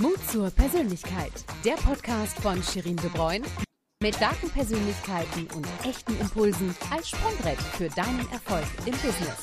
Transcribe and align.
Mut 0.00 0.18
zur 0.28 0.50
Persönlichkeit. 0.50 1.32
Der 1.64 1.74
Podcast 1.74 2.38
von 2.40 2.60
Shirin 2.60 2.96
De 2.96 3.08
Bruyne 3.10 3.44
mit 4.02 4.16
starken 4.16 4.50
Persönlichkeiten 4.50 5.46
und 5.54 5.66
echten 5.88 6.18
Impulsen 6.20 6.74
als 6.90 7.10
Sprungbrett 7.10 7.58
für 7.76 7.88
deinen 7.90 8.26
Erfolg 8.32 8.64
im 8.86 8.92
Business. 8.92 9.38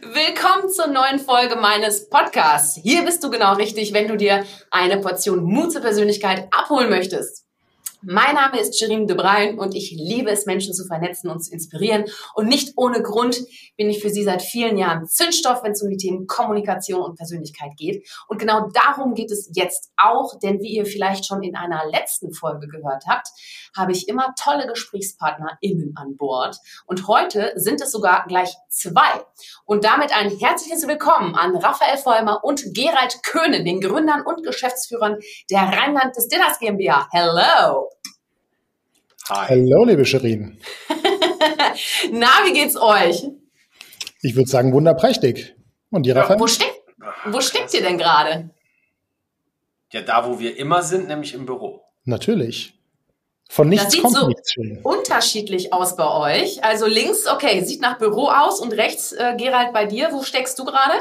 Willkommen 0.00 0.70
zur 0.70 0.86
neuen 0.86 1.18
Folge 1.18 1.56
meines 1.56 2.08
Podcasts. 2.08 2.78
Hier 2.82 3.04
bist 3.04 3.24
du 3.24 3.30
genau 3.30 3.54
richtig, 3.54 3.92
wenn 3.92 4.06
du 4.06 4.16
dir 4.16 4.44
eine 4.70 4.98
Portion 4.98 5.42
Mut 5.42 5.72
zur 5.72 5.82
Persönlichkeit 5.82 6.46
abholen 6.52 6.88
möchtest. 6.88 7.41
Mein 8.04 8.34
Name 8.34 8.58
ist 8.58 8.76
Shirin 8.76 9.06
de 9.06 9.16
Bruyn 9.16 9.60
und 9.60 9.76
ich 9.76 9.92
liebe 9.92 10.28
es, 10.28 10.44
Menschen 10.44 10.74
zu 10.74 10.84
vernetzen 10.84 11.30
und 11.30 11.38
zu 11.38 11.52
inspirieren. 11.52 12.06
Und 12.34 12.48
nicht 12.48 12.72
ohne 12.74 13.00
Grund 13.00 13.40
bin 13.76 13.88
ich 13.88 14.02
für 14.02 14.10
Sie 14.10 14.24
seit 14.24 14.42
vielen 14.42 14.76
Jahren 14.76 15.06
Zündstoff, 15.06 15.62
wenn 15.62 15.70
es 15.70 15.82
um 15.82 15.88
die 15.88 15.98
Themen 15.98 16.26
Kommunikation 16.26 17.00
und 17.00 17.16
Persönlichkeit 17.16 17.76
geht. 17.76 18.04
Und 18.26 18.38
genau 18.38 18.68
darum 18.72 19.14
geht 19.14 19.30
es 19.30 19.52
jetzt 19.54 19.92
auch, 19.96 20.36
denn 20.40 20.60
wie 20.60 20.74
ihr 20.74 20.84
vielleicht 20.84 21.26
schon 21.26 21.44
in 21.44 21.54
einer 21.54 21.88
letzten 21.92 22.32
Folge 22.32 22.66
gehört 22.66 23.04
habt, 23.06 23.28
habe 23.76 23.92
ich 23.92 24.08
immer 24.08 24.34
tolle 24.38 24.66
GesprächspartnerInnen 24.66 25.94
an 25.96 26.16
Bord. 26.16 26.56
Und 26.86 27.08
heute 27.08 27.52
sind 27.56 27.80
es 27.80 27.92
sogar 27.92 28.24
gleich 28.26 28.54
zwei. 28.68 29.24
Und 29.64 29.84
damit 29.84 30.16
ein 30.16 30.30
herzliches 30.30 30.86
Willkommen 30.86 31.34
an 31.34 31.56
Raphael 31.56 31.96
Vollmer 31.96 32.44
und 32.44 32.74
Gerald 32.74 33.22
Köhne, 33.22 33.64
den 33.64 33.80
Gründern 33.80 34.22
und 34.22 34.44
Geschäftsführern 34.44 35.18
der 35.50 35.60
Rheinland 35.60 36.16
Distillers 36.16 36.58
GmbH. 36.58 37.08
Hello! 37.10 37.88
Hi. 39.28 39.46
Hallo, 39.48 39.84
liebe 39.84 40.04
Shirin. 40.04 40.58
Na, 42.12 42.26
wie 42.44 42.52
geht's 42.52 42.76
euch? 42.76 43.28
Ich 44.20 44.36
würde 44.36 44.48
sagen, 44.48 44.72
wunderprächtig. 44.72 45.54
Und 45.90 46.06
die 46.06 46.10
Raphael? 46.10 46.40
Wo, 46.40 46.46
steck, 46.46 46.72
wo 47.26 47.40
steckt 47.40 47.72
ihr 47.74 47.82
denn 47.82 47.98
gerade? 47.98 48.50
Ja, 49.90 50.00
da, 50.00 50.26
wo 50.26 50.40
wir 50.40 50.56
immer 50.56 50.82
sind, 50.82 51.08
nämlich 51.08 51.34
im 51.34 51.46
Büro. 51.46 51.82
Natürlich. 52.04 52.81
Von 53.52 53.68
nichts 53.68 53.84
das 53.84 53.92
sieht 53.92 54.02
kommt 54.02 54.16
so 54.16 54.28
nichts 54.28 54.50
schön. 54.54 54.78
unterschiedlich 54.82 55.74
aus 55.74 55.94
bei 55.94 56.08
euch. 56.08 56.64
Also 56.64 56.86
links, 56.86 57.26
okay, 57.26 57.62
sieht 57.62 57.82
nach 57.82 57.98
Büro 57.98 58.28
aus 58.28 58.60
und 58.60 58.72
rechts, 58.72 59.12
äh, 59.12 59.34
Gerald, 59.36 59.74
bei 59.74 59.84
dir, 59.84 60.08
wo 60.10 60.22
steckst 60.22 60.58
du 60.58 60.64
gerade? 60.64 60.94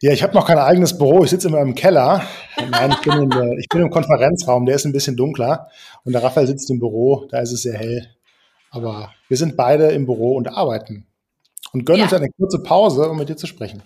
Ja, 0.00 0.12
ich 0.12 0.24
habe 0.24 0.34
noch 0.34 0.44
kein 0.44 0.58
eigenes 0.58 0.98
Büro. 0.98 1.22
Ich 1.22 1.30
sitze 1.30 1.46
immer 1.46 1.60
im 1.60 1.76
Keller. 1.76 2.26
Nein, 2.68 2.90
ich 2.90 2.98
bin, 3.02 3.30
der, 3.30 3.52
ich 3.60 3.68
bin, 3.68 3.80
im 3.82 3.90
Konferenzraum. 3.90 4.66
Der 4.66 4.74
ist 4.74 4.86
ein 4.86 4.92
bisschen 4.92 5.16
dunkler. 5.16 5.68
Und 6.04 6.14
der 6.14 6.24
Raphael 6.24 6.48
sitzt 6.48 6.68
im 6.68 6.80
Büro. 6.80 7.26
Da 7.30 7.38
ist 7.38 7.52
es 7.52 7.62
sehr 7.62 7.78
hell. 7.78 8.08
Aber 8.72 9.12
wir 9.28 9.36
sind 9.36 9.56
beide 9.56 9.92
im 9.92 10.04
Büro 10.04 10.34
und 10.34 10.48
arbeiten. 10.48 11.06
Und 11.72 11.86
gönnen 11.86 12.00
Ja. 12.00 12.04
uns 12.06 12.14
eine 12.14 12.30
kurze 12.30 12.60
Pause, 12.64 13.08
um 13.08 13.18
mit 13.18 13.28
dir 13.28 13.36
zu 13.36 13.46
sprechen. 13.46 13.84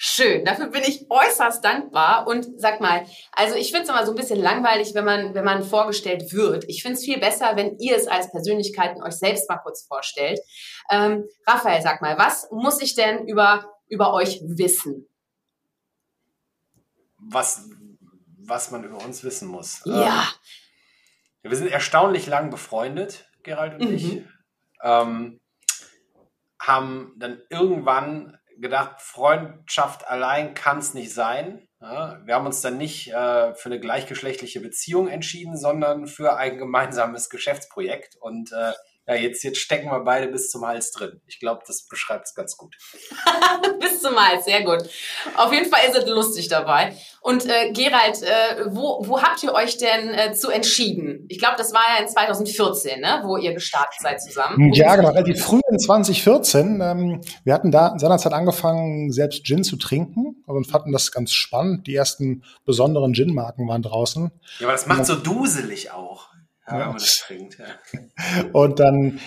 Schön, 0.00 0.44
dafür 0.44 0.68
bin 0.68 0.82
ich 0.82 1.06
äußerst 1.10 1.64
dankbar. 1.64 2.28
Und 2.28 2.46
sag 2.60 2.80
mal, 2.80 3.04
also 3.32 3.56
ich 3.56 3.72
finde 3.72 3.82
es 3.82 3.88
immer 3.88 4.06
so 4.06 4.12
ein 4.12 4.16
bisschen 4.16 4.38
langweilig, 4.40 4.94
wenn 4.94 5.04
man, 5.04 5.34
wenn 5.34 5.44
man 5.44 5.64
vorgestellt 5.64 6.32
wird. 6.32 6.64
Ich 6.68 6.82
finde 6.82 6.98
es 6.98 7.04
viel 7.04 7.18
besser, 7.18 7.56
wenn 7.56 7.76
ihr 7.78 7.96
es 7.96 8.06
als 8.06 8.30
Persönlichkeiten 8.30 9.02
euch 9.02 9.14
selbst 9.14 9.48
mal 9.48 9.56
kurz 9.56 9.84
vorstellt. 9.88 10.38
Ähm, 10.88 11.24
Raphael, 11.48 11.82
sag 11.82 12.00
mal, 12.00 12.16
was 12.16 12.48
muss 12.52 12.80
ich 12.80 12.94
denn 12.94 13.26
über, 13.26 13.74
über 13.88 14.12
euch 14.14 14.40
wissen? 14.44 15.08
Was, 17.16 17.68
was 18.38 18.70
man 18.70 18.84
über 18.84 19.04
uns 19.04 19.24
wissen 19.24 19.48
muss. 19.48 19.82
Ja. 19.84 20.22
Ähm, 21.42 21.50
wir 21.50 21.56
sind 21.56 21.72
erstaunlich 21.72 22.28
lang 22.28 22.50
befreundet, 22.50 23.28
Gerald 23.42 23.74
und 23.74 23.88
Mhm. 23.88 23.94
ich. 23.96 24.22
Ähm, 24.84 25.40
haben 26.60 27.14
dann 27.16 27.42
irgendwann 27.50 28.38
gedacht, 28.60 29.00
Freundschaft 29.00 30.06
allein 30.08 30.54
kann 30.54 30.78
es 30.78 30.94
nicht 30.94 31.12
sein. 31.12 31.66
Ja, 31.80 32.20
wir 32.24 32.34
haben 32.34 32.46
uns 32.46 32.60
dann 32.60 32.76
nicht 32.76 33.08
äh, 33.12 33.54
für 33.54 33.66
eine 33.66 33.80
gleichgeschlechtliche 33.80 34.60
Beziehung 34.60 35.08
entschieden, 35.08 35.56
sondern 35.56 36.06
für 36.06 36.36
ein 36.36 36.58
gemeinsames 36.58 37.28
Geschäftsprojekt. 37.30 38.16
Und 38.20 38.52
äh, 38.52 38.72
ja, 39.08 39.14
jetzt, 39.14 39.42
jetzt 39.42 39.58
stecken 39.58 39.90
wir 39.90 40.00
beide 40.00 40.28
bis 40.28 40.50
zum 40.50 40.66
Hals 40.66 40.92
drin. 40.92 41.22
Ich 41.26 41.40
glaube, 41.40 41.62
das 41.66 41.86
beschreibt 41.88 42.26
es 42.26 42.34
ganz 42.34 42.58
gut. 42.58 42.76
Bis 43.80 44.02
zum 44.02 44.14
Hals, 44.16 44.44
sehr 44.44 44.62
gut. 44.64 44.82
Auf 45.34 45.50
jeden 45.50 45.70
Fall 45.70 45.80
ist 45.88 45.96
es 45.96 46.06
lustig 46.06 46.48
dabei. 46.48 46.94
Und 47.22 47.46
äh, 47.46 47.72
Gerald, 47.72 48.22
äh, 48.22 48.66
wo, 48.66 49.02
wo 49.06 49.20
habt 49.22 49.42
ihr 49.42 49.52
euch 49.54 49.78
denn 49.78 50.10
äh, 50.14 50.32
zu 50.32 50.50
entschieden? 50.50 51.24
Ich 51.28 51.38
glaube, 51.38 51.54
das 51.56 51.72
war 51.72 51.82
ja 51.94 52.02
in 52.02 52.08
2014, 52.08 53.00
ne, 53.00 53.22
wo 53.24 53.36
ihr 53.36 53.54
gestartet 53.54 54.00
seid 54.00 54.20
zusammen. 54.22 54.72
Ja, 54.74 54.94
genau, 54.96 55.08
relativ 55.08 55.42
früh 55.42 55.60
in 55.70 55.78
2014. 55.78 56.80
Ähm, 56.80 57.20
wir 57.44 57.54
hatten 57.54 57.70
da 57.70 57.94
seinerzeit 57.98 58.32
angefangen, 58.32 59.10
selbst 59.10 59.44
Gin 59.44 59.64
zu 59.64 59.76
trinken 59.76 60.42
und 60.46 60.66
fanden 60.66 60.92
das 60.92 61.12
ganz 61.12 61.32
spannend. 61.32 61.86
Die 61.86 61.94
ersten 61.94 62.44
besonderen 62.64 63.14
Gin-Marken 63.14 63.66
waren 63.68 63.82
draußen. 63.82 64.30
Ja, 64.58 64.66
aber 64.66 64.72
das 64.72 64.86
macht 64.86 65.06
so 65.06 65.14
duselig 65.14 65.90
auch, 65.90 66.07
ja, 66.68 66.74
Ja. 66.74 66.80
wenn 66.80 66.88
man 66.88 66.98
das 66.98 67.24
trinkt. 67.26 67.58
Ja. 67.58 67.66
Und 68.52 68.78
dann 68.80 69.20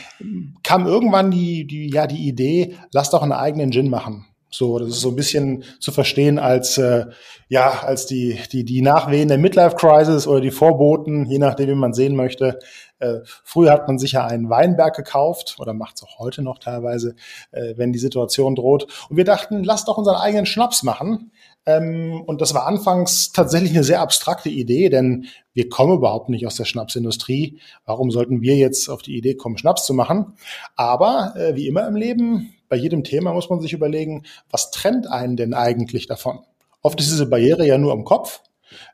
kam 0.64 0.86
irgendwann 0.88 1.32
die, 1.32 1.66
die, 1.66 1.90
ja, 1.90 2.08
die 2.08 2.28
Idee, 2.28 2.78
lass 2.92 3.10
doch 3.10 3.22
einen 3.24 3.32
eigenen 3.34 3.72
Gin 3.72 3.90
machen. 3.90 4.26
So, 4.54 4.78
das 4.80 4.90
ist 4.90 5.00
so 5.00 5.10
ein 5.10 5.16
bisschen 5.16 5.64
zu 5.80 5.94
verstehen 5.94 6.38
als, 6.38 6.78
äh, 6.78 7.06
ja, 7.48 7.84
als 7.84 8.06
die, 8.06 8.38
die, 8.52 8.66
die 8.66 8.82
Nachwehen 8.82 9.30
der 9.30 9.38
Midlife-Crisis 9.38 10.28
oder 10.28 10.42
die 10.42 10.52
Vorboten, 10.52 11.26
je 11.26 11.38
nachdem, 11.40 11.70
wie 11.70 11.76
man 11.76 11.94
sehen 11.94 12.18
möchte. 12.18 12.60
Äh, 13.00 13.20
früher 13.46 13.72
hat 13.72 13.88
man 13.88 13.98
sich 13.98 14.12
ja 14.12 14.26
einen 14.26 14.50
Weinberg 14.50 14.94
gekauft 14.94 15.56
oder 15.60 15.74
macht 15.74 15.96
es 15.96 16.04
auch 16.04 16.20
heute 16.20 16.42
noch 16.42 16.60
teilweise, 16.60 17.16
äh, 17.52 17.76
wenn 17.78 17.94
die 17.94 18.00
Situation 18.00 18.56
droht. 18.56 18.88
Und 19.10 19.16
wir 19.16 19.24
dachten, 19.24 19.64
lass 19.64 19.86
doch 19.86 19.98
unseren 19.98 20.18
eigenen 20.18 20.46
Schnaps 20.46 20.84
machen. 20.84 21.32
Ähm, 21.66 22.22
und 22.26 22.42
das 22.42 22.54
war 22.54 22.66
anfangs 22.66 23.32
tatsächlich 23.32 23.72
eine 23.72 23.84
sehr 23.84 24.02
abstrakte 24.02 24.50
Idee, 24.50 24.90
denn 24.90 25.26
wir 25.54 25.70
kommen 25.70 25.98
überhaupt 25.98 26.30
nicht 26.30 26.48
aus 26.48 26.56
der 26.56 26.66
Schnapsindustrie. 26.66 27.60
Warum 27.86 28.10
sollten 28.10 28.42
wir 28.42 28.56
jetzt 28.56 28.90
auf 28.90 29.02
die 29.02 29.18
Idee 29.18 29.36
kommen, 29.36 29.58
Schnaps 29.58 29.86
zu 29.86 29.94
machen? 29.94 30.34
Aber 30.76 31.34
äh, 31.36 31.56
wie 31.56 31.68
immer 31.68 31.88
im 31.88 31.96
Leben, 31.96 32.54
bei 32.70 32.78
jedem 32.78 33.04
Thema 33.04 33.34
muss 33.34 33.50
man 33.50 33.60
sich 33.60 33.74
überlegen, 33.74 34.24
was 34.50 34.72
trennt 34.72 35.08
einen 35.08 35.36
denn 35.36 35.54
eigentlich 35.54 36.08
davon? 36.08 36.40
Oft 36.82 37.00
ist 37.00 37.12
diese 37.12 37.28
Barriere 37.28 37.68
ja 37.68 37.78
nur 37.78 37.94
im 37.94 38.06
Kopf, 38.06 38.42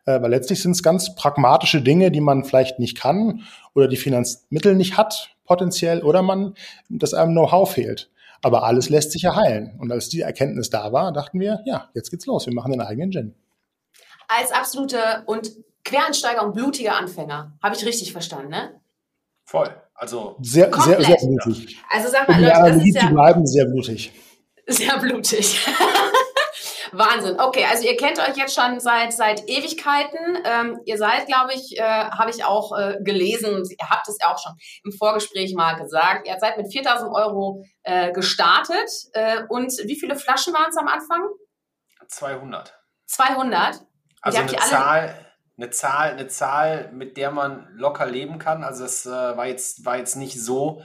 äh, 0.05 0.21
weil 0.21 0.31
letztlich 0.31 0.61
sind 0.61 0.71
es 0.71 0.83
ganz 0.83 1.15
pragmatische 1.15 1.81
Dinge, 1.81 2.11
die 2.11 2.21
man 2.21 2.43
vielleicht 2.43 2.79
nicht 2.79 2.97
kann 2.97 3.43
oder 3.75 3.87
die 3.87 3.97
Finanzmittel 3.97 4.75
nicht 4.75 4.97
hat, 4.97 5.29
potenziell, 5.45 6.03
oder 6.03 6.21
man, 6.21 6.55
dass 6.89 7.13
einem 7.13 7.31
Know-how 7.31 7.71
fehlt. 7.71 8.09
Aber 8.43 8.63
alles 8.63 8.89
lässt 8.89 9.11
sich 9.11 9.23
ja 9.23 9.35
heilen. 9.35 9.75
Und 9.79 9.91
als 9.91 10.09
die 10.09 10.21
Erkenntnis 10.21 10.69
da 10.69 10.91
war, 10.91 11.11
dachten 11.11 11.39
wir, 11.39 11.61
ja, 11.65 11.89
jetzt 11.93 12.11
geht's 12.11 12.25
los. 12.25 12.45
Wir 12.45 12.53
machen 12.53 12.71
den 12.71 12.81
eigenen 12.81 13.11
Gin. 13.11 13.35
Als 14.27 14.51
absolute 14.51 15.23
und 15.25 15.51
Quereinsteiger 15.83 16.45
und 16.45 16.53
blutiger 16.53 16.97
Anfänger. 16.97 17.57
Habe 17.63 17.75
ich 17.75 17.85
richtig 17.85 18.11
verstanden, 18.11 18.49
ne? 18.49 18.81
Voll. 19.45 19.69
Also, 19.95 20.35
Sehr, 20.41 20.65
sehr, 20.65 20.71
Komplett. 20.71 21.05
sehr 21.19 21.27
blutig. 21.29 21.77
Also 21.89 22.09
sag 22.09 22.27
mal, 22.27 22.37
die 22.37 22.43
Leute, 22.43 22.75
das 22.75 22.85
ist 22.85 22.95
ja 22.95 23.09
bleiben, 23.09 23.47
sehr 23.47 23.65
blutig. 23.65 24.11
sehr 24.67 24.97
blutig. 24.99 25.65
Wahnsinn. 26.91 27.39
Okay, 27.39 27.65
also 27.69 27.87
ihr 27.87 27.97
kennt 27.97 28.19
euch 28.19 28.35
jetzt 28.35 28.55
schon 28.55 28.79
seit 28.79 29.13
seit 29.13 29.47
Ewigkeiten. 29.47 30.37
Ähm, 30.43 30.79
ihr 30.85 30.97
seid, 30.97 31.25
glaube 31.27 31.53
ich, 31.53 31.77
äh, 31.77 31.81
habe 31.81 32.29
ich 32.29 32.43
auch 32.43 32.77
äh, 32.77 32.97
gelesen, 33.01 33.63
ihr 33.69 33.89
habt 33.89 34.07
es 34.07 34.17
ja 34.21 34.33
auch 34.33 34.39
schon 34.39 34.53
im 34.83 34.91
Vorgespräch 34.91 35.53
mal 35.55 35.75
gesagt. 35.75 36.27
Ihr 36.27 36.37
seid 36.39 36.57
mit 36.57 36.67
4.000 36.67 37.13
Euro 37.13 37.63
äh, 37.83 38.11
gestartet. 38.11 38.89
Äh, 39.13 39.43
und 39.49 39.71
wie 39.85 39.99
viele 39.99 40.15
Flaschen 40.15 40.53
waren 40.53 40.69
es 40.69 40.77
am 40.77 40.87
Anfang? 40.87 41.27
200. 42.07 42.73
200. 43.07 43.81
Also 44.21 44.39
eine 44.39 44.55
Zahl, 44.57 45.25
eine 45.57 45.69
Zahl, 45.69 46.11
eine 46.11 46.27
Zahl, 46.27 46.91
mit 46.91 47.17
der 47.17 47.31
man 47.31 47.67
locker 47.73 48.05
leben 48.05 48.39
kann. 48.39 48.63
Also 48.63 48.85
es 48.85 49.05
äh, 49.05 49.09
war 49.09 49.47
jetzt 49.47 49.85
war 49.85 49.97
jetzt 49.97 50.15
nicht 50.15 50.41
so, 50.41 50.81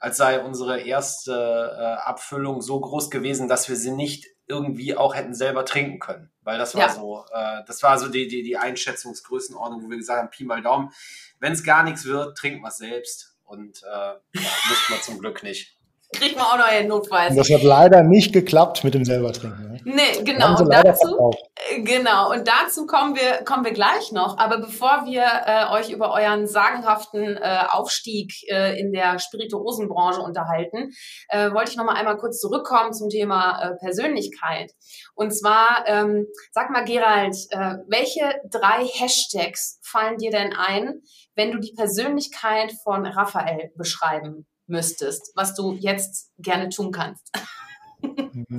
als 0.00 0.16
sei 0.16 0.40
unsere 0.40 0.80
erste 0.80 1.32
äh, 1.32 2.08
Abfüllung 2.08 2.60
so 2.60 2.80
groß 2.80 3.10
gewesen, 3.10 3.48
dass 3.48 3.68
wir 3.68 3.76
sie 3.76 3.92
nicht 3.92 4.26
irgendwie 4.46 4.96
auch 4.96 5.14
hätten 5.14 5.34
selber 5.34 5.64
trinken 5.64 5.98
können, 5.98 6.30
weil 6.42 6.58
das 6.58 6.74
war 6.74 6.88
Ja. 6.88 6.94
so, 6.94 7.24
äh, 7.32 7.62
das 7.66 7.82
war 7.82 7.98
so 7.98 8.08
die 8.08 8.28
die 8.28 8.42
die 8.42 8.56
Einschätzungsgrößenordnung, 8.56 9.82
wo 9.84 9.90
wir 9.90 9.96
gesagt 9.96 10.20
haben, 10.20 10.30
Pi 10.30 10.44
mal 10.44 10.62
Daumen, 10.62 10.92
wenn 11.40 11.52
es 11.52 11.64
gar 11.64 11.82
nichts 11.82 12.04
wird, 12.04 12.36
trinken 12.38 12.62
wir 12.62 12.68
es 12.68 12.76
selbst 12.78 13.36
und 13.44 13.82
äh, 13.82 13.86
ja, 13.86 14.20
mussten 14.32 14.92
wir 14.92 15.02
zum 15.02 15.18
Glück 15.18 15.42
nicht. 15.42 15.75
Kriegt 16.12 16.36
man 16.36 16.44
auch 16.46 16.58
noch 16.58 16.80
in 16.80 16.86
notfalls. 16.86 17.30
Und 17.30 17.36
das 17.36 17.50
hat 17.50 17.62
leider 17.62 18.02
nicht 18.02 18.32
geklappt 18.32 18.84
mit 18.84 18.94
dem 18.94 19.04
selbertrinken. 19.04 19.72
Ne? 19.72 19.80
Nee, 19.84 20.22
genau. 20.24 20.58
Und 20.58 20.72
dazu, 20.72 21.08
verkauft. 21.08 21.38
Genau, 21.78 22.32
und 22.32 22.46
dazu 22.46 22.86
kommen 22.86 23.16
wir, 23.16 23.44
kommen 23.44 23.64
wir 23.64 23.72
gleich 23.72 24.12
noch. 24.12 24.38
Aber 24.38 24.58
bevor 24.58 25.04
wir 25.04 25.24
äh, 25.24 25.72
euch 25.72 25.90
über 25.90 26.12
euren 26.12 26.46
sagenhaften 26.46 27.36
äh, 27.36 27.58
Aufstieg 27.68 28.32
äh, 28.48 28.78
in 28.80 28.92
der 28.92 29.18
Spirituosenbranche 29.18 30.20
unterhalten, 30.20 30.90
äh, 31.28 31.52
wollte 31.52 31.70
ich 31.70 31.76
noch 31.76 31.84
mal 31.84 31.94
einmal 31.94 32.16
kurz 32.16 32.40
zurückkommen 32.40 32.92
zum 32.92 33.08
Thema 33.08 33.60
äh, 33.60 33.76
Persönlichkeit. 33.76 34.72
Und 35.14 35.32
zwar, 35.32 35.84
ähm, 35.86 36.26
sag 36.52 36.70
mal, 36.70 36.84
Gerald, 36.84 37.36
äh, 37.50 37.76
welche 37.88 38.40
drei 38.50 38.84
Hashtags 38.84 39.80
fallen 39.84 40.18
dir 40.18 40.30
denn 40.30 40.52
ein, 40.52 41.00
wenn 41.34 41.52
du 41.52 41.58
die 41.58 41.74
Persönlichkeit 41.76 42.72
von 42.84 43.06
Raphael 43.06 43.70
beschreiben 43.76 44.46
müsstest, 44.66 45.32
was 45.34 45.54
du 45.54 45.74
jetzt 45.74 46.30
gerne 46.38 46.68
tun 46.68 46.92
kannst? 46.92 47.30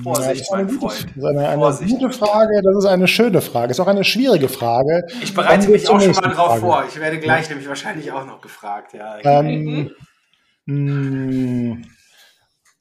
Vorsicht, 0.04 0.50
ja, 0.50 0.58
mein 0.58 0.70
Freund. 0.70 1.06
Das 1.06 1.18
ist 1.18 1.24
eine, 1.24 1.48
eine 1.48 1.90
gute 1.90 2.12
Frage, 2.12 2.62
das 2.64 2.78
ist 2.78 2.86
eine 2.86 3.08
schöne 3.08 3.42
Frage. 3.42 3.72
Ist 3.72 3.80
auch 3.80 3.88
eine 3.88 4.04
schwierige 4.04 4.50
Frage. 4.50 5.06
Ich 5.22 5.34
bereite 5.34 5.70
mich 5.70 5.88
auch 5.90 6.02
schon 6.02 6.12
mal 6.12 6.22
drauf 6.22 6.48
Frage. 6.48 6.62
vor. 6.62 6.86
Ich 6.88 7.00
werde 7.00 7.20
gleich 7.20 7.50
nämlich 7.50 7.68
wahrscheinlich 7.68 8.12
auch 8.12 8.26
noch 8.26 8.42
gefragt. 8.42 8.94
Ja. 8.94 9.20
Ähm, 9.20 9.92
mh, 10.66 11.78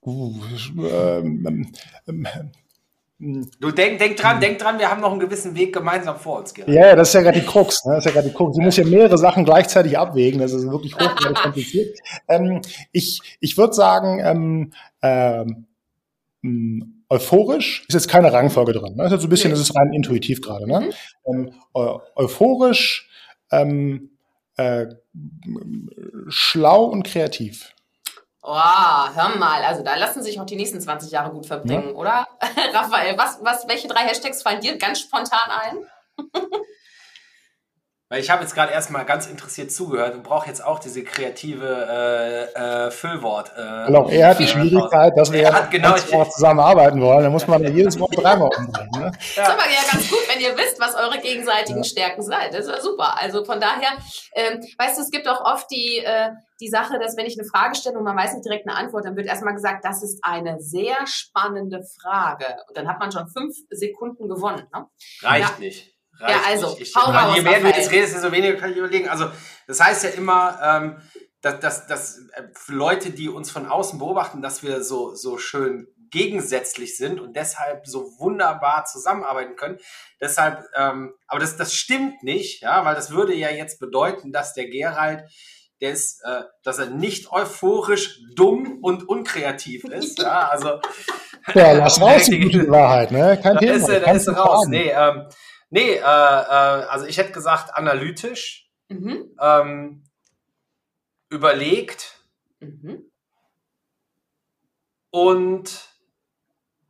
uh, 0.03 0.35
ähm, 0.79 1.73
ähm, 2.09 2.51
Du 3.19 3.71
denk, 3.71 3.99
denk 3.99 4.19
dran, 4.19 4.41
denk 4.41 4.59
dran, 4.59 4.79
wir 4.79 4.91
haben 4.91 5.01
noch 5.01 5.11
einen 5.11 5.21
gewissen 5.21 5.55
Weg 5.55 5.73
gemeinsam 5.73 6.19
vor 6.19 6.41
uns, 6.41 6.53
Gerald. 6.53 6.75
Ja, 6.75 6.89
ja, 6.89 6.97
das 6.97 7.09
ist 7.09 7.15
ja 7.15 7.23
gerade 7.23 7.41
die 7.41 7.47
Krux. 7.47 7.83
Ne? 7.87 7.95
Das 7.95 8.05
ist 8.05 8.11
ja 8.11 8.13
gerade 8.13 8.29
die 8.29 8.35
Krux. 8.35 8.57
Sie 8.57 8.63
muss 8.63 8.77
ja 8.77 8.85
mehrere 8.85 9.17
Sachen 9.17 9.47
gleichzeitig 9.47 9.97
abwägen. 9.97 10.39
Das 10.39 10.53
ist 10.53 10.71
wirklich 10.71 10.95
hochgradig 10.95 11.37
kompliziert. 11.37 11.99
Ähm, 12.29 12.61
ich 12.93 13.21
ich 13.41 13.57
würde 13.57 13.73
sagen, 13.73 14.21
ähm, 14.23 14.73
ähm, 15.01 15.67
mh, 16.43 16.87
euphorisch 17.09 17.85
ist 17.89 17.95
jetzt 17.95 18.09
keine 18.09 18.33
Rangfolge 18.33 18.73
drin. 18.73 18.97
Ne? 18.97 19.05
Das 19.05 19.07
ist 19.07 19.13
jetzt 19.13 19.21
so 19.23 19.27
ein 19.29 19.31
bisschen, 19.31 19.51
das 19.51 19.61
ist 19.61 19.77
rein 19.77 19.93
intuitiv 19.93 20.43
gerade. 20.43 20.67
Ne? 20.67 20.91
Ähm, 21.27 21.53
eu 21.73 22.01
euphorisch, 22.17 23.09
ähm, 23.51 24.11
äh, 24.57 24.87
schlau 26.29 26.85
und 26.85 27.05
kreativ. 27.05 27.75
Oh, 28.49 28.53
hör 28.55 29.37
mal, 29.39 29.65
also 29.65 29.83
da 29.83 29.97
lassen 29.97 30.23
sich 30.23 30.39
auch 30.39 30.47
die 30.47 30.55
nächsten 30.55 30.81
20 30.81 31.11
Jahre 31.11 31.33
gut 31.33 31.47
verbringen, 31.47 31.97
oder? 31.97 32.29
Raphael, 32.73 33.19
was, 33.19 33.39
was, 33.43 33.67
welche 33.67 33.89
drei 33.89 34.03
Hashtags 34.03 34.43
fallen 34.43 34.61
dir 34.61 34.79
ganz 34.79 35.01
spontan 35.01 35.51
ein? 35.51 35.79
Weil 38.09 38.21
ich 38.21 38.31
habe 38.31 38.43
jetzt 38.43 38.55
gerade 38.55 38.73
erstmal 38.73 39.05
ganz 39.05 39.27
interessiert 39.27 39.73
zugehört 39.73 40.15
und 40.15 40.23
brauche 40.23 40.47
jetzt 40.47 40.65
auch 40.65 40.79
diese 40.79 41.03
kreative 41.03 42.53
äh, 42.55 42.87
äh, 42.87 42.91
Füllwort. 42.93 43.51
Äh, 43.57 43.93
auch 43.93 44.09
er 44.09 44.29
hat 44.29 44.39
die 44.39 44.47
Schwierigkeit, 44.47 45.13
dass 45.17 45.33
wir 45.33 45.41
ja 45.43 45.53
hat 45.53 45.73
genau, 45.73 45.97
zusammenarbeiten 45.97 47.01
wollen. 47.01 47.25
Da 47.25 47.31
muss 47.31 47.49
man 47.49 47.65
ja 47.65 47.69
jedes 47.69 47.99
Wort 47.99 48.17
dreimal 48.17 48.51
umbringen. 48.57 48.91
Ne? 48.93 49.11
ist 49.19 49.39
aber 49.41 49.65
ja 49.65 49.81
ganz 49.91 50.09
gut, 50.09 50.21
wenn 50.33 50.41
ihr 50.41 50.57
wisst, 50.57 50.79
was 50.79 50.95
eure 50.95 51.19
gegenseitigen 51.19 51.83
Stärken 51.83 52.23
seid. 52.23 52.55
Das 52.55 52.67
ist 52.67 52.71
ja 52.71 52.81
super. 52.81 53.21
Also 53.21 53.45
von 53.45 53.59
daher, 53.59 53.99
ähm, 54.37 54.65
weißt 54.79 54.99
du, 54.99 55.03
es 55.03 55.11
gibt 55.11 55.27
auch 55.27 55.41
oft 55.41 55.69
die, 55.73 55.99
äh, 55.99 56.31
die 56.61 56.69
Sache, 56.69 57.01
dass 57.01 57.17
wenn 57.17 57.27
ich 57.27 57.37
eine 57.37 57.49
Frage 57.49 57.75
stelle 57.75 57.99
und 57.99 58.05
man 58.05 58.17
weiß 58.17 58.35
nicht 58.35 58.45
direkt 58.45 58.69
eine 58.69 58.79
Antwort, 58.79 59.05
dann 59.05 59.17
wird 59.17 59.27
erstmal 59.27 59.55
gesagt, 59.55 59.85
das 59.85 60.05
ist 60.05 60.21
eine 60.23 60.61
sehr 60.61 60.95
spannende 61.07 61.83
Frage. 62.01 62.47
Und 62.69 62.77
dann 62.77 62.87
hat 62.87 63.01
man 63.01 63.11
schon 63.11 63.27
fünf 63.27 63.57
Sekunden 63.71 64.29
gewonnen. 64.29 64.69
Ne? 64.73 64.87
Reicht 65.23 65.59
Ja. 65.59 65.59
nicht. 65.59 65.96
Ja, 66.21 66.27
Reicht 66.27 66.47
also, 66.47 66.71
nicht. 66.71 66.81
Ich, 66.83 66.95
hau 66.95 67.11
raus, 67.11 67.37
je 67.37 67.43
mehr 67.43 67.61
du 67.61 67.67
jetzt 67.69 67.91
redest, 67.91 68.15
desto 68.15 68.33
weniger 68.33 68.55
kann 68.57 68.71
ich 68.71 68.77
überlegen. 68.77 69.09
Also, 69.09 69.31
das 69.67 69.81
heißt 69.81 70.05
ja 70.05 70.11
immer, 70.11 70.59
ähm, 70.63 70.97
dass, 71.43 71.61
dass, 71.61 71.87
dass 71.87 72.19
äh, 72.33 72.43
für 72.55 72.73
Leute, 72.73 73.11
die 73.11 73.29
uns 73.29 73.51
von 73.51 73.67
außen 73.67 73.99
beobachten, 73.99 74.43
dass 74.43 74.63
wir 74.63 74.83
so, 74.83 75.15
so 75.15 75.39
schön 75.39 75.87
gegensätzlich 76.11 76.97
sind 76.97 77.21
und 77.21 77.37
deshalb 77.37 77.87
so 77.87 78.13
wunderbar 78.19 78.85
zusammenarbeiten 78.85 79.57
können. 79.57 79.79
Deshalb, 80.21 80.65
ähm, 80.77 81.13
aber 81.27 81.41
das, 81.41 81.57
das 81.57 81.75
stimmt 81.75 82.23
nicht, 82.23 82.63
ja, 82.63 82.85
weil 82.85 82.95
das 82.95 83.11
würde 83.11 83.35
ja 83.35 83.51
jetzt 83.51 83.81
bedeuten, 83.81 84.33
dass 84.33 84.55
der 84.55 84.69
Gerald, 84.69 85.25
der 85.81 85.91
ist, 85.91 86.23
äh, 86.25 86.43
dass 86.63 86.79
er 86.79 86.87
nicht 86.87 87.31
euphorisch, 87.33 88.21
dumm 88.35 88.79
und 88.83 89.09
unkreativ 89.09 89.85
ist. 89.85 90.21
Ja, 90.21 90.49
also 90.49 90.81
Ja, 91.55 91.73
lass 91.73 92.01
raus 92.01 92.25
die 92.27 92.41
gute 92.41 92.69
Wahrheit. 92.71 93.11
Ne? 93.11 93.39
Kein 93.43 93.55
da 93.55 93.61
Thema. 93.61 93.73
ist 93.75 93.89
er, 93.89 94.01
da 94.01 94.07
kannst 94.07 94.23
ist 94.23 94.29
er 94.29 94.35
du 94.35 94.41
raus. 94.41 94.65
fragen. 94.65 94.71
Nee, 94.71 94.91
ähm, 94.91 95.29
nee 95.71 95.95
äh, 95.97 95.99
äh, 96.01 96.03
also 96.03 97.07
ich 97.07 97.19
hätte 97.19 97.33
gesagt 97.33 97.75
analytisch, 97.75 98.71
Mhm. 98.89 99.37
ähm, 99.41 100.05
überlegt 101.29 102.21
Mhm. 102.61 103.11
und 105.11 105.89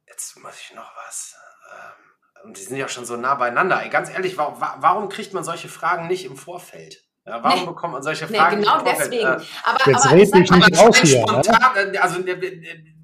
jetzt 0.06 0.38
muss 0.42 0.60
ich 0.60 0.74
noch 0.74 0.90
was. 1.06 1.36
Ähm, 1.72 2.44
und 2.44 2.56
die 2.58 2.62
sind 2.62 2.76
ja 2.76 2.88
schon 2.88 3.04
so 3.04 3.16
nah 3.16 3.34
beieinander. 3.34 3.82
Ey, 3.82 3.88
ganz 3.88 4.10
ehrlich, 4.10 4.36
warum, 4.36 4.60
wa- 4.60 4.76
warum 4.80 5.08
kriegt 5.08 5.32
man 5.32 5.42
solche 5.44 5.68
Fragen 5.68 6.06
nicht 6.06 6.24
im 6.24 6.36
Vorfeld? 6.36 7.02
Ja, 7.24 7.42
warum 7.42 7.60
Nee. 7.60 7.66
bekommt 7.66 7.92
man 7.94 8.02
solche 8.02 8.26
Nee, 8.26 8.36
Fragen 8.38 8.60
genau 8.60 8.76
nicht 8.76 8.80
im 8.80 8.86
Vorfeld? 8.86 9.12
deswegen. 9.12 9.40
Äh, 9.40 9.44
aber 9.64 9.90
Jetzt 9.90 10.06
aber 10.06 10.14
red 10.14 10.34
dich 10.34 10.50
nicht 10.50 10.52
aber 10.52 10.76
raus 10.78 10.96
hier, 10.98 11.18
ne? 11.20 11.26
spontan, 11.28 11.96
also 11.96 12.20
äh, 12.20 12.30
äh, 12.32 12.95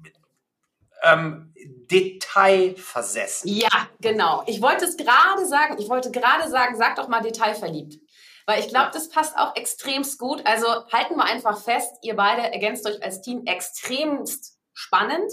ähm, 1.03 1.53
detailversessen. 1.91 3.49
Ja, 3.49 3.87
genau. 3.99 4.43
Ich 4.47 4.61
wollte 4.61 4.85
es 4.85 4.97
gerade 4.97 5.45
sagen. 5.45 5.77
Ich 5.79 5.89
wollte 5.89 6.11
gerade 6.11 6.49
sagen, 6.49 6.75
sag 6.75 6.95
doch 6.95 7.07
mal 7.07 7.21
detailverliebt. 7.21 7.95
Weil 8.45 8.59
ich 8.59 8.67
glaube, 8.67 8.89
das 8.93 9.09
passt 9.09 9.37
auch 9.37 9.55
extremst 9.55 10.19
gut. 10.19 10.45
Also 10.45 10.67
halten 10.91 11.15
wir 11.15 11.23
einfach 11.23 11.61
fest, 11.61 11.91
ihr 12.01 12.15
beide 12.15 12.41
ergänzt 12.41 12.85
euch 12.85 13.01
als 13.03 13.21
Team 13.21 13.43
extremst 13.45 14.57
spannend. 14.73 15.31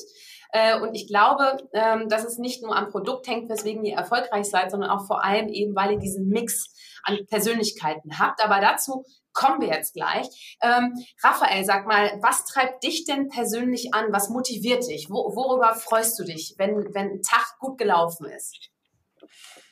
Äh, 0.52 0.78
Und 0.80 0.94
ich 0.94 1.08
glaube, 1.08 1.68
ähm, 1.72 2.08
dass 2.08 2.24
es 2.24 2.38
nicht 2.38 2.62
nur 2.62 2.76
am 2.76 2.88
Produkt 2.90 3.26
hängt, 3.26 3.48
weswegen 3.48 3.84
ihr 3.84 3.96
erfolgreich 3.96 4.46
seid, 4.46 4.70
sondern 4.70 4.90
auch 4.90 5.06
vor 5.06 5.24
allem 5.24 5.48
eben, 5.48 5.74
weil 5.74 5.92
ihr 5.92 5.98
diesen 5.98 6.28
Mix 6.28 6.72
an 7.04 7.18
Persönlichkeiten 7.26 8.18
habt. 8.18 8.44
Aber 8.44 8.60
dazu 8.60 9.04
kommen 9.32 9.60
wir 9.60 9.68
jetzt 9.68 9.94
gleich. 9.94 10.58
Ähm, 10.62 10.94
Raphael, 11.22 11.64
sag 11.64 11.86
mal, 11.86 12.18
was 12.22 12.44
treibt 12.44 12.82
dich 12.84 13.04
denn 13.04 13.28
persönlich 13.28 13.94
an? 13.94 14.12
Was 14.12 14.28
motiviert 14.28 14.86
dich? 14.88 15.08
Wo, 15.10 15.34
worüber 15.34 15.74
freust 15.74 16.18
du 16.18 16.24
dich, 16.24 16.54
wenn, 16.58 16.94
wenn 16.94 17.10
ein 17.10 17.22
Tag 17.22 17.58
gut 17.58 17.78
gelaufen 17.78 18.26
ist? 18.26 18.70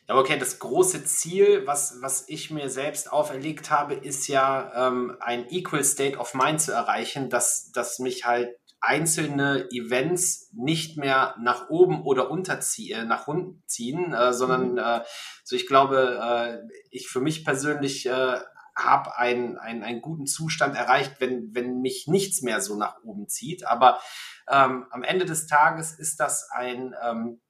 Aber 0.06 0.20
okay, 0.20 0.38
das 0.38 0.58
große 0.58 1.04
Ziel, 1.04 1.66
was, 1.66 1.98
was 2.00 2.28
ich 2.28 2.50
mir 2.50 2.70
selbst 2.70 3.12
auferlegt 3.12 3.70
habe, 3.70 3.94
ist 3.94 4.26
ja 4.26 4.88
ähm, 4.88 5.16
ein 5.20 5.46
Equal 5.50 5.84
State 5.84 6.16
of 6.16 6.32
Mind 6.32 6.62
zu 6.62 6.72
erreichen, 6.72 7.28
dass, 7.28 7.70
dass 7.72 7.98
mich 7.98 8.24
halt 8.24 8.56
einzelne 8.80 9.68
Events 9.70 10.50
nicht 10.54 10.96
mehr 10.96 11.34
nach 11.40 11.68
oben 11.68 12.02
oder 12.02 12.30
unterziehen, 12.30 13.08
nach 13.08 13.26
unten 13.26 13.62
ziehen, 13.66 14.14
äh, 14.14 14.32
sondern 14.32 14.78
äh, 14.78 15.04
so 15.44 15.56
ich 15.56 15.66
glaube, 15.66 16.18
äh, 16.22 16.58
ich 16.90 17.08
für 17.08 17.20
mich 17.20 17.44
persönlich 17.44 18.06
äh, 18.06 18.38
habe 18.78 19.16
einen, 19.16 19.58
einen, 19.58 19.82
einen 19.82 20.00
guten 20.00 20.26
Zustand 20.26 20.76
erreicht, 20.76 21.16
wenn, 21.18 21.54
wenn 21.54 21.80
mich 21.80 22.06
nichts 22.06 22.42
mehr 22.42 22.60
so 22.60 22.76
nach 22.76 23.02
oben 23.02 23.28
zieht. 23.28 23.66
Aber 23.66 24.00
ähm, 24.48 24.86
am 24.90 25.02
Ende 25.02 25.24
des 25.24 25.46
Tages 25.46 25.92
ist 25.98 26.20
das 26.20 26.48
ein 26.50 26.94
ähm, 27.02 27.40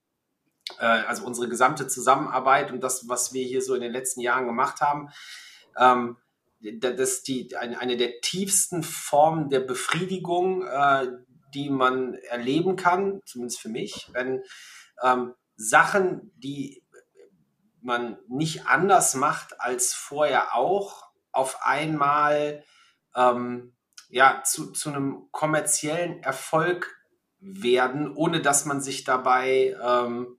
äh, 0.79 0.85
also 0.85 1.25
unsere 1.25 1.49
gesamte 1.49 1.87
Zusammenarbeit 1.87 2.71
und 2.71 2.81
das, 2.83 3.09
was 3.09 3.33
wir 3.33 3.45
hier 3.45 3.63
so 3.63 3.75
in 3.75 3.81
den 3.81 3.93
letzten 3.93 4.21
Jahren 4.21 4.47
gemacht 4.47 4.81
haben, 4.81 5.11
ähm, 5.79 6.17
das 6.61 6.99
ist 6.99 7.29
die, 7.29 7.55
eine, 7.57 7.97
der 7.97 8.21
tiefsten 8.21 8.83
Formen 8.83 9.49
der 9.49 9.61
Befriedigung, 9.61 10.67
äh, 10.67 11.07
die 11.55 11.71
man 11.71 12.15
erleben 12.15 12.75
kann, 12.75 13.21
zumindest 13.25 13.61
für 13.61 13.69
mich, 13.69 14.11
wenn 14.13 14.43
ähm, 15.03 15.35
Sachen, 15.57 16.33
die 16.37 16.85
man 17.81 18.19
nicht 18.29 18.67
anders 18.67 19.15
macht 19.15 19.61
als 19.61 19.95
vorher 19.95 20.55
auch, 20.55 21.08
auf 21.39 21.63
einmal 21.63 22.65
ähm, 23.15 23.73
ja, 24.11 24.43
zu, 24.45 24.73
zu 24.73 24.91
einem 24.91 25.29
kommerziellen 25.31 26.23
Erfolg 26.23 26.97
werden, 27.39 28.13
ohne 28.15 28.43
dass 28.43 28.65
man 28.65 28.81
sich 28.81 29.05
dabei 29.05 29.77
ähm, 29.81 30.39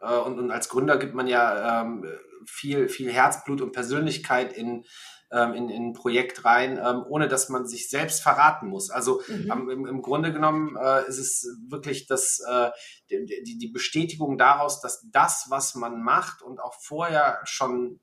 äh, 0.00 0.16
und, 0.16 0.38
und 0.38 0.50
als 0.50 0.70
Gründer 0.70 0.96
gibt 0.96 1.14
man 1.14 1.26
ja 1.26 1.82
ähm, 1.82 2.06
viel, 2.46 2.88
viel 2.88 3.12
Herzblut 3.12 3.60
und 3.60 3.72
Persönlichkeit 3.72 4.52
in, 4.52 4.84
ähm, 5.30 5.52
in, 5.52 5.68
in 5.68 5.88
ein 5.88 5.92
Projekt 5.92 6.44
rein, 6.46 6.80
ähm, 6.82 7.04
ohne 7.06 7.28
dass 7.28 7.50
man 7.50 7.66
sich 7.66 7.90
selbst 7.90 8.22
verraten 8.22 8.68
muss. 8.68 8.90
Also 8.90 9.20
Mhm. 9.28 9.70
im, 9.70 9.86
im 9.86 10.02
Grunde 10.02 10.32
genommen 10.32 10.76
äh, 10.76 11.06
ist 11.06 11.18
es 11.18 11.46
wirklich 11.68 12.06
das, 12.06 12.40
äh, 12.48 12.70
die, 13.10 13.58
die 13.58 13.70
Bestätigung 13.70 14.38
daraus, 14.38 14.80
dass 14.80 15.04
das, 15.10 15.46
was 15.50 15.74
man 15.74 16.02
macht 16.02 16.40
und 16.42 16.60
auch 16.60 16.74
vorher 16.80 17.40
schon 17.44 18.00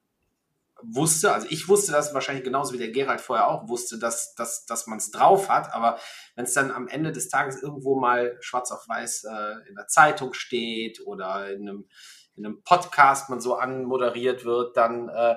wusste, 0.84 1.34
also 1.34 1.48
ich 1.50 1.68
wusste 1.68 1.92
das 1.92 2.14
wahrscheinlich 2.14 2.44
genauso 2.44 2.74
wie 2.74 2.78
der 2.78 2.92
Gerald 2.92 3.22
vorher 3.22 3.48
auch 3.48 3.68
wusste, 3.68 4.00
dass, 4.00 4.36
dass, 4.36 4.66
dass 4.66 4.88
man 4.88 4.98
es 4.98 5.12
drauf 5.12 5.50
hat, 5.50 5.74
aber 5.74 6.00
wenn 6.36 6.46
es 6.46 6.54
dann 6.54 6.72
am 6.72 6.88
Ende 6.88 7.12
des 7.12 7.30
Tages 7.30 7.62
irgendwo 7.62 8.00
mal 8.00 8.38
schwarz 8.40 8.72
auf 8.72 8.88
weiß 8.88 9.26
äh, 9.26 9.70
in 9.70 9.76
der 9.76 9.88
Zeitung 9.88 10.34
steht 10.34 11.02
oder 11.06 11.52
in 11.52 11.68
einem, 11.68 11.90
in 12.36 12.46
einem 12.46 12.64
Podcast 12.64 13.30
man 13.30 13.42
so 13.42 13.56
anmoderiert 13.56 14.46
wird, 14.46 14.78
dann, 14.78 15.10
äh, 15.10 15.36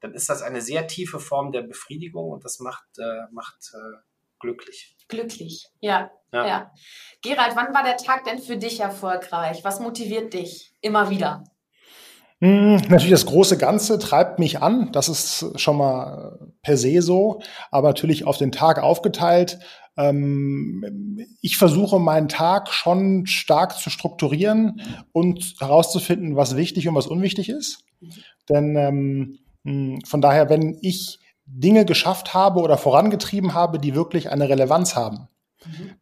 dann 0.00 0.14
ist 0.14 0.28
das 0.28 0.42
eine 0.42 0.60
sehr 0.60 0.86
tiefe 0.86 1.18
Form 1.18 1.52
der 1.52 1.62
Befriedigung 1.62 2.30
und 2.30 2.44
das 2.44 2.60
macht, 2.60 2.86
äh, 2.98 3.32
macht 3.32 3.72
äh, 3.74 3.96
glücklich. 4.38 4.96
Glücklich, 5.08 5.68
ja, 5.80 6.10
Ja. 6.32 6.46
ja. 6.46 6.72
Gerald, 7.22 7.56
wann 7.56 7.74
war 7.74 7.82
der 7.82 7.96
Tag 7.96 8.24
denn 8.24 8.38
für 8.38 8.56
dich 8.56 8.80
erfolgreich? 8.80 9.64
Was 9.64 9.80
motiviert 9.80 10.32
dich 10.34 10.74
immer 10.80 11.10
wieder? 11.10 11.44
Hm, 12.44 12.76
Natürlich 12.88 13.10
das 13.10 13.24
große 13.24 13.56
Ganze 13.56 13.98
treibt 13.98 14.38
mich 14.38 14.60
an. 14.60 14.92
Das 14.92 15.08
ist 15.08 15.58
schon 15.58 15.78
mal 15.78 16.36
äh, 16.42 16.46
per 16.62 16.76
se 16.76 17.00
so. 17.00 17.40
Aber 17.70 17.88
natürlich 17.88 18.26
auf 18.26 18.36
den 18.36 18.52
Tag 18.52 18.82
aufgeteilt. 18.82 19.58
Ähm, 19.96 21.18
ich 21.40 21.56
versuche 21.56 21.98
meinen 21.98 22.28
Tag 22.28 22.68
schon 22.70 23.26
stark 23.26 23.78
zu 23.78 23.88
strukturieren 23.88 24.82
und 25.12 25.54
herauszufinden, 25.58 26.36
was 26.36 26.54
wichtig 26.54 26.86
und 26.86 26.94
was 26.94 27.06
unwichtig 27.06 27.48
ist. 27.48 27.84
Denn 28.50 28.76
ähm, 28.76 29.38
mh, 29.64 30.00
von 30.06 30.20
daher, 30.20 30.50
wenn 30.50 30.78
ich 30.82 31.20
Dinge 31.46 31.86
geschafft 31.86 32.34
habe 32.34 32.60
oder 32.60 32.76
vorangetrieben 32.76 33.54
habe, 33.54 33.78
die 33.78 33.94
wirklich 33.94 34.30
eine 34.30 34.50
Relevanz 34.50 34.96
haben, 34.96 35.28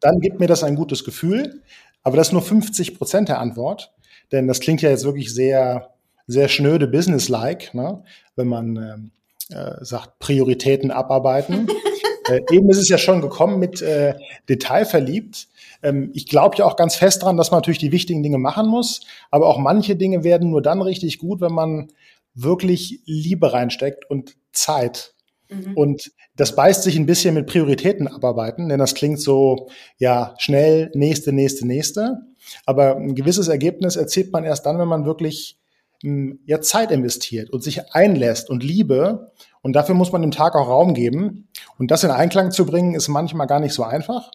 dann 0.00 0.20
gibt 0.20 0.40
mir 0.40 0.46
das 0.48 0.64
ein 0.64 0.76
gutes 0.76 1.04
Gefühl. 1.04 1.62
Aber 2.02 2.16
das 2.16 2.28
ist 2.28 2.32
nur 2.32 2.42
50 2.42 2.98
Prozent 2.98 3.28
der 3.28 3.38
Antwort, 3.40 3.92
denn 4.32 4.48
das 4.48 4.60
klingt 4.60 4.82
ja 4.82 4.90
jetzt 4.90 5.04
wirklich 5.04 5.32
sehr, 5.32 5.91
sehr 6.32 6.48
schnöde 6.48 6.88
businesslike, 6.88 7.76
ne? 7.76 8.02
wenn 8.36 8.48
man 8.48 8.76
ähm, 8.76 9.10
äh, 9.50 9.84
sagt, 9.84 10.18
Prioritäten 10.18 10.90
abarbeiten. 10.90 11.68
äh, 12.28 12.40
eben 12.50 12.70
ist 12.70 12.78
es 12.78 12.88
ja 12.88 12.98
schon 12.98 13.20
gekommen 13.20 13.58
mit 13.58 13.82
äh, 13.82 14.14
Detailverliebt. 14.48 15.48
Ähm, 15.82 16.10
ich 16.14 16.26
glaube 16.26 16.56
ja 16.58 16.64
auch 16.64 16.76
ganz 16.76 16.94
fest 16.94 17.22
dran, 17.22 17.36
dass 17.36 17.50
man 17.50 17.58
natürlich 17.58 17.78
die 17.78 17.92
wichtigen 17.92 18.22
Dinge 18.22 18.38
machen 18.38 18.66
muss, 18.66 19.00
aber 19.30 19.46
auch 19.48 19.58
manche 19.58 19.96
Dinge 19.96 20.24
werden 20.24 20.50
nur 20.50 20.62
dann 20.62 20.82
richtig 20.82 21.18
gut, 21.18 21.40
wenn 21.40 21.52
man 21.52 21.88
wirklich 22.34 23.00
Liebe 23.04 23.52
reinsteckt 23.52 24.08
und 24.08 24.36
Zeit. 24.52 25.14
Mhm. 25.48 25.76
Und 25.76 26.12
das 26.36 26.56
beißt 26.56 26.82
sich 26.82 26.96
ein 26.96 27.06
bisschen 27.06 27.34
mit 27.34 27.46
Prioritäten 27.46 28.08
abarbeiten, 28.08 28.68
denn 28.68 28.78
das 28.78 28.94
klingt 28.94 29.20
so, 29.20 29.68
ja, 29.98 30.34
schnell, 30.38 30.90
nächste, 30.94 31.32
nächste, 31.32 31.66
nächste. 31.66 32.18
Aber 32.64 32.96
ein 32.96 33.14
gewisses 33.14 33.48
Ergebnis 33.48 33.96
erzielt 33.96 34.32
man 34.32 34.44
erst 34.44 34.64
dann, 34.64 34.78
wenn 34.78 34.88
man 34.88 35.04
wirklich 35.04 35.58
ja, 36.02 36.60
Zeit 36.60 36.90
investiert 36.90 37.50
und 37.50 37.62
sich 37.62 37.92
einlässt 37.94 38.50
und 38.50 38.62
Liebe. 38.62 39.32
Und 39.60 39.74
dafür 39.74 39.94
muss 39.94 40.12
man 40.12 40.22
dem 40.22 40.32
Tag 40.32 40.54
auch 40.56 40.68
Raum 40.68 40.94
geben. 40.94 41.48
Und 41.78 41.90
das 41.90 42.04
in 42.04 42.10
Einklang 42.10 42.50
zu 42.50 42.66
bringen, 42.66 42.94
ist 42.94 43.08
manchmal 43.08 43.46
gar 43.46 43.60
nicht 43.60 43.74
so 43.74 43.84
einfach. 43.84 44.30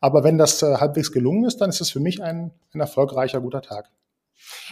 Aber 0.00 0.24
wenn 0.24 0.38
das 0.38 0.62
äh, 0.62 0.76
halbwegs 0.76 1.12
gelungen 1.12 1.44
ist, 1.44 1.60
dann 1.60 1.70
ist 1.70 1.80
es 1.80 1.90
für 1.90 2.00
mich 2.00 2.22
ein, 2.22 2.50
ein 2.72 2.80
erfolgreicher, 2.80 3.40
guter 3.40 3.62
Tag. 3.62 3.90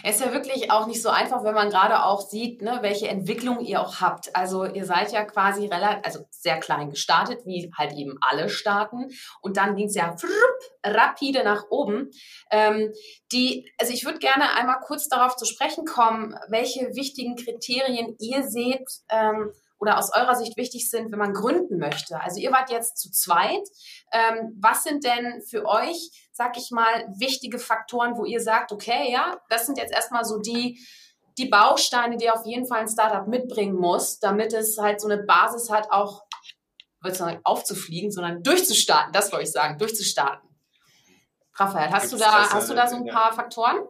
Es 0.03 0.15
ist 0.15 0.25
ja 0.25 0.33
wirklich 0.33 0.71
auch 0.71 0.87
nicht 0.87 1.01
so 1.01 1.09
einfach, 1.09 1.43
wenn 1.43 1.53
man 1.53 1.69
gerade 1.69 2.03
auch 2.03 2.21
sieht, 2.21 2.61
ne, 2.61 2.79
welche 2.81 3.07
Entwicklung 3.07 3.59
ihr 3.59 3.81
auch 3.81 4.01
habt. 4.01 4.35
Also 4.35 4.65
ihr 4.65 4.85
seid 4.85 5.11
ja 5.11 5.23
quasi 5.23 5.67
relativ, 5.67 6.05
also 6.05 6.25
sehr 6.29 6.59
klein 6.59 6.89
gestartet, 6.89 7.45
wie 7.45 7.71
halt 7.77 7.93
eben 7.93 8.17
alle 8.21 8.49
starten. 8.49 9.09
Und 9.41 9.57
dann 9.57 9.75
ging 9.75 9.87
es 9.87 9.95
ja 9.95 10.15
rapide 10.83 11.43
nach 11.43 11.65
oben. 11.69 12.09
Ähm, 12.51 12.91
die, 13.31 13.71
also 13.79 13.93
ich 13.93 14.05
würde 14.05 14.19
gerne 14.19 14.53
einmal 14.55 14.79
kurz 14.81 15.07
darauf 15.07 15.35
zu 15.35 15.45
sprechen 15.45 15.85
kommen, 15.85 16.35
welche 16.49 16.95
wichtigen 16.95 17.35
Kriterien 17.35 18.15
ihr 18.19 18.43
seht, 18.43 18.87
ähm, 19.09 19.51
oder 19.79 19.97
aus 19.97 20.11
eurer 20.15 20.35
Sicht 20.35 20.57
wichtig 20.57 20.89
sind, 20.89 21.11
wenn 21.11 21.19
man 21.19 21.33
gründen 21.33 21.77
möchte? 21.77 22.19
Also 22.21 22.39
ihr 22.39 22.51
wart 22.51 22.71
jetzt 22.71 22.97
zu 22.97 23.11
zweit. 23.11 23.67
Ähm, 24.11 24.57
was 24.59 24.83
sind 24.83 25.03
denn 25.03 25.41
für 25.47 25.65
euch, 25.65 26.24
sag 26.35 26.57
ich 26.57 26.69
mal, 26.69 27.07
wichtige 27.17 27.59
Faktoren, 27.59 28.17
wo 28.17 28.25
ihr 28.25 28.41
sagt, 28.41 28.73
okay, 28.73 29.09
ja, 29.09 29.39
das 29.47 29.65
sind 29.65 29.77
jetzt 29.77 29.93
erstmal 29.93 30.25
so 30.25 30.39
die, 30.39 30.85
die 31.37 31.47
Bausteine, 31.47 32.17
die 32.17 32.29
auf 32.29 32.45
jeden 32.45 32.67
Fall 32.67 32.81
ein 32.81 32.89
Startup 32.89 33.25
mitbringen 33.25 33.75
muss, 33.75 34.19
damit 34.19 34.51
es 34.51 34.77
halt 34.77 34.99
so 34.99 35.07
eine 35.07 35.23
Basis 35.23 35.71
hat, 35.71 35.89
auch 35.91 36.25
nicht 37.03 37.39
aufzufliegen, 37.43 38.11
sondern 38.11 38.43
durchzustarten. 38.43 39.13
Das 39.13 39.31
wollte 39.31 39.45
ich 39.45 39.51
sagen, 39.51 39.77
durchzustarten. 39.77 40.49
Raphael, 41.53 41.91
hast 41.91 42.11
du 42.11 42.17
da, 42.17 42.49
hast 42.49 42.69
du 42.69 42.73
da 42.73 42.87
so 42.87 42.97
ein 42.97 43.05
paar 43.05 43.31
Faktoren? 43.31 43.87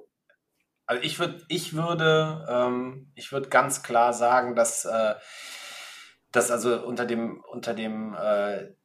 Also 0.86 1.02
ich 1.02 1.18
würde, 1.18 1.44
ich 1.48 1.74
würde, 1.74 2.46
ähm, 2.48 3.12
ich 3.16 3.32
würde 3.32 3.50
ganz 3.50 3.82
klar 3.82 4.14
sagen, 4.14 4.56
dass 4.56 4.86
äh, 4.86 5.16
das 6.32 6.52
also 6.52 6.86
unter 6.86 7.06
dem, 7.06 7.44
unter 7.50 7.74
dem 7.74 8.14
äh, 8.14 8.76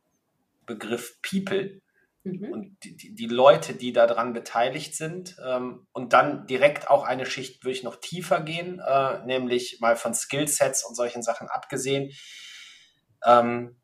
Begriff 0.65 1.21
People 1.21 1.83
mhm. 2.25 2.53
und 2.53 2.77
die, 2.83 3.15
die, 3.15 3.27
Leute, 3.27 3.75
die 3.75 3.93
daran 3.93 4.33
beteiligt 4.33 4.95
sind 4.95 5.37
ähm, 5.45 5.87
und 5.93 6.13
dann 6.13 6.47
direkt 6.47 6.91
auch 6.91 7.05
eine 7.05 7.27
Schicht 7.27 7.65
würde 7.65 7.73
ich 7.73 7.83
noch 7.83 7.97
tiefer 7.97 8.41
gehen, 8.41 8.81
äh, 8.81 9.25
nämlich 9.25 9.79
mal 9.81 9.97
von 9.97 10.15
Skillsets 10.15 10.85
und 10.85 10.95
solchen 10.95 11.23
Sachen 11.23 11.49
abgesehen. 11.49 12.11
Ähm, 13.25 13.81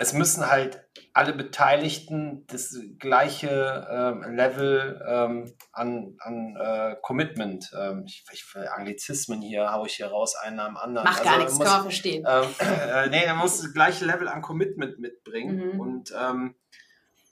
es 0.00 0.12
müssen 0.12 0.48
halt 0.48 0.84
alle 1.12 1.32
Beteiligten 1.32 2.46
das 2.46 2.78
gleiche 3.00 3.86
ähm, 3.90 4.36
Level 4.36 5.04
ähm, 5.04 5.52
an, 5.72 6.16
an 6.20 6.56
äh, 6.56 6.96
Commitment, 7.02 7.72
ähm, 7.76 8.04
ich, 8.06 8.24
ich, 8.32 8.44
Anglizismen 8.70 9.42
hier 9.42 9.72
haue 9.72 9.88
ich 9.88 9.94
hier 9.94 10.06
raus, 10.06 10.36
einen 10.36 10.60
am 10.60 10.76
anderen. 10.76 11.04
Macht 11.04 11.18
also, 11.18 11.30
gar 11.30 11.38
nichts, 11.38 11.54
muss, 11.54 11.64
kann 11.66 11.74
man 11.74 11.82
verstehen. 11.82 12.24
Ähm, 12.28 12.44
äh, 12.60 13.08
nee, 13.08 13.24
er 13.24 13.34
muss 13.34 13.60
das 13.60 13.74
gleiche 13.74 14.04
Level 14.04 14.28
an 14.28 14.40
Commitment 14.40 15.00
mitbringen 15.00 15.72
mhm. 15.74 15.80
und, 15.80 16.14
ähm, 16.16 16.54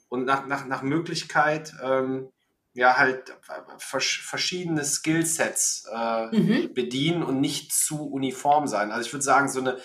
und 0.09 0.25
nach, 0.25 0.45
nach, 0.47 0.65
nach 0.65 0.81
Möglichkeit 0.81 1.73
ähm, 1.83 2.29
ja 2.73 2.97
halt 2.97 3.35
verschiedene 3.79 4.85
Skillsets 4.85 5.87
äh, 5.91 6.27
mhm. 6.27 6.73
bedienen 6.73 7.23
und 7.23 7.41
nicht 7.41 7.73
zu 7.73 8.07
uniform 8.07 8.67
sein. 8.67 8.91
Also 8.91 9.07
ich 9.07 9.13
würde 9.13 9.23
sagen, 9.23 9.49
so 9.49 9.59
eine 9.59 9.77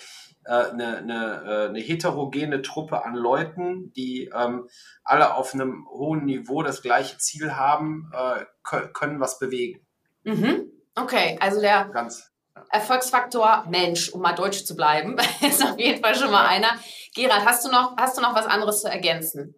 äh, 0.45 0.71
eine, 0.71 0.97
eine, 0.97 1.43
äh, 1.45 1.69
eine 1.69 1.79
heterogene 1.79 2.61
Truppe 2.61 3.05
an 3.05 3.15
Leuten, 3.15 3.93
die 3.93 4.29
ähm, 4.35 4.67
alle 5.03 5.35
auf 5.35 5.53
einem 5.53 5.87
hohen 5.89 6.25
Niveau 6.25 6.63
das 6.63 6.81
gleiche 6.81 7.17
Ziel 7.17 7.55
haben, 7.55 8.11
äh, 8.13 8.45
können 8.93 9.21
was 9.21 9.39
bewegen. 9.39 9.85
Mhm. 10.23 10.69
Okay, 10.95 11.37
also 11.39 11.61
der 11.61 11.85
Ganz. 11.93 12.29
Erfolgsfaktor 12.69 13.65
Mensch, 13.69 14.09
um 14.09 14.21
mal 14.21 14.33
deutsch 14.33 14.65
zu 14.65 14.75
bleiben, 14.75 15.17
ist 15.41 15.63
auf 15.63 15.79
jeden 15.79 16.03
Fall 16.03 16.15
schon 16.15 16.31
mal 16.31 16.45
einer. 16.45 16.77
Gerald, 17.15 17.45
hast 17.45 17.65
du 17.65 17.71
noch, 17.71 17.95
hast 17.97 18.17
du 18.17 18.21
noch 18.21 18.35
was 18.35 18.45
anderes 18.45 18.81
zu 18.81 18.89
ergänzen? 18.89 19.55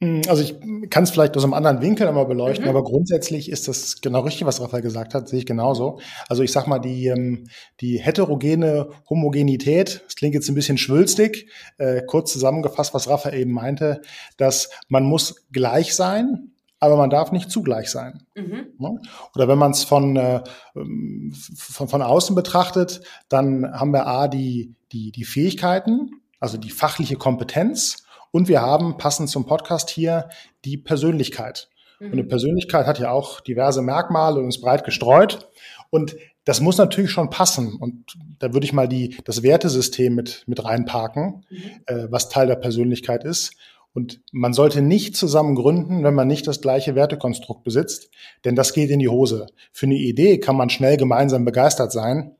Hm, 0.00 0.22
also 0.28 0.42
ich 0.42 0.56
kann 0.90 1.04
es 1.04 1.10
vielleicht 1.10 1.36
aus 1.36 1.44
einem 1.44 1.54
anderen 1.54 1.80
Winkel 1.80 2.08
einmal 2.08 2.26
beleuchten, 2.26 2.64
mhm. 2.64 2.70
aber 2.70 2.84
grundsätzlich 2.84 3.50
ist 3.50 3.68
das 3.68 4.00
genau 4.00 4.20
richtig, 4.20 4.46
was 4.46 4.60
Raphael 4.60 4.82
gesagt 4.82 5.14
hat, 5.14 5.28
sehe 5.28 5.38
ich 5.38 5.46
genauso. 5.46 6.00
Also 6.28 6.42
ich 6.42 6.52
sag 6.52 6.66
mal, 6.66 6.78
die, 6.78 7.06
ähm, 7.06 7.44
die 7.80 7.98
heterogene 7.98 8.88
Homogenität, 9.08 10.02
das 10.04 10.16
klingt 10.16 10.34
jetzt 10.34 10.48
ein 10.48 10.54
bisschen 10.54 10.78
schwülstig, 10.78 11.48
äh, 11.78 12.02
kurz 12.02 12.32
zusammengefasst, 12.32 12.92
was 12.94 13.08
Raphael 13.08 13.38
eben 13.38 13.52
meinte, 13.52 14.02
dass 14.36 14.70
man 14.88 15.04
muss 15.04 15.46
gleich 15.52 15.94
sein, 15.94 16.50
aber 16.80 16.96
man 16.96 17.10
darf 17.10 17.32
nicht 17.32 17.50
zugleich 17.50 17.90
sein. 17.90 18.24
Mhm. 18.34 18.66
Ne? 18.78 19.00
Oder 19.34 19.48
wenn 19.48 19.58
man 19.58 19.70
es 19.70 19.84
von, 19.84 20.16
äh, 20.16 20.42
ähm, 20.76 21.32
von, 21.56 21.88
von 21.88 22.02
außen 22.02 22.34
betrachtet, 22.34 23.00
dann 23.28 23.72
haben 23.72 23.92
wir 23.92 24.06
A, 24.06 24.28
die, 24.28 24.74
die, 24.92 25.12
die 25.12 25.24
Fähigkeiten, 25.24 26.10
also 26.40 26.58
die 26.58 26.70
fachliche 26.70 27.16
Kompetenz, 27.16 28.03
und 28.34 28.48
wir 28.48 28.60
haben 28.60 28.96
passend 28.96 29.30
zum 29.30 29.46
Podcast 29.46 29.90
hier 29.90 30.28
die 30.64 30.76
Persönlichkeit. 30.76 31.68
Mhm. 32.00 32.06
Und 32.06 32.12
eine 32.14 32.24
Persönlichkeit 32.24 32.84
hat 32.84 32.98
ja 32.98 33.12
auch 33.12 33.40
diverse 33.40 33.80
Merkmale 33.80 34.40
und 34.40 34.48
ist 34.48 34.60
breit 34.60 34.82
gestreut. 34.82 35.48
Und 35.88 36.16
das 36.44 36.60
muss 36.60 36.76
natürlich 36.76 37.12
schon 37.12 37.30
passen. 37.30 37.76
Und 37.76 38.16
da 38.40 38.52
würde 38.52 38.66
ich 38.66 38.72
mal 38.72 38.88
die, 38.88 39.16
das 39.24 39.44
Wertesystem 39.44 40.16
mit, 40.16 40.42
mit 40.48 40.64
reinparken, 40.64 41.44
mhm. 41.48 41.58
äh, 41.86 42.06
was 42.10 42.28
Teil 42.28 42.48
der 42.48 42.56
Persönlichkeit 42.56 43.22
ist. 43.22 43.54
Und 43.92 44.20
man 44.32 44.52
sollte 44.52 44.82
nicht 44.82 45.14
zusammen 45.16 45.54
gründen, 45.54 46.02
wenn 46.02 46.14
man 46.14 46.26
nicht 46.26 46.48
das 46.48 46.60
gleiche 46.60 46.96
Wertekonstrukt 46.96 47.62
besitzt, 47.62 48.10
denn 48.44 48.56
das 48.56 48.72
geht 48.72 48.90
in 48.90 48.98
die 48.98 49.08
Hose. 49.08 49.46
Für 49.70 49.86
eine 49.86 49.94
Idee 49.94 50.40
kann 50.40 50.56
man 50.56 50.70
schnell 50.70 50.96
gemeinsam 50.96 51.44
begeistert 51.44 51.92
sein, 51.92 52.34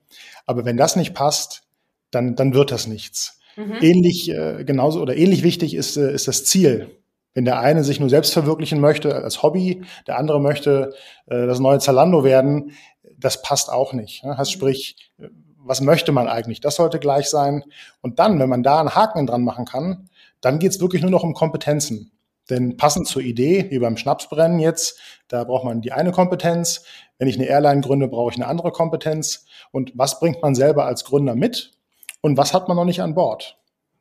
aber 0.44 0.64
wenn 0.64 0.76
das 0.76 0.96
nicht 0.96 1.14
passt, 1.14 1.62
dann, 2.10 2.34
dann 2.34 2.52
wird 2.52 2.72
das 2.72 2.88
nichts. 2.88 3.38
Mhm. 3.56 3.76
Ähnlich, 3.80 4.30
äh, 4.30 4.64
genauso 4.64 5.00
oder 5.00 5.16
ähnlich 5.16 5.42
wichtig 5.42 5.74
ist, 5.74 5.96
äh, 5.96 6.12
ist 6.12 6.28
das 6.28 6.44
Ziel. 6.44 6.90
Wenn 7.34 7.44
der 7.44 7.58
eine 7.58 7.82
sich 7.82 7.98
nur 7.98 8.10
selbst 8.10 8.32
verwirklichen 8.32 8.80
möchte 8.80 9.14
als 9.14 9.42
Hobby, 9.42 9.82
der 10.06 10.18
andere 10.18 10.40
möchte 10.40 10.94
äh, 11.26 11.46
das 11.46 11.58
neue 11.58 11.80
Zalando 11.80 12.22
werden, 12.22 12.72
das 13.18 13.42
passt 13.42 13.70
auch 13.70 13.92
nicht. 13.92 14.24
Ne? 14.24 14.36
Heißt 14.38 14.50
mhm. 14.52 14.54
sprich, 14.54 14.96
was 15.64 15.80
möchte 15.80 16.12
man 16.12 16.28
eigentlich? 16.28 16.60
Das 16.60 16.76
sollte 16.76 16.98
gleich 16.98 17.28
sein. 17.28 17.64
Und 18.02 18.18
dann, 18.18 18.38
wenn 18.38 18.48
man 18.48 18.62
da 18.62 18.80
einen 18.80 18.94
Haken 18.94 19.26
dran 19.26 19.42
machen 19.42 19.64
kann, 19.64 20.08
dann 20.40 20.58
geht's 20.58 20.80
wirklich 20.80 21.02
nur 21.02 21.10
noch 21.10 21.22
um 21.22 21.34
Kompetenzen. 21.34 22.12
Denn 22.50 22.76
passend 22.76 23.08
zur 23.08 23.22
Idee, 23.22 23.66
wie 23.70 23.78
beim 23.78 23.96
Schnapsbrennen 23.96 24.58
jetzt, 24.58 25.00
da 25.28 25.44
braucht 25.44 25.64
man 25.64 25.80
die 25.80 25.92
eine 25.92 26.12
Kompetenz. 26.12 26.84
Wenn 27.18 27.28
ich 27.28 27.36
eine 27.36 27.46
Airline 27.46 27.80
gründe, 27.80 28.08
brauche 28.08 28.32
ich 28.32 28.36
eine 28.36 28.46
andere 28.46 28.70
Kompetenz. 28.70 29.46
Und 29.70 29.92
was 29.94 30.20
bringt 30.20 30.42
man 30.42 30.54
selber 30.54 30.84
als 30.84 31.04
Gründer 31.04 31.34
mit? 31.34 31.72
Und 32.24 32.38
was 32.38 32.54
hat 32.54 32.68
man 32.68 32.78
noch 32.78 32.86
nicht 32.86 33.02
an 33.02 33.14
Bord? 33.14 33.58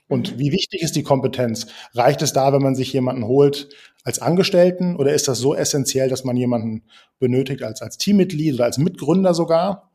Und 0.08 0.36
mhm. 0.36 0.40
wie 0.40 0.54
wichtig 0.54 0.82
ist 0.82 0.96
die 0.96 1.04
Kompetenz? 1.04 1.68
Reicht 1.94 2.22
es 2.22 2.32
da, 2.32 2.54
wenn 2.54 2.62
man 2.62 2.74
sich 2.74 2.94
jemanden 2.94 3.26
holt 3.26 3.68
als 4.06 4.20
Angestellten 4.20 4.96
oder 4.96 5.14
ist 5.14 5.28
das 5.28 5.40
so 5.40 5.54
essentiell, 5.54 6.08
dass 6.08 6.24
man 6.24 6.38
jemanden 6.38 6.84
benötigt 7.20 7.64
als, 7.64 7.82
als 7.82 7.98
Teammitglied 7.98 8.54
oder 8.54 8.64
als 8.64 8.78
Mitgründer 8.78 9.34
sogar? 9.34 9.92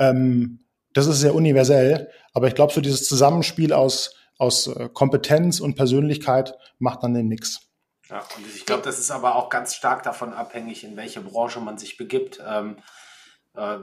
Ähm, 0.00 0.64
das 0.92 1.06
ist 1.06 1.20
sehr 1.20 1.36
universell, 1.36 2.10
aber 2.32 2.48
ich 2.48 2.56
glaube, 2.56 2.72
so 2.72 2.80
dieses 2.80 3.06
Zusammenspiel 3.06 3.72
aus, 3.72 4.16
aus 4.38 4.66
äh, 4.66 4.88
Kompetenz 4.92 5.60
und 5.60 5.76
Persönlichkeit 5.76 6.54
macht 6.80 7.04
dann 7.04 7.14
den 7.14 7.28
Mix. 7.28 7.60
Ja, 8.10 8.24
und 8.36 8.44
ich 8.56 8.66
glaube, 8.66 8.82
das 8.82 8.98
ist 8.98 9.12
aber 9.12 9.36
auch 9.36 9.50
ganz 9.50 9.76
stark 9.76 10.02
davon 10.02 10.32
abhängig, 10.32 10.82
in 10.82 10.96
welche 10.96 11.20
Branche 11.20 11.60
man 11.60 11.78
sich 11.78 11.96
begibt. 11.96 12.42
Ähm, 12.44 12.78
äh, 13.58 13.78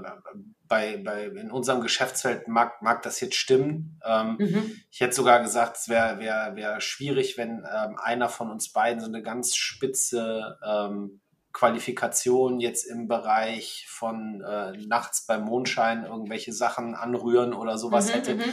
bei, 0.68 0.98
bei, 0.98 1.26
in 1.26 1.52
unserem 1.52 1.82
Geschäftsfeld 1.82 2.48
mag, 2.48 2.82
mag 2.82 3.02
das 3.04 3.20
jetzt 3.20 3.36
stimmen. 3.36 4.00
Ähm, 4.06 4.38
mhm. 4.40 4.82
Ich 4.90 5.02
hätte 5.02 5.16
sogar 5.16 5.42
gesagt, 5.42 5.78
es 5.78 5.90
wäre 5.90 6.20
wär, 6.20 6.56
wär 6.56 6.82
schwierig, 6.82 7.38
wenn 7.38 7.66
ähm, 7.72 7.98
einer 8.02 8.30
von 8.30 8.50
uns 8.50 8.72
beiden 8.72 9.02
so 9.02 9.08
eine 9.08 9.22
ganz 9.22 9.56
spitze 9.56 10.58
ähm, 10.66 11.22
Qualifikation 11.54 12.60
jetzt 12.60 12.84
im 12.84 13.08
Bereich 13.08 13.86
von 13.88 14.42
äh, 14.42 14.74
nachts 14.88 15.26
beim 15.26 15.44
Mondschein 15.44 16.06
irgendwelche 16.06 16.52
Sachen 16.52 16.96
anrühren 16.96 17.54
oder 17.54 17.78
sowas 17.78 18.10
mhm, 18.10 18.12
hätte. 18.12 18.36
Mhm. 18.36 18.44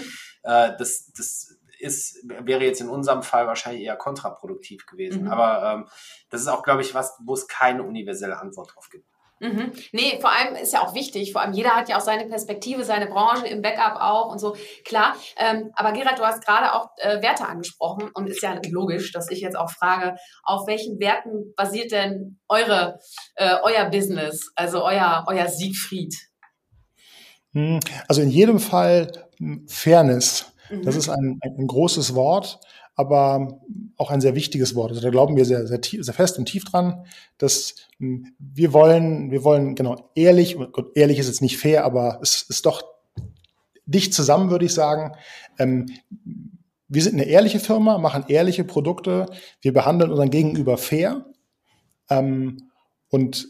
Äh, 0.44 0.76
das, 0.78 1.12
das 1.16 1.58
ist, 1.80 2.24
wäre 2.24 2.64
jetzt 2.64 2.80
in 2.80 2.88
unserem 2.88 3.22
Fall 3.22 3.46
wahrscheinlich 3.46 3.82
eher 3.82 3.96
kontraproduktiv 3.96 4.86
gewesen. 4.86 5.24
Mhm. 5.24 5.32
Aber 5.32 5.72
ähm, 5.72 5.88
das 6.30 6.42
ist 6.42 6.48
auch, 6.48 6.62
glaube 6.62 6.82
ich, 6.82 6.94
was, 6.94 7.18
wo 7.24 7.34
es 7.34 7.48
keine 7.48 7.82
universelle 7.82 8.38
Antwort 8.38 8.74
drauf 8.74 8.88
gibt. 8.88 9.11
Mhm. 9.42 9.72
Nee, 9.90 10.18
vor 10.20 10.30
allem 10.30 10.54
ist 10.54 10.72
ja 10.72 10.86
auch 10.86 10.94
wichtig, 10.94 11.32
vor 11.32 11.42
allem 11.42 11.52
jeder 11.52 11.74
hat 11.74 11.88
ja 11.88 11.96
auch 11.96 12.02
seine 12.02 12.26
Perspektive, 12.26 12.84
seine 12.84 13.06
Branche 13.06 13.48
im 13.48 13.60
Backup 13.60 14.00
auch 14.00 14.30
und 14.30 14.38
so, 14.38 14.54
klar. 14.84 15.16
Ähm, 15.36 15.72
aber 15.74 15.90
Gerhard, 15.90 16.20
du 16.20 16.22
hast 16.22 16.46
gerade 16.46 16.72
auch 16.72 16.90
äh, 16.98 17.20
Werte 17.22 17.48
angesprochen 17.48 18.08
und 18.14 18.28
ist 18.28 18.40
ja 18.40 18.56
logisch, 18.70 19.10
dass 19.10 19.28
ich 19.32 19.40
jetzt 19.40 19.56
auch 19.56 19.68
frage, 19.68 20.14
auf 20.44 20.68
welchen 20.68 21.00
Werten 21.00 21.52
basiert 21.56 21.90
denn 21.90 22.38
eure, 22.48 23.00
äh, 23.34 23.56
euer 23.64 23.86
Business, 23.86 24.52
also 24.54 24.84
euer, 24.84 25.24
euer 25.26 25.48
Siegfried? 25.48 26.14
Hm, 27.52 27.80
also 28.06 28.22
in 28.22 28.30
jedem 28.30 28.60
Fall 28.60 29.10
hm, 29.38 29.66
Fairness. 29.68 30.52
Das 30.84 30.94
Mhm. 30.94 31.00
ist 31.00 31.08
ein, 31.08 31.38
ein, 31.42 31.56
ein 31.58 31.66
großes 31.66 32.14
Wort, 32.14 32.60
aber 32.94 33.60
auch 33.96 34.10
ein 34.10 34.20
sehr 34.20 34.34
wichtiges 34.34 34.74
Wort. 34.74 34.90
Also 34.90 35.02
da 35.02 35.10
glauben 35.10 35.36
wir 35.36 35.44
sehr, 35.44 35.66
sehr, 35.66 35.80
sehr 35.82 36.14
fest 36.14 36.38
und 36.38 36.46
tief 36.46 36.64
dran, 36.64 37.06
dass 37.38 37.74
hm, 37.98 38.34
wir 38.38 38.72
wollen, 38.72 39.30
wir 39.30 39.44
wollen 39.44 39.74
genau 39.74 40.10
ehrlich, 40.14 40.56
Gott, 40.72 40.90
ehrlich 40.94 41.18
ist 41.18 41.28
jetzt 41.28 41.42
nicht 41.42 41.58
fair, 41.58 41.84
aber 41.84 42.18
es 42.22 42.42
ist 42.42 42.66
doch 42.66 42.82
dicht 43.86 44.14
zusammen, 44.14 44.50
würde 44.50 44.66
ich 44.66 44.74
sagen. 44.74 45.12
Ähm, 45.58 45.86
wir 46.88 47.02
sind 47.02 47.14
eine 47.14 47.24
ehrliche 47.24 47.60
Firma, 47.60 47.98
machen 47.98 48.24
ehrliche 48.28 48.64
Produkte, 48.64 49.26
wir 49.62 49.72
behandeln 49.72 50.10
unseren 50.10 50.30
Gegenüber 50.30 50.76
fair. 50.76 51.24
Ähm, 52.10 52.68
und 53.08 53.48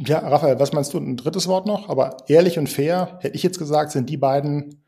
ja, 0.00 0.18
Raphael, 0.18 0.58
was 0.58 0.72
meinst 0.72 0.92
du? 0.92 0.98
Ein 0.98 1.16
drittes 1.16 1.46
Wort 1.46 1.66
noch? 1.66 1.88
Aber 1.88 2.16
ehrlich 2.28 2.58
und 2.58 2.68
fair, 2.68 3.18
hätte 3.20 3.36
ich 3.36 3.42
jetzt 3.42 3.58
gesagt, 3.58 3.92
sind 3.92 4.10
die 4.10 4.16
beiden, 4.16 4.82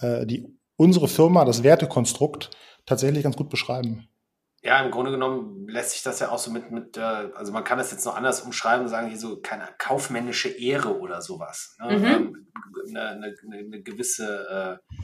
äh, 0.00 0.24
die 0.24 0.46
unsere 0.76 1.08
Firma, 1.08 1.44
das 1.44 1.62
Wertekonstrukt, 1.62 2.50
tatsächlich 2.86 3.22
ganz 3.22 3.36
gut 3.36 3.50
beschreiben. 3.50 4.08
Ja, 4.62 4.82
im 4.82 4.90
Grunde 4.90 5.10
genommen 5.10 5.68
lässt 5.68 5.90
sich 5.90 6.02
das 6.02 6.20
ja 6.20 6.30
auch 6.30 6.38
so 6.38 6.50
mit, 6.50 6.70
mit 6.70 6.96
äh, 6.96 7.00
also 7.00 7.52
man 7.52 7.64
kann 7.64 7.76
das 7.76 7.90
jetzt 7.90 8.06
noch 8.06 8.16
anders 8.16 8.40
umschreiben 8.40 8.84
und 8.84 8.88
sagen, 8.88 9.08
hier 9.08 9.18
so 9.18 9.40
keine 9.40 9.68
kaufmännische 9.76 10.48
Ehre 10.48 10.98
oder 10.98 11.20
sowas. 11.20 11.76
Ne? 11.78 11.98
Mhm. 11.98 12.04
Ähm, 12.04 12.46
eine, 12.88 13.08
eine, 13.08 13.34
eine 13.58 13.82
gewisse 13.82 14.80
äh, 14.90 14.94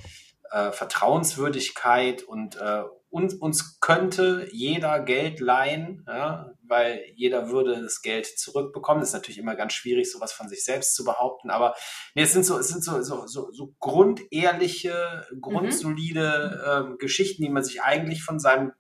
äh, 0.51 0.73
Vertrauenswürdigkeit 0.73 2.23
und 2.23 2.57
äh, 2.57 2.83
uns, 3.11 3.35
uns 3.35 3.81
könnte 3.81 4.49
jeder 4.53 5.01
Geld 5.01 5.41
leihen, 5.41 6.05
ja, 6.07 6.53
weil 6.63 7.05
jeder 7.17 7.51
würde 7.51 7.83
das 7.83 8.03
Geld 8.03 8.27
zurückbekommen. 8.27 9.01
Das 9.01 9.11
ist 9.11 9.15
natürlich 9.15 9.39
immer 9.39 9.57
ganz 9.57 9.73
schwierig, 9.73 10.11
sowas 10.11 10.33
von 10.33 10.49
sich 10.49 10.65
selbst 10.65 10.95
zu 10.95 11.05
behaupten, 11.05 11.51
aber 11.51 11.75
nee, 12.15 12.23
es 12.23 12.33
sind 12.33 12.45
so, 12.45 12.57
es 12.59 12.69
sind 12.69 12.85
so, 12.85 13.03
so, 13.03 13.27
so, 13.27 13.51
so 13.53 13.75
grundehrliche, 13.81 15.27
grundsolide 15.41 16.65
ähm, 16.67 16.99
Geschichten, 16.99 17.43
die 17.43 17.51
man 17.51 17.65
sich 17.65 17.83
eigentlich 17.83 18.23
von 18.23 18.39
seinem 18.39 18.73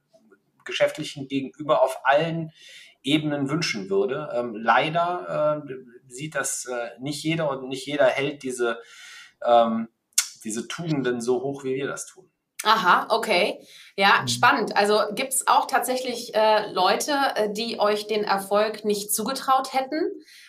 geschäftlichen 0.64 1.26
Gegenüber 1.26 1.82
auf 1.82 1.98
allen 2.04 2.52
Ebenen 3.02 3.48
wünschen 3.48 3.90
würde. 3.90 4.28
Ähm, 4.32 4.54
leider 4.54 5.64
äh, 5.66 5.74
sieht 6.06 6.34
das 6.34 6.66
äh, 6.66 6.90
nicht 7.00 7.24
jeder 7.24 7.50
und 7.50 7.68
nicht 7.68 7.86
jeder 7.86 8.06
hält 8.06 8.42
diese, 8.42 8.78
ähm, 9.44 9.88
diese 10.44 10.68
Tugenden 10.68 11.20
so 11.20 11.42
hoch, 11.42 11.64
wie 11.64 11.76
wir 11.76 11.86
das 11.86 12.06
tun. 12.06 12.30
Aha, 12.62 13.06
okay. 13.08 13.66
Ja, 13.96 14.26
spannend. 14.28 14.76
Also 14.76 15.00
gibt 15.14 15.32
es 15.32 15.46
auch 15.46 15.66
tatsächlich 15.66 16.34
äh, 16.34 16.70
Leute, 16.72 17.12
äh, 17.34 17.50
die 17.50 17.80
euch 17.80 18.06
den 18.06 18.24
Erfolg 18.24 18.84
nicht 18.84 19.14
zugetraut 19.14 19.72
hätten? 19.72 20.02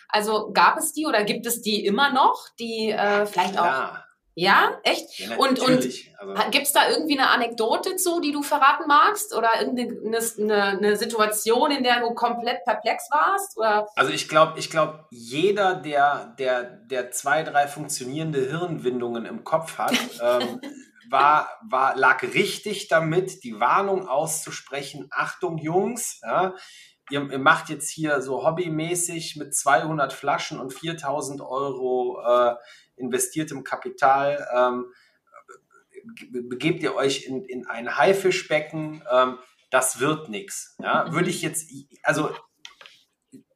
Also 0.08 0.50
gab 0.52 0.76
es 0.76 0.92
die 0.92 1.06
oder 1.06 1.24
gibt 1.24 1.46
es 1.46 1.62
die 1.62 1.86
immer 1.86 2.12
noch, 2.12 2.48
die 2.58 2.90
äh, 2.90 3.24
vielleicht 3.24 3.58
auch. 3.58 3.94
Ja, 4.34 4.78
echt? 4.82 5.18
ja 5.18 5.36
Und- 5.36 5.58
und- 5.60 5.68
also, 5.68 6.50
Gibt 6.50 6.66
es 6.66 6.72
da 6.72 6.88
irgendwie 6.88 7.18
eine 7.18 7.28
Anekdote 7.28 7.96
zu, 7.96 8.20
die 8.20 8.32
du 8.32 8.42
verraten 8.42 8.86
magst? 8.86 9.34
Oder 9.34 9.50
irgendeine 9.60 10.18
eine, 10.38 10.62
eine 10.78 10.96
Situation, 10.96 11.70
in 11.70 11.82
der 11.82 12.00
du 12.00 12.14
komplett 12.14 12.64
perplex 12.64 13.08
warst? 13.10 13.58
Oder? 13.58 13.88
Also 13.96 14.12
ich 14.12 14.28
glaube, 14.28 14.58
ich 14.58 14.70
glaube, 14.70 15.04
jeder, 15.10 15.74
der, 15.74 16.34
der, 16.38 16.62
der 16.62 17.10
zwei, 17.10 17.42
drei 17.42 17.66
funktionierende 17.66 18.40
Hirnwindungen 18.40 19.26
im 19.26 19.44
Kopf 19.44 19.78
hat, 19.78 19.92
ähm, 20.22 20.60
war, 21.10 21.50
war, 21.68 21.96
lag 21.96 22.22
richtig 22.22 22.88
damit, 22.88 23.44
die 23.44 23.60
Warnung 23.60 24.08
auszusprechen. 24.08 25.08
Achtung, 25.10 25.58
Jungs, 25.58 26.20
ja, 26.22 26.54
ihr, 27.10 27.30
ihr 27.30 27.38
macht 27.38 27.68
jetzt 27.68 27.90
hier 27.90 28.22
so 28.22 28.44
hobbymäßig 28.44 29.36
mit 29.36 29.54
200 29.54 30.12
Flaschen 30.12 30.58
und 30.58 30.72
4000 30.72 31.40
Euro 31.42 32.22
äh, 32.26 32.54
investiertem 33.02 33.64
Kapital. 33.64 34.46
Ähm, 34.54 34.86
be- 36.30 36.42
begebt 36.42 36.82
ihr 36.82 36.94
euch 36.94 37.26
in, 37.26 37.44
in 37.44 37.66
ein 37.66 37.96
Haifischbecken, 37.96 39.02
ähm, 39.10 39.38
das 39.70 40.00
wird 40.00 40.28
nichts. 40.28 40.76
Ja? 40.80 41.12
Würde 41.12 41.30
ich 41.30 41.42
jetzt, 41.42 41.70
also 42.02 42.34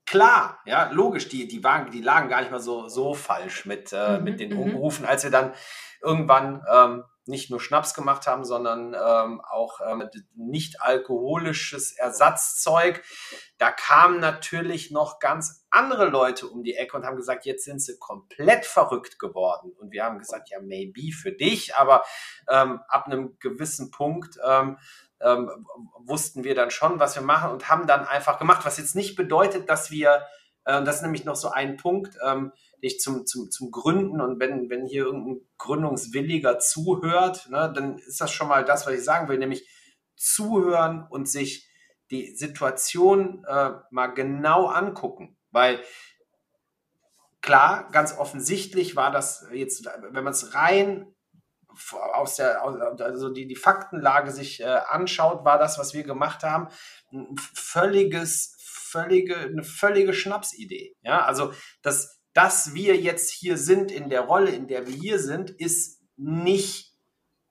klar, 0.07 0.61
ja, 0.65 0.91
logisch, 0.91 1.29
die, 1.29 1.47
die, 1.47 1.63
waren, 1.63 1.91
die 1.91 2.01
lagen 2.01 2.29
gar 2.29 2.41
nicht 2.41 2.51
mal 2.51 2.61
so, 2.61 2.89
so 2.89 3.15
falsch 3.15 3.67
mit, 3.67 3.93
äh, 3.93 4.17
Mhm, 4.19 4.25
mit 4.25 4.41
den 4.41 4.53
mhm. 4.53 4.61
Umrufen, 4.61 5.05
als 5.05 5.25
wir 5.25 5.31
dann 5.31 5.53
irgendwann 6.03 6.65
ähm, 6.71 7.05
nicht 7.29 7.51
nur 7.51 7.61
Schnaps 7.61 7.93
gemacht 7.95 8.29
haben, 8.29 8.45
sondern 8.45 8.95
ähm, 8.95 9.41
auch 9.41 9.81
ähm, 9.85 10.09
nicht 10.37 10.81
alkoholisches 10.81 11.91
Ersatzzeug. 11.93 13.03
Da 13.59 13.73
kamen 13.73 14.21
natürlich 14.21 14.93
noch 14.93 15.19
ganz 15.19 15.67
andere 15.71 16.07
Leute 16.07 16.47
um 16.47 16.63
die 16.63 16.75
Ecke 16.75 16.97
und 16.97 17.05
haben 17.05 17.17
gesagt, 17.17 17.45
jetzt 17.45 17.65
sind 17.65 17.83
sie 17.83 17.99
komplett 17.99 18.65
verrückt 18.65 19.19
geworden. 19.19 19.73
Und 19.77 19.91
wir 19.91 20.05
haben 20.05 20.19
gesagt, 20.19 20.51
ja, 20.51 20.61
maybe 20.61 21.11
für 21.13 21.33
dich, 21.33 21.75
aber 21.75 22.05
ähm, 22.49 22.81
ab 22.87 23.07
einem 23.07 23.37
gewissen 23.41 23.91
Punkt 23.91 24.39
ähm, 24.47 24.79
ähm, 25.21 25.51
wussten 25.99 26.45
wir 26.45 26.55
dann 26.55 26.71
schon, 26.71 27.01
was 27.01 27.15
wir 27.15 27.23
machen 27.23 27.51
und 27.51 27.69
haben 27.69 27.87
dann 27.87 28.07
einfach 28.07 28.39
gemacht, 28.39 28.65
was 28.65 28.79
jetzt 28.79 28.95
nicht 28.95 29.17
bedeutet, 29.17 29.69
dass 29.69 29.91
wir, 29.91 30.23
äh, 30.65 30.83
das 30.85 30.97
ist 30.97 31.03
nämlich 31.03 31.25
noch 31.25 31.37
so 31.37 31.51
ein 31.51 31.77
Punkt, 31.77 32.17
ähm, 32.27 32.53
den 32.83 32.89
ich 32.89 33.01
zum, 33.01 33.27
zum, 33.27 33.51
zum 33.51 33.71
Gründen 33.71 34.21
und 34.21 34.39
wenn, 34.41 34.69
wenn 34.69 34.87
hier 34.87 35.05
irgendein 35.05 35.41
Gründungswilliger 35.59 36.59
zuhört, 36.59 37.49
ne, 37.51 37.73
dann 37.75 37.99
ist 37.99 38.21
das 38.21 38.31
schon 38.33 38.49
mal 38.49 38.65
das, 38.65 38.87
was 38.87 38.95
ich 38.95 39.05
sagen 39.05 39.29
will, 39.29 39.39
nämlich 39.39 39.69
zuhören 40.17 41.07
und 41.09 41.29
sich 41.29 41.69
die 42.11 42.35
Situation 42.37 43.45
äh, 43.49 43.71
mal 43.91 44.09
genau 44.09 44.67
angucken, 44.67 45.37
weil 45.51 45.81
klar, 47.41 47.89
ganz 47.91 48.17
offensichtlich 48.17 48.97
war 48.97 49.11
das 49.11 49.47
jetzt, 49.53 49.87
wenn 50.11 50.25
man 50.25 50.33
es 50.33 50.55
rein 50.55 51.15
aus 52.13 52.37
der, 52.37 52.63
also 52.63 53.31
die, 53.31 53.47
die 53.47 53.57
Faktenlage 53.57 54.31
sich 54.31 54.61
äh, 54.61 54.65
anschaut, 54.65 55.45
war 55.45 55.59
das, 55.59 55.79
was 55.79 55.95
wir 55.95 56.03
gemacht 56.03 56.43
haben, 56.43 56.69
ein 57.13 57.37
völliges, 57.55 58.57
völlige, 58.61 59.37
eine 59.37 59.63
völlige 59.63 60.13
Schnapsidee. 60.13 60.97
Ja, 61.03 61.25
also 61.25 61.53
dass, 61.83 62.21
dass 62.33 62.75
wir 62.75 62.97
jetzt 62.97 63.31
hier 63.31 63.57
sind 63.57 63.91
in 63.91 64.09
der 64.11 64.23
Rolle, 64.23 64.51
in 64.51 64.69
der 64.69 64.87
wir 64.87 64.95
hier 64.95 65.19
sind, 65.19 65.51
ist 65.51 66.03
nicht 66.17 66.95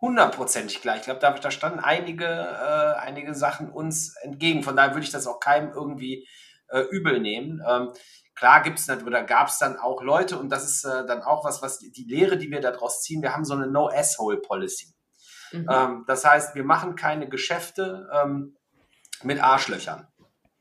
hundertprozentig 0.02 0.82
gleich. 0.82 1.00
Ich 1.00 1.06
glaube, 1.06 1.20
da, 1.20 1.32
da 1.32 1.52
standen 1.52 1.80
einige, 1.80 2.26
äh, 2.26 3.00
einige 3.00 3.34
Sachen 3.34 3.70
uns 3.70 4.16
entgegen. 4.18 4.64
Von 4.64 4.76
daher 4.76 4.92
würde 4.92 5.06
ich 5.06 5.12
das 5.12 5.28
auch 5.28 5.40
keinem 5.40 5.72
irgendwie 5.74 6.28
äh, 6.70 6.82
übel 6.92 7.20
nehmen. 7.20 7.62
Ähm, 7.68 7.94
klar 8.36 8.62
gibt 8.62 8.80
es 8.80 8.90
oder 8.90 9.24
gab 9.24 9.48
es 9.48 9.58
dann 9.58 9.78
auch 9.78 10.02
Leute, 10.02 10.38
und 10.38 10.50
das 10.50 10.66
ist 10.66 10.84
äh, 10.84 11.06
dann 11.06 11.24
auch 11.24 11.46
was, 11.46 11.62
was 11.62 11.80
die, 11.80 12.06
Lehre, 12.08 12.38
die 12.38 12.52
wir 12.52 12.62
daraus 12.62 13.02
ziehen, 13.02 13.22
wir 13.22 13.34
haben 13.34 13.46
so 13.46 13.54
eine 13.54 13.68
No-Asshole-Policy. 13.68 14.94
Mhm. 15.52 15.68
Ähm, 15.72 16.04
das 16.08 16.26
heißt, 16.26 16.56
wir 16.56 16.64
machen 16.64 16.96
keine 16.96 17.30
Geschäfte 17.30 18.10
ähm, 18.14 18.58
mit 19.24 19.42
Arschlöchern. 19.42 20.08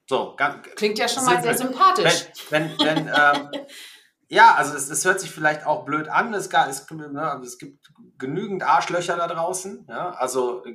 So, 0.07 0.35
ganz, 0.37 0.63
Klingt 0.77 0.99
ja 0.99 1.09
schon 1.09 1.25
mal 1.25 1.43
sehr 1.43 1.57
sympathisch. 1.57 2.27
Wenn, 2.51 2.71
wenn, 2.79 3.07
wenn 3.07 3.09
ähm, 3.09 3.67
ja, 4.29 4.55
also 4.55 4.75
es, 4.75 4.91
es 4.91 5.05
hört 5.05 5.21
sich 5.21 5.31
vielleicht 5.31 5.67
auch 5.67 5.85
blöd 5.85 6.09
an, 6.09 6.35
es, 6.35 6.49
es, 6.49 6.91
ne, 6.91 7.31
also 7.31 7.45
es 7.45 7.59
gibt 7.59 7.91
genügend 8.19 8.63
Arschlöcher 8.63 9.17
da 9.17 9.27
draußen, 9.27 9.87
ja, 9.89 10.11
also 10.11 10.65
äh, 10.65 10.75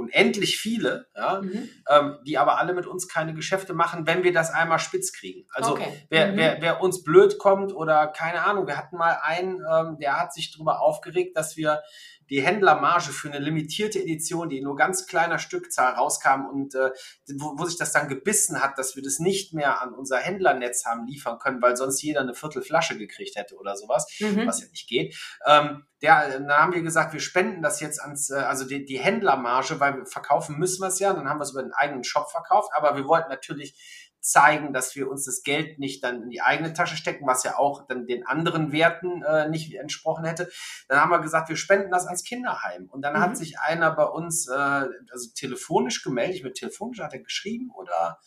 unendlich 0.00 0.56
viele, 0.58 1.06
ja, 1.14 1.40
Mhm. 1.42 1.68
ähm, 1.88 2.18
die 2.26 2.38
aber 2.38 2.58
alle 2.58 2.74
mit 2.74 2.86
uns 2.86 3.06
keine 3.08 3.34
Geschäfte 3.34 3.74
machen, 3.74 4.06
wenn 4.06 4.24
wir 4.24 4.32
das 4.32 4.50
einmal 4.52 4.78
spitz 4.78 5.12
kriegen. 5.12 5.46
Also 5.52 5.72
Okay. 5.72 5.92
wer, 6.10 6.32
Mhm. 6.32 6.36
wer, 6.36 6.56
wer 6.60 6.80
uns 6.82 7.02
blöd 7.04 7.38
kommt 7.38 7.72
oder 7.72 8.08
keine 8.08 8.44
Ahnung, 8.44 8.66
wir 8.66 8.76
hatten 8.76 8.96
mal 8.96 9.18
einen, 9.22 9.60
ähm, 9.70 9.98
der 10.00 10.18
hat 10.20 10.32
sich 10.34 10.52
darüber 10.52 10.80
aufgeregt, 10.80 11.36
dass 11.36 11.56
wir 11.56 11.82
die 12.30 12.42
Händlermarge 12.42 13.10
für 13.10 13.28
eine 13.28 13.40
limitierte 13.40 13.98
Edition, 13.98 14.48
die 14.48 14.60
nur 14.62 14.76
ganz 14.76 15.08
kleiner 15.08 15.40
Stückzahl 15.40 15.94
rauskam 15.94 16.46
und 16.46 16.76
äh, 16.76 16.90
wo, 17.36 17.58
wo 17.58 17.64
sich 17.64 17.76
das 17.76 17.92
dann 17.92 18.06
gebissen 18.08 18.62
hat, 18.62 18.78
dass 18.78 18.94
wir 18.94 19.02
das 19.02 19.18
nicht 19.18 19.52
mehr 19.52 19.82
an 19.82 19.92
unser 19.94 20.18
Händlernetz 20.18 20.86
haben 20.86 21.06
liefern 21.08 21.40
können, 21.40 21.60
weil 21.60 21.76
sonst 21.76 22.00
jeder 22.02 22.20
eine 22.20 22.34
Viertelflasche 22.34 22.96
gekriegt 22.96 23.34
hätte 23.36 23.56
oder 23.56 23.76
sowas 23.76 24.06
Mhm. 24.20 24.46
was 24.46 24.60
ja 24.60 24.68
nicht 24.68 24.88
geht. 24.88 25.16
Ähm, 25.44 25.84
der, 26.02 26.30
dann 26.38 26.50
haben 26.50 26.72
wir 26.72 26.82
gesagt, 26.82 27.12
wir 27.12 27.20
spenden 27.20 27.62
das 27.62 27.80
jetzt 27.80 28.00
ans, 28.00 28.30
äh, 28.30 28.36
also 28.36 28.64
die, 28.64 28.84
die 28.84 28.98
Händlermarge, 29.00 29.80
weil 29.80 29.89
wir 29.96 30.06
verkaufen 30.06 30.58
müssen 30.58 30.82
wir 30.82 30.88
es 30.88 30.98
ja, 30.98 31.12
dann 31.12 31.28
haben 31.28 31.38
wir 31.38 31.44
es 31.44 31.52
über 31.52 31.62
den 31.62 31.72
eigenen 31.72 32.04
Shop 32.04 32.30
verkauft, 32.30 32.70
aber 32.74 32.96
wir 32.96 33.06
wollten 33.06 33.30
natürlich 33.30 33.74
zeigen, 34.20 34.72
dass 34.72 34.94
wir 34.94 35.10
uns 35.10 35.24
das 35.24 35.42
Geld 35.42 35.78
nicht 35.78 36.04
dann 36.04 36.22
in 36.22 36.30
die 36.30 36.42
eigene 36.42 36.72
Tasche 36.72 36.96
stecken, 36.96 37.26
was 37.26 37.42
ja 37.42 37.56
auch 37.56 37.86
dann 37.86 38.06
den 38.06 38.26
anderen 38.26 38.70
Werten 38.72 39.22
äh, 39.22 39.48
nicht 39.48 39.74
entsprochen 39.74 40.24
hätte. 40.24 40.50
Dann 40.88 41.00
haben 41.00 41.10
wir 41.10 41.20
gesagt, 41.20 41.48
wir 41.48 41.56
spenden 41.56 41.90
das 41.90 42.06
ans 42.06 42.22
Kinderheim. 42.22 42.88
Und 42.90 43.02
dann 43.02 43.14
mhm. 43.14 43.20
hat 43.20 43.36
sich 43.36 43.58
einer 43.58 43.90
bei 43.92 44.04
uns 44.04 44.46
äh, 44.48 44.52
also 44.54 45.30
telefonisch 45.34 46.02
gemeldet, 46.02 46.44
mit 46.44 46.54
telefonisch 46.54 47.00
hat 47.00 47.14
er 47.14 47.20
geschrieben 47.20 47.70
oder 47.74 48.18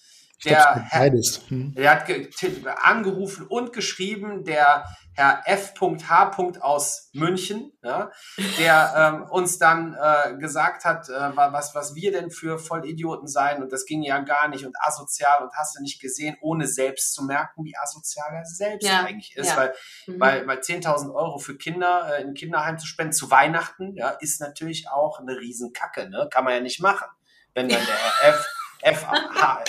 der, 0.46 0.86
Herr, 0.90 1.12
hm. 1.48 1.74
der 1.74 1.92
hat 1.92 2.84
angerufen 2.84 3.48
und 3.48 3.74
geschrieben, 3.74 4.44
der 4.44 4.86
Herr 5.16 5.44
F.H. 5.46 6.38
aus 6.62 7.10
München, 7.14 7.72
ja, 7.84 8.12
der 8.58 8.94
ähm, 8.98 9.30
uns 9.30 9.60
dann 9.60 9.96
äh, 10.00 10.36
gesagt 10.38 10.86
hat, 10.86 11.08
äh, 11.08 11.36
was, 11.36 11.76
was 11.76 11.94
wir 11.94 12.12
denn 12.12 12.32
für 12.32 12.58
Vollidioten 12.58 13.28
seien 13.28 13.62
und 13.62 13.72
das 13.72 13.86
ging 13.86 14.02
ja 14.02 14.20
gar 14.20 14.48
nicht 14.48 14.66
und 14.66 14.76
asozial 14.80 15.44
und 15.44 15.54
hast 15.56 15.78
du 15.78 15.82
nicht 15.84 16.02
gesehen, 16.02 16.36
ohne 16.42 16.68
selbst 16.68 17.14
zu 17.14 17.24
merken, 17.24 17.64
wie 17.64 17.78
asozial 17.78 18.34
er 18.34 18.46
selbst 18.46 18.88
ja, 18.88 19.04
eigentlich 19.04 19.36
ist, 19.36 19.52
ja. 19.52 19.58
weil, 19.58 19.74
mhm. 20.08 20.20
weil, 20.20 20.48
weil 20.48 20.60
10.000 20.60 21.14
Euro 21.14 21.38
für 21.38 21.58
Kinder 21.58 22.18
äh, 22.18 22.22
in 22.22 22.30
ein 22.30 22.34
Kinderheim 22.34 22.80
zu 22.80 22.88
spenden 22.88 23.14
zu 23.14 23.30
Weihnachten, 23.30 23.96
ja, 23.96 24.10
ist 24.10 24.42
natürlich 24.42 24.90
auch 24.90 25.20
eine 25.20 25.38
Riesenkacke, 25.40 26.10
ne? 26.10 26.28
kann 26.32 26.44
man 26.44 26.54
ja 26.54 26.60
nicht 26.60 26.82
machen, 26.82 27.08
wenn 27.54 27.70
dann 27.70 27.86
der 27.86 27.96
Herr 27.96 28.30
F. 28.30 28.48
FH, 28.84 29.64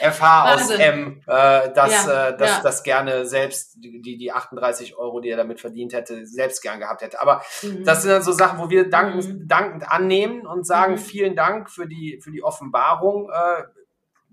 FH 0.00 0.54
aus 0.54 0.70
M, 0.70 1.22
äh, 1.26 1.70
das, 1.72 2.06
ja, 2.06 2.28
äh, 2.28 2.36
das, 2.36 2.50
ja. 2.50 2.60
das 2.62 2.82
gerne 2.82 3.26
selbst, 3.26 3.74
die, 3.76 4.16
die 4.16 4.32
38 4.32 4.96
Euro, 4.96 5.20
die 5.20 5.30
er 5.30 5.36
damit 5.36 5.60
verdient 5.60 5.92
hätte, 5.92 6.26
selbst 6.26 6.62
gern 6.62 6.80
gehabt 6.80 7.02
hätte. 7.02 7.20
Aber 7.20 7.42
mhm. 7.62 7.84
das 7.84 8.02
sind 8.02 8.10
dann 8.10 8.22
so 8.22 8.32
Sachen, 8.32 8.58
wo 8.58 8.70
wir 8.70 8.90
dankend, 8.90 9.28
mhm. 9.28 9.48
dankend 9.48 9.90
annehmen 9.90 10.46
und 10.46 10.66
sagen, 10.66 10.94
mhm. 10.94 10.98
vielen 10.98 11.36
Dank 11.36 11.70
für 11.70 11.86
die, 11.86 12.20
für 12.22 12.30
die 12.30 12.42
Offenbarung. 12.42 13.30
Äh, 13.30 13.64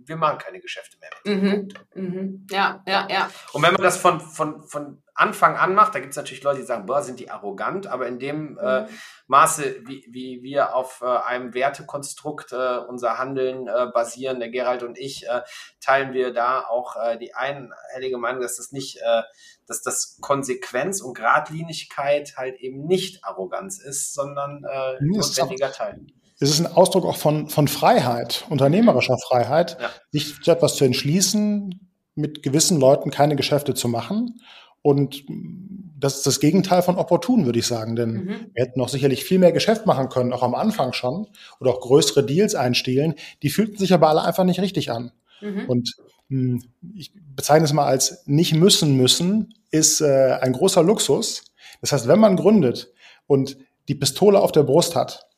wir 0.09 0.17
machen 0.17 0.39
keine 0.39 0.59
Geschäfte 0.59 0.97
mehr 0.97 1.09
mit. 1.23 1.75
Mhm. 1.95 2.03
Mhm. 2.03 2.47
Ja, 2.49 2.83
ja, 2.87 3.07
ja. 3.09 3.29
Und 3.53 3.63
wenn 3.63 3.73
man 3.73 3.81
das 3.81 3.97
von, 3.97 4.19
von, 4.19 4.63
von 4.63 5.01
Anfang 5.13 5.55
an 5.55 5.75
macht, 5.75 5.93
da 5.93 5.99
gibt 5.99 6.11
es 6.11 6.17
natürlich 6.17 6.43
Leute, 6.43 6.59
die 6.59 6.65
sagen, 6.65 6.85
boah, 6.85 7.01
sind 7.01 7.19
die 7.19 7.29
arrogant, 7.29 7.87
aber 7.87 8.07
in 8.07 8.19
dem 8.19 8.57
äh, 8.57 8.81
mhm. 8.81 8.87
äh, 8.87 8.89
Maße, 9.27 9.81
wie, 9.85 10.05
wie 10.09 10.41
wir 10.41 10.75
auf 10.75 11.01
äh, 11.01 11.05
einem 11.05 11.53
Wertekonstrukt 11.53 12.51
äh, 12.51 12.77
unser 12.79 13.17
Handeln 13.17 13.67
äh, 13.67 13.87
basieren, 13.93 14.39
der 14.39 14.49
Gerald 14.49 14.81
und 14.83 14.97
ich, 14.97 15.27
äh, 15.27 15.41
teilen 15.79 16.13
wir 16.13 16.33
da 16.33 16.61
auch 16.61 16.95
äh, 16.95 17.17
die 17.17 17.35
einhellige 17.35 18.17
Meinung, 18.17 18.41
dass 18.41 18.57
das 18.57 18.71
nicht, 18.71 18.97
äh, 18.97 19.21
dass 19.67 19.83
das 19.83 20.17
Konsequenz 20.21 21.01
und 21.01 21.13
Gradlinigkeit 21.15 22.33
halt 22.35 22.59
eben 22.59 22.85
nicht 22.85 23.23
Arroganz 23.23 23.79
ist, 23.79 24.13
sondern 24.15 24.63
äh, 24.63 24.97
notwendiger 25.01 25.71
Teil 25.71 25.99
es 26.39 26.49
ist 26.49 26.59
ein 26.59 26.67
Ausdruck 26.67 27.05
auch 27.05 27.17
von, 27.17 27.49
von 27.49 27.67
Freiheit, 27.67 28.45
unternehmerischer 28.49 29.17
Freiheit, 29.17 29.77
ja. 29.79 29.89
sich 30.11 30.41
zu 30.41 30.51
etwas 30.51 30.75
zu 30.75 30.85
entschließen, 30.85 31.89
mit 32.15 32.43
gewissen 32.43 32.79
Leuten 32.79 33.11
keine 33.11 33.35
Geschäfte 33.35 33.73
zu 33.73 33.87
machen. 33.87 34.39
Und 34.81 35.25
das 35.27 36.17
ist 36.17 36.27
das 36.27 36.39
Gegenteil 36.39 36.81
von 36.81 36.95
opportun, 36.95 37.45
würde 37.45 37.59
ich 37.59 37.67
sagen. 37.67 37.97
Denn 37.97 38.11
mhm. 38.11 38.27
wir 38.53 38.63
hätten 38.63 38.79
noch 38.79 38.87
sicherlich 38.87 39.25
viel 39.25 39.39
mehr 39.39 39.51
Geschäft 39.51 39.85
machen 39.85 40.07
können, 40.07 40.31
auch 40.31 40.43
am 40.43 40.55
Anfang 40.55 40.93
schon, 40.93 41.27
oder 41.59 41.71
auch 41.71 41.81
größere 41.81 42.25
Deals 42.25 42.55
einstehlen. 42.55 43.15
Die 43.43 43.49
fühlten 43.49 43.77
sich 43.77 43.93
aber 43.93 44.07
alle 44.07 44.23
einfach 44.23 44.45
nicht 44.45 44.61
richtig 44.61 44.91
an. 44.91 45.11
Mhm. 45.41 45.65
Und 45.67 45.95
mh, 46.29 46.61
hm, 46.61 46.63
ich 46.95 47.11
bezeichne 47.35 47.65
es 47.65 47.73
mal 47.73 47.85
als 47.85 48.23
nicht 48.25 48.53
müssen 48.53 48.95
müssen, 48.95 49.53
ist 49.71 49.99
äh, 49.99 50.37
ein 50.39 50.53
großer 50.53 50.83
Luxus. 50.83 51.43
Das 51.81 51.91
heißt, 51.91 52.07
wenn 52.07 52.19
man 52.19 52.37
gründet 52.37 52.93
und 53.27 53.57
die 53.89 53.95
Pistole 53.95 54.39
auf 54.39 54.53
der 54.53 54.63
Brust 54.63 54.95
hat, 54.95 55.28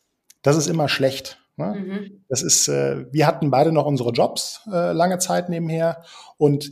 das 0.41 0.57
ist 0.57 0.67
immer 0.67 0.89
schlecht. 0.89 1.37
Ne? 1.57 1.75
Mhm. 1.75 2.23
Das 2.29 2.41
ist, 2.41 2.67
äh, 2.67 3.05
wir 3.11 3.27
hatten 3.27 3.51
beide 3.51 3.71
noch 3.71 3.85
unsere 3.85 4.11
Jobs 4.11 4.61
äh, 4.71 4.93
lange 4.93 5.19
Zeit 5.19 5.49
nebenher 5.49 6.03
und 6.37 6.69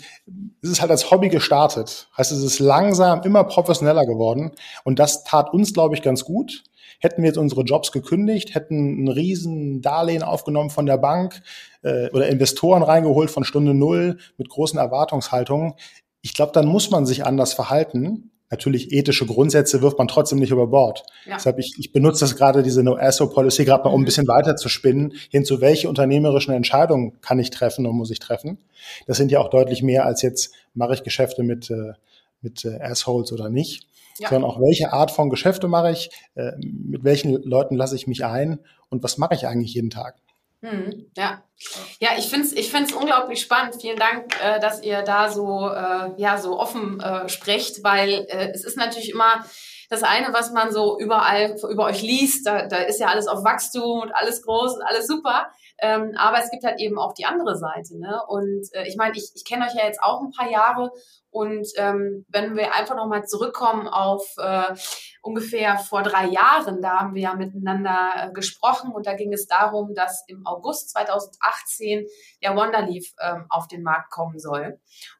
es 0.61 0.69
ist 0.69 0.81
halt 0.81 0.91
als 0.91 1.11
Hobby 1.11 1.29
gestartet. 1.29 2.09
Heißt, 2.17 2.31
es 2.31 2.43
ist 2.43 2.59
langsam 2.59 3.21
immer 3.23 3.43
professioneller 3.43 4.05
geworden 4.05 4.51
und 4.83 4.99
das 4.99 5.23
tat 5.23 5.53
uns, 5.53 5.73
glaube 5.73 5.95
ich, 5.95 6.01
ganz 6.01 6.25
gut. 6.25 6.63
Hätten 7.01 7.21
wir 7.21 7.27
jetzt 7.27 7.37
unsere 7.37 7.61
Jobs 7.61 7.91
gekündigt, 7.91 8.55
hätten 8.55 9.03
ein 9.03 9.07
riesen 9.07 9.81
Darlehen 9.81 10.23
aufgenommen 10.23 10.69
von 10.69 10.85
der 10.85 10.97
Bank 10.97 11.41
äh, 11.81 12.09
oder 12.09 12.27
Investoren 12.27 12.83
reingeholt 12.83 13.31
von 13.31 13.43
Stunde 13.43 13.73
Null 13.73 14.17
mit 14.37 14.49
großen 14.49 14.79
Erwartungshaltungen, 14.79 15.75
ich 16.21 16.33
glaube, 16.33 16.51
dann 16.51 16.67
muss 16.67 16.91
man 16.91 17.05
sich 17.05 17.25
anders 17.25 17.53
verhalten 17.53 18.31
natürlich 18.49 18.91
ethische 18.91 19.25
Grundsätze 19.25 19.81
wirft 19.81 19.97
man 19.97 20.07
trotzdem 20.07 20.39
nicht 20.39 20.51
über 20.51 20.67
Bord. 20.67 21.03
Ja. 21.25 21.35
Deshalb 21.35 21.59
ich, 21.59 21.75
ich 21.77 21.91
benutze 21.91 22.21
das 22.21 22.35
gerade 22.35 22.63
diese 22.63 22.83
No-ASO-Policy 22.83 23.65
gerade 23.65 23.83
mal, 23.83 23.91
um 23.91 23.99
ein 23.99 24.01
mhm. 24.01 24.05
bisschen 24.05 24.27
weiter 24.27 24.55
zu 24.55 24.69
spinnen, 24.69 25.13
hin 25.29 25.45
zu 25.45 25.61
welche 25.61 25.89
unternehmerischen 25.89 26.53
Entscheidungen 26.53 27.19
kann 27.21 27.39
ich 27.39 27.49
treffen 27.51 27.85
und 27.85 27.95
muss 27.95 28.11
ich 28.11 28.19
treffen. 28.19 28.57
Das 29.07 29.17
sind 29.17 29.31
ja 29.31 29.39
auch 29.39 29.49
deutlich 29.49 29.83
mehr 29.83 30.05
als 30.05 30.21
jetzt 30.21 30.53
mache 30.73 30.93
ich 30.93 31.03
Geschäfte 31.03 31.43
mit 31.43 31.69
äh, 31.69 31.93
mit 32.41 32.65
äh, 32.65 32.79
Assholes 32.81 33.31
oder 33.31 33.49
nicht, 33.49 33.87
ja. 34.17 34.29
sondern 34.29 34.49
auch 34.49 34.59
welche 34.59 34.93
Art 34.93 35.11
von 35.11 35.29
Geschäfte 35.29 35.67
mache 35.67 35.91
ich, 35.91 36.09
äh, 36.35 36.51
mit 36.61 37.03
welchen 37.03 37.41
Leuten 37.43 37.75
lasse 37.75 37.95
ich 37.95 38.07
mich 38.07 38.25
ein 38.25 38.59
und 38.89 39.03
was 39.03 39.17
mache 39.17 39.35
ich 39.35 39.47
eigentlich 39.47 39.73
jeden 39.73 39.89
Tag. 39.89 40.15
Hm, 40.61 41.11
ja. 41.15 41.41
Ja, 41.99 42.09
ich 42.17 42.29
finde 42.29 42.47
es 42.47 42.53
ich 42.53 42.71
find's 42.71 42.93
unglaublich 42.93 43.41
spannend. 43.41 43.75
Vielen 43.79 43.97
Dank, 43.97 44.33
äh, 44.41 44.59
dass 44.59 44.81
ihr 44.83 45.01
da 45.03 45.29
so, 45.29 45.69
äh, 45.69 46.11
ja, 46.17 46.37
so 46.37 46.59
offen 46.59 46.99
äh, 46.99 47.29
sprecht, 47.29 47.83
weil 47.83 48.25
äh, 48.29 48.51
es 48.53 48.63
ist 48.63 48.77
natürlich 48.77 49.11
immer 49.11 49.45
das 49.89 50.03
eine, 50.03 50.31
was 50.33 50.51
man 50.51 50.71
so 50.71 50.99
überall 50.99 51.55
über 51.69 51.85
euch 51.85 52.01
liest, 52.01 52.45
da, 52.45 52.67
da 52.67 52.77
ist 52.77 52.99
ja 52.99 53.07
alles 53.07 53.27
auf 53.27 53.43
Wachstum 53.43 54.01
und 54.01 54.11
alles 54.11 54.43
groß 54.43 54.75
und 54.75 54.83
alles 54.83 55.07
super. 55.07 55.47
Ähm, 55.81 56.13
aber 56.17 56.39
es 56.43 56.51
gibt 56.51 56.63
halt 56.63 56.79
eben 56.79 56.99
auch 56.99 57.13
die 57.13 57.25
andere 57.25 57.57
Seite. 57.57 57.97
Ne? 57.97 58.21
Und 58.27 58.67
äh, 58.73 58.87
ich 58.87 58.97
meine, 58.97 59.15
ich, 59.15 59.31
ich 59.33 59.45
kenne 59.45 59.65
euch 59.65 59.73
ja 59.73 59.85
jetzt 59.85 60.03
auch 60.03 60.21
ein 60.21 60.31
paar 60.31 60.49
Jahre 60.49 60.91
und 61.31 61.67
ähm, 61.75 62.25
wenn 62.29 62.55
wir 62.55 62.73
einfach 62.75 62.95
nochmal 62.95 63.25
zurückkommen 63.25 63.87
auf 63.87 64.23
äh, 64.37 64.73
ungefähr 65.21 65.77
vor 65.77 66.01
drei 66.01 66.27
Jahren, 66.27 66.81
da 66.81 66.99
haben 66.99 67.13
wir 67.13 67.21
ja 67.21 67.35
miteinander 67.35 68.11
äh, 68.15 68.31
gesprochen 68.33 68.91
und 68.91 69.05
da 69.05 69.13
ging 69.13 69.31
es 69.33 69.45
darum, 69.45 69.93
dass 69.93 70.23
im 70.27 70.45
August 70.45 70.89
2018 70.91 72.07
der 72.41 72.55
Wonderleaf 72.55 73.05
ähm, 73.21 73.45
auf 73.49 73.67
den 73.67 73.83
Markt 73.83 74.11
kommen 74.11 74.39
soll. 74.39 74.79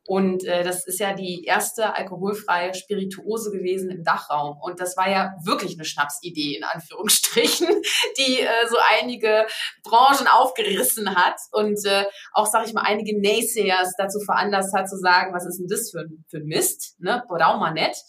Und 0.10 0.44
äh, 0.46 0.64
das 0.64 0.88
ist 0.88 1.00
ja 1.00 1.14
die 1.14 1.44
erste 1.44 1.96
alkoholfreie 1.96 2.74
Spirituose 2.74 3.52
gewesen 3.52 3.92
im 3.92 4.04
Dachraum. 4.04 4.58
Und 4.60 4.80
das 4.80 4.98
war 4.98 5.08
ja 5.08 5.36
wirklich 5.44 5.76
eine 5.76 5.86
Schnapsidee, 5.86 6.58
in 6.58 6.64
Anführungsstrichen, 6.64 7.68
die 8.18 8.40
äh, 8.40 8.68
so 8.68 8.78
einige 9.00 9.46
Branchen 9.84 10.28
aufgerissen 10.28 11.16
hat 11.16 11.36
und 11.52 11.86
äh, 11.86 12.06
auch, 12.34 12.48
sag 12.48 12.66
ich 12.66 12.74
mal, 12.74 12.82
einige 12.82 13.22
Naysayers 13.22 13.94
dazu 14.00 14.20
veranlasst 14.20 14.74
hat 14.74 14.90
zu 14.90 14.98
sagen, 14.98 15.32
was 15.34 15.46
ist 15.46 15.60
denn 15.60 15.68
das 15.68 15.92
für, 15.92 15.99
für 16.28 16.38
ein 16.38 16.46
Mist, 16.46 17.00
ne? 17.00 17.24
Brauchen 17.28 17.60
wir 17.60 17.72
nicht. 17.72 18.04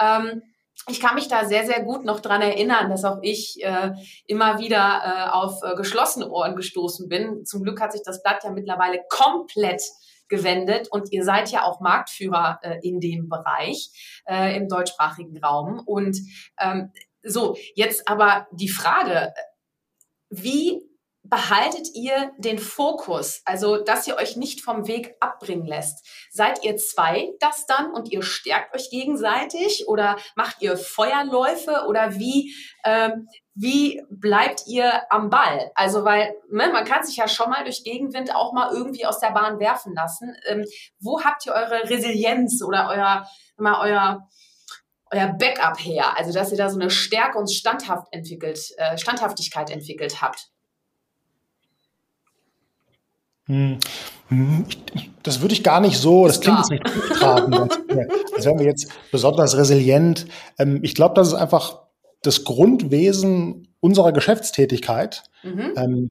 Ähm, 0.00 0.42
ich 0.88 1.00
kann 1.00 1.14
mich 1.14 1.28
da 1.28 1.44
sehr, 1.44 1.66
sehr 1.66 1.82
gut 1.82 2.04
noch 2.04 2.20
dran 2.20 2.42
erinnern, 2.42 2.90
dass 2.90 3.04
auch 3.04 3.18
ich 3.22 3.62
äh, 3.64 3.92
immer 4.26 4.58
wieder 4.58 5.02
äh, 5.04 5.30
auf 5.30 5.62
äh, 5.62 5.74
geschlossene 5.74 6.30
Ohren 6.30 6.54
gestoßen 6.54 7.08
bin. 7.08 7.44
Zum 7.44 7.62
Glück 7.62 7.80
hat 7.80 7.92
sich 7.92 8.02
das 8.04 8.22
Blatt 8.22 8.44
ja 8.44 8.50
mittlerweile 8.50 9.00
komplett 9.08 9.82
gewendet 10.28 10.88
und 10.90 11.12
ihr 11.12 11.24
seid 11.24 11.50
ja 11.50 11.64
auch 11.64 11.80
Marktführer 11.80 12.60
äh, 12.62 12.78
in 12.82 13.00
dem 13.00 13.28
Bereich 13.28 14.22
äh, 14.26 14.56
im 14.56 14.68
deutschsprachigen 14.68 15.42
Raum. 15.42 15.80
Und 15.84 16.18
ähm, 16.60 16.92
so, 17.22 17.56
jetzt 17.74 18.08
aber 18.08 18.46
die 18.52 18.68
Frage, 18.68 19.32
wie 20.30 20.82
behaltet 21.28 21.88
ihr 21.94 22.32
den 22.38 22.58
Fokus, 22.58 23.42
also 23.44 23.82
dass 23.82 24.06
ihr 24.06 24.16
euch 24.16 24.36
nicht 24.36 24.62
vom 24.62 24.86
Weg 24.86 25.14
abbringen 25.20 25.66
lässt? 25.66 26.06
Seid 26.30 26.64
ihr 26.64 26.76
zwei 26.76 27.30
das 27.40 27.66
dann 27.66 27.92
und 27.92 28.10
ihr 28.10 28.22
stärkt 28.22 28.74
euch 28.74 28.90
gegenseitig 28.90 29.88
oder 29.88 30.16
macht 30.34 30.62
ihr 30.62 30.76
Feuerläufe 30.76 31.84
oder 31.88 32.18
wie, 32.18 32.54
ähm, 32.84 33.28
wie 33.54 34.02
bleibt 34.10 34.62
ihr 34.66 35.02
am 35.10 35.30
Ball? 35.30 35.70
Also 35.74 36.04
weil 36.04 36.34
ne, 36.50 36.70
man 36.72 36.84
kann 36.84 37.04
sich 37.04 37.16
ja 37.16 37.28
schon 37.28 37.50
mal 37.50 37.64
durch 37.64 37.84
Gegenwind 37.84 38.34
auch 38.34 38.52
mal 38.52 38.72
irgendwie 38.72 39.06
aus 39.06 39.20
der 39.20 39.30
Bahn 39.30 39.58
werfen 39.58 39.94
lassen. 39.94 40.36
Ähm, 40.46 40.64
wo 41.00 41.22
habt 41.22 41.46
ihr 41.46 41.52
eure 41.52 41.88
Resilienz 41.88 42.62
oder 42.62 42.88
euer, 42.90 43.26
mal 43.56 43.80
euer 43.80 44.28
euer 45.12 45.28
Backup 45.28 45.78
her, 45.78 46.18
also 46.18 46.32
dass 46.32 46.50
ihr 46.50 46.58
da 46.58 46.68
so 46.68 46.80
eine 46.80 46.90
Stärke 46.90 47.38
und 47.38 47.48
Standhaft 47.48 48.08
entwickelt, 48.10 48.58
äh, 48.76 48.98
Standhaftigkeit 48.98 49.70
entwickelt 49.70 50.20
habt? 50.20 50.50
Hm. 53.46 53.78
hm 54.28 54.66
das 55.22 55.40
würde 55.40 55.54
ich 55.54 55.64
gar 55.64 55.80
nicht 55.80 55.98
so, 55.98 56.26
das 56.26 56.40
klingt 56.40 56.58
jetzt 56.58 56.70
nicht 56.70 56.86
zutragen, 56.86 57.52
als 57.52 58.44
wären 58.44 58.58
wir 58.60 58.66
jetzt 58.66 58.88
besonders 59.10 59.56
resilient. 59.56 60.26
Ähm, 60.56 60.78
ich 60.82 60.94
glaube, 60.94 61.14
das 61.14 61.28
ist 61.28 61.34
einfach 61.34 61.80
das 62.22 62.44
Grundwesen 62.44 63.68
unserer 63.80 64.12
Geschäftstätigkeit. 64.12 65.24
Mhm. 65.42 65.72
Ähm, 65.76 66.10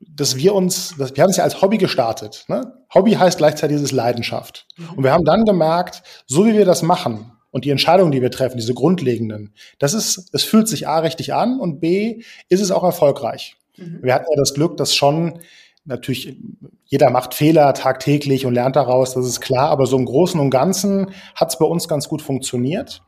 dass 0.00 0.36
wir 0.36 0.54
uns, 0.54 0.94
dass, 0.96 1.14
wir 1.16 1.22
haben 1.22 1.30
es 1.30 1.36
ja 1.36 1.44
als 1.44 1.60
Hobby 1.60 1.76
gestartet. 1.78 2.44
Ne? 2.48 2.72
Hobby 2.94 3.12
heißt 3.12 3.38
gleichzeitig 3.38 3.76
dieses 3.76 3.92
Leidenschaft. 3.92 4.66
Mhm. 4.76 4.90
Und 4.96 5.04
wir 5.04 5.12
haben 5.12 5.24
dann 5.24 5.44
gemerkt, 5.44 6.02
so 6.26 6.46
wie 6.46 6.54
wir 6.54 6.64
das 6.64 6.82
machen 6.82 7.32
und 7.50 7.64
die 7.64 7.70
Entscheidungen, 7.70 8.12
die 8.12 8.22
wir 8.22 8.30
treffen, 8.30 8.56
diese 8.56 8.72
grundlegenden, 8.72 9.52
das 9.78 9.94
ist, 9.94 10.30
es 10.32 10.44
fühlt 10.44 10.68
sich 10.68 10.88
A 10.88 11.00
richtig 11.00 11.34
an 11.34 11.60
und 11.60 11.80
B 11.80 12.22
ist 12.48 12.60
es 12.60 12.70
auch 12.70 12.84
erfolgreich. 12.84 13.56
Mhm. 13.76 14.00
Wir 14.02 14.14
hatten 14.14 14.26
ja 14.30 14.36
das 14.36 14.54
Glück, 14.54 14.76
dass 14.76 14.94
schon 14.94 15.40
natürlich, 15.84 16.36
jeder 16.84 17.10
macht 17.10 17.34
Fehler 17.34 17.74
tagtäglich 17.74 18.46
und 18.46 18.54
lernt 18.54 18.76
daraus, 18.76 19.14
das 19.14 19.26
ist 19.26 19.40
klar, 19.40 19.70
aber 19.70 19.86
so 19.86 19.96
im 19.96 20.04
Großen 20.04 20.38
und 20.38 20.50
Ganzen 20.50 21.10
hat 21.34 21.48
es 21.48 21.58
bei 21.58 21.64
uns 21.64 21.88
ganz 21.88 22.08
gut 22.08 22.22
funktioniert. 22.22 23.02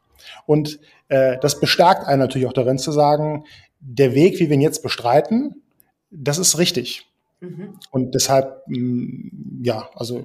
Und 0.46 0.80
äh, 1.08 1.38
das 1.40 1.60
bestärkt 1.60 2.06
einen 2.06 2.20
natürlich 2.20 2.48
auch 2.48 2.52
darin 2.52 2.78
zu 2.78 2.92
sagen, 2.92 3.44
der 3.80 4.14
Weg, 4.14 4.40
wie 4.40 4.48
wir 4.48 4.54
ihn 4.54 4.60
jetzt 4.60 4.82
bestreiten, 4.82 5.62
das 6.10 6.38
ist 6.38 6.58
richtig. 6.58 7.06
Mhm. 7.40 7.78
Und 7.90 8.14
deshalb, 8.14 8.62
mh, 8.66 8.78
mm, 8.78 9.60
ja, 9.62 9.88
also 9.94 10.24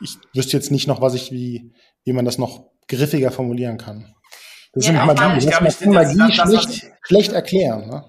ich 0.00 0.18
wüsste 0.34 0.56
jetzt 0.56 0.70
nicht 0.70 0.86
noch, 0.86 1.00
was 1.00 1.14
ich, 1.14 1.32
wie, 1.32 1.72
wie 2.04 2.12
man 2.12 2.24
das 2.24 2.38
noch 2.38 2.64
griffiger 2.88 3.30
formulieren 3.30 3.78
kann. 3.78 4.14
Das 4.72 4.86
ja, 4.86 5.00
ist 5.00 5.18
Magie. 5.18 5.46
Das, 5.46 5.58
das, 5.58 5.78
das, 5.78 5.86
Magie 5.86 6.32
schlecht, 6.32 6.92
schlecht 7.02 7.32
erklären. 7.32 7.88
Ne? 7.88 8.04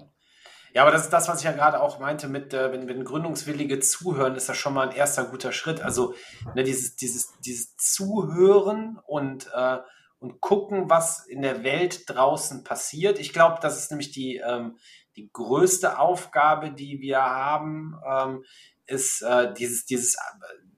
Ja, 0.78 0.84
aber 0.84 0.92
das 0.92 1.06
ist 1.06 1.12
das, 1.12 1.26
was 1.26 1.40
ich 1.40 1.44
ja 1.44 1.50
gerade 1.50 1.80
auch 1.80 1.98
meinte 1.98 2.28
mit, 2.28 2.54
äh, 2.54 2.70
wenn, 2.70 2.86
wenn 2.86 3.02
Gründungswillige 3.02 3.80
zuhören, 3.80 4.36
ist 4.36 4.48
das 4.48 4.56
schon 4.58 4.74
mal 4.74 4.88
ein 4.88 4.94
erster 4.94 5.24
guter 5.24 5.50
Schritt. 5.50 5.80
Also 5.80 6.14
ne, 6.54 6.62
dieses, 6.62 6.94
dieses, 6.94 7.32
dieses 7.40 7.76
Zuhören 7.76 8.96
und, 9.04 9.50
äh, 9.52 9.78
und 10.20 10.40
gucken, 10.40 10.88
was 10.88 11.26
in 11.26 11.42
der 11.42 11.64
Welt 11.64 12.04
draußen 12.06 12.62
passiert. 12.62 13.18
Ich 13.18 13.32
glaube, 13.32 13.58
das 13.60 13.76
ist 13.76 13.90
nämlich 13.90 14.12
die, 14.12 14.36
ähm, 14.36 14.78
die 15.16 15.28
größte 15.32 15.98
Aufgabe, 15.98 16.70
die 16.70 17.00
wir 17.00 17.22
haben, 17.22 18.00
ähm, 18.08 18.44
ist 18.86 19.22
äh, 19.22 19.52
dieses, 19.54 19.84
dieses, 19.84 20.16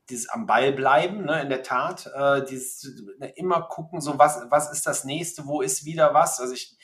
dieses 0.09 0.31
am 0.31 0.47
Ball 0.47 0.73
bleiben, 0.73 1.27
ne, 1.27 1.43
in 1.43 1.51
der 1.51 1.63
Tat, 1.63 2.11
äh, 2.17 2.43
dieses 2.47 2.91
ne, 3.19 3.29
immer 3.37 3.69
gucken, 3.69 4.01
so 4.01 4.19
was, 4.19 4.47
was 4.49 4.73
ist 4.73 4.87
das 4.87 5.05
nächste, 5.05 5.45
wo 5.45 5.61
ist 5.61 5.85
wieder 5.85 6.15
was. 6.15 6.41
Also 6.41 6.55
ich, 6.55 6.79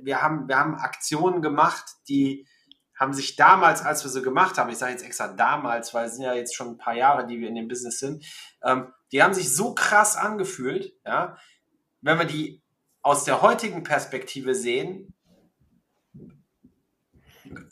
wir 0.00 0.22
haben, 0.22 0.48
wir 0.48 0.58
haben 0.58 0.74
Aktionen 0.76 1.42
gemacht, 1.42 1.84
die 2.08 2.46
haben 2.94 3.12
sich 3.12 3.36
damals, 3.36 3.82
als 3.82 4.04
wir 4.04 4.10
sie 4.10 4.22
gemacht 4.22 4.56
haben, 4.56 4.70
ich 4.70 4.78
sage 4.78 4.92
jetzt 4.92 5.04
extra 5.04 5.28
damals, 5.28 5.92
weil 5.94 6.06
es 6.06 6.14
sind 6.14 6.24
ja 6.24 6.34
jetzt 6.34 6.54
schon 6.54 6.68
ein 6.68 6.78
paar 6.78 6.94
Jahre, 6.94 7.26
die 7.26 7.40
wir 7.40 7.48
in 7.48 7.54
dem 7.54 7.68
Business 7.68 7.98
sind, 7.98 8.24
ähm, 8.62 8.92
die 9.12 9.22
haben 9.22 9.34
sich 9.34 9.54
so 9.54 9.74
krass 9.74 10.16
angefühlt, 10.16 10.92
ja, 11.04 11.36
wenn 12.00 12.18
wir 12.18 12.26
die 12.26 12.62
aus 13.02 13.24
der 13.24 13.42
heutigen 13.42 13.82
Perspektive 13.82 14.54
sehen, 14.54 15.14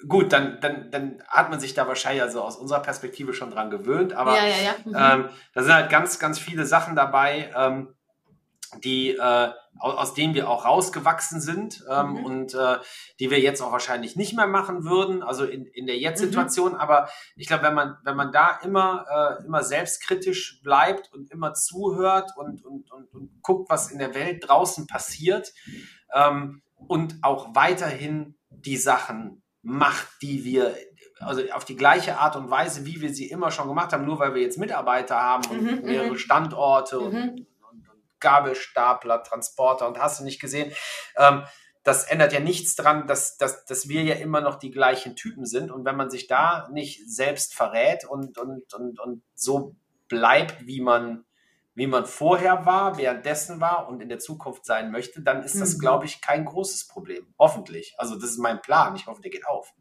gut, 0.08 0.32
dann, 0.32 0.61
dann, 0.61 0.90
dann 0.90 1.22
hat 1.28 1.50
man 1.50 1.61
sich 1.61 1.74
da 1.74 1.87
wahrscheinlich 1.87 2.22
also 2.22 2.42
aus 2.42 2.56
unserer 2.56 2.80
Perspektive 2.80 3.32
schon 3.32 3.50
dran 3.50 3.70
gewöhnt, 3.70 4.12
aber 4.12 4.37
ja, 4.37 4.44
ja, 4.44 4.56
ja. 4.56 4.74
Mhm. 4.85 5.22
Ähm, 5.24 5.30
da 5.54 5.62
sind 5.62 5.72
halt 5.72 5.90
ganz, 5.90 6.18
ganz 6.18 6.38
viele 6.38 6.66
Sachen 6.66 6.96
dabei, 6.96 7.50
ähm, 7.56 7.94
die 8.85 9.11
äh, 9.11 9.50
aus 9.78 10.14
denen 10.14 10.35
wir 10.35 10.48
auch 10.48 10.64
rausgewachsen 10.64 11.40
sind 11.40 11.85
ähm, 11.90 12.11
mhm. 12.11 12.24
und 12.24 12.54
äh, 12.54 12.78
die 13.18 13.30
wir 13.30 13.40
jetzt 13.40 13.61
auch 13.62 13.72
wahrscheinlich 13.72 14.16
nicht 14.16 14.35
mehr 14.35 14.46
machen 14.46 14.85
würden, 14.85 15.22
also 15.22 15.44
in, 15.44 15.66
in 15.66 15.87
der 15.87 15.98
Jetzt-Situation. 15.98 16.72
Mhm. 16.72 16.78
Aber 16.78 17.08
ich 17.37 17.46
glaube, 17.46 17.64
wenn 17.64 17.74
man, 17.74 17.96
wenn 18.04 18.16
man 18.16 18.32
da 18.32 18.61
immer, 18.62 19.38
äh, 19.40 19.44
immer 19.44 19.62
selbstkritisch 19.62 20.61
bleibt 20.62 21.12
und 21.12 21.30
immer 21.30 21.54
zuhört 21.54 22.30
und, 22.37 22.64
und, 22.64 22.90
und, 22.92 23.12
und 23.14 23.42
guckt, 23.42 23.70
was 23.70 23.90
in 23.90 23.98
der 23.98 24.14
Welt 24.14 24.46
draußen 24.46 24.87
passiert 24.87 25.52
ähm, 26.14 26.62
und 26.76 27.16
auch 27.22 27.54
weiterhin 27.54 28.37
die 28.50 28.76
Sachen 28.76 29.42
macht, 29.62 30.08
die 30.20 30.44
wir 30.44 30.74
also 31.20 31.42
auf 31.52 31.64
die 31.64 31.76
gleiche 31.76 32.18
Art 32.18 32.37
und 32.37 32.50
Weise, 32.50 32.85
wie 32.85 33.00
wir 33.00 33.14
sie 33.14 33.30
immer 33.30 33.50
schon 33.50 33.68
gemacht 33.68 33.92
haben, 33.92 34.04
nur 34.04 34.18
weil 34.18 34.35
wir 34.35 34.42
jetzt 34.42 34.58
Mitarbeiter 34.58 35.16
haben 35.16 35.48
und 35.50 35.62
mhm, 35.62 35.85
mehrere 35.85 36.11
mhm. 36.11 36.18
Standorte 36.18 36.98
und 36.98 37.14
mhm. 37.14 37.46
Gabelstapler, 38.22 39.22
Transporter 39.22 39.87
und 39.87 39.98
hast 39.98 40.20
du 40.20 40.24
nicht 40.24 40.40
gesehen. 40.40 40.72
Ähm, 41.18 41.44
das 41.85 42.04
ändert 42.04 42.32
ja 42.32 42.40
nichts 42.40 42.76
dran, 42.76 43.06
dass, 43.06 43.37
dass, 43.37 43.64
dass 43.64 43.88
wir 43.88 44.02
ja 44.02 44.14
immer 44.14 44.40
noch 44.40 44.56
die 44.56 44.70
gleichen 44.70 45.16
Typen 45.16 45.44
sind. 45.44 45.70
Und 45.70 45.85
wenn 45.85 45.96
man 45.96 46.11
sich 46.11 46.28
da 46.28 46.68
nicht 46.72 47.02
selbst 47.11 47.54
verrät 47.54 48.04
und, 48.04 48.38
und, 48.38 48.72
und, 48.72 49.00
und 49.00 49.22
so 49.35 49.74
bleibt, 50.08 50.66
wie 50.66 50.80
man, 50.80 51.24
wie 51.74 51.88
man 51.88 52.06
vorher 52.06 52.66
war, 52.66 52.98
währenddessen 52.98 53.61
war 53.61 53.88
und 53.88 54.00
in 54.00 54.08
der 54.08 54.20
Zukunft 54.20 54.64
sein 54.64 54.92
möchte, 54.92 55.22
dann 55.22 55.42
ist 55.42 55.61
das, 55.61 55.74
mhm. 55.74 55.80
glaube 55.80 56.04
ich, 56.04 56.20
kein 56.20 56.44
großes 56.44 56.87
Problem. 56.87 57.35
Hoffentlich. 57.38 57.94
Also 57.98 58.14
das 58.14 58.30
ist 58.30 58.38
mein 58.38 58.62
Plan. 58.62 58.94
Ich 58.94 59.06
hoffe, 59.06 59.20
der 59.20 59.32
geht 59.32 59.46
auf. 59.46 59.74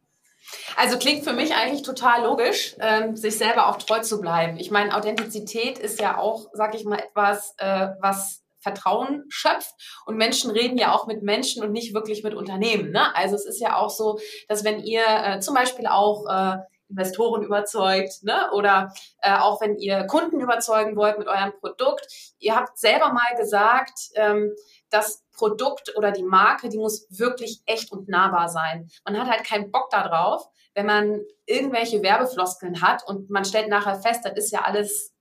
Also 0.76 0.98
klingt 0.98 1.24
für 1.24 1.34
mich 1.34 1.56
eigentlich 1.56 1.84
total 1.84 2.24
logisch, 2.24 2.76
ähm, 2.80 3.16
sich 3.16 3.38
selber 3.38 3.68
auch 3.68 3.78
treu 3.78 4.00
zu 4.00 4.20
bleiben. 4.20 4.58
Ich 4.58 4.72
meine, 4.72 4.96
Authentizität 4.96 5.78
ist 5.78 6.02
ja 6.02 6.18
auch, 6.18 6.48
sag 6.54 6.76
ich 6.76 6.86
mal, 6.86 7.00
etwas, 7.00 7.56
äh, 7.58 7.90
was 8.00 8.44
Vertrauen 8.60 9.26
schöpft. 9.30 9.74
Und 10.06 10.18
Menschen 10.18 10.52
reden 10.52 10.78
ja 10.78 10.94
auch 10.94 11.08
mit 11.08 11.24
Menschen 11.24 11.64
und 11.64 11.72
nicht 11.72 11.94
wirklich 11.94 12.24
mit 12.24 12.36
Unternehmen. 12.36 12.92
Ne? 12.92 13.16
Also 13.16 13.36
es 13.36 13.46
ist 13.46 13.60
ja 13.60 13.76
auch 13.76 13.90
so, 13.90 14.20
dass 14.48 14.64
wenn 14.64 14.80
ihr 14.80 15.04
äh, 15.08 15.40
zum 15.40 15.56
Beispiel 15.56 15.88
auch 15.88 16.26
äh, 16.28 16.58
Investoren 16.92 17.44
überzeugt, 17.44 18.24
ne? 18.24 18.52
Oder 18.52 18.94
äh, 19.22 19.34
auch 19.34 19.62
wenn 19.62 19.78
ihr 19.78 20.04
Kunden 20.08 20.42
überzeugen 20.42 20.96
wollt 20.96 21.18
mit 21.18 21.28
eurem 21.28 21.54
Produkt. 21.60 22.06
Ihr 22.38 22.56
habt 22.56 22.78
selber 22.78 23.14
mal 23.14 23.36
gesagt, 23.38 23.98
ähm, 24.16 24.54
das 24.92 25.24
Produkt 25.36 25.94
oder 25.98 26.12
die 26.12 26.24
Marke, 26.24 26.70
die 26.70 26.78
muss 26.78 27.08
wirklich 27.10 27.62
echt 27.66 27.92
und 27.92 28.08
nahbar 28.10 28.50
sein. 28.50 28.90
Man 29.06 29.18
hat 29.18 29.30
halt 29.30 29.44
keinen 29.46 29.72
Bock 29.72 29.90
darauf, 29.90 30.48
wenn 30.76 30.86
man 30.86 31.22
irgendwelche 31.46 32.04
Werbefloskeln 32.04 32.82
hat 32.82 33.06
und 33.08 33.30
man 33.30 33.46
stellt 33.46 33.70
nachher 33.70 33.96
fest, 33.96 34.24
das 34.24 34.34
ist 34.36 34.52
ja 34.52 34.62
alles 34.62 35.14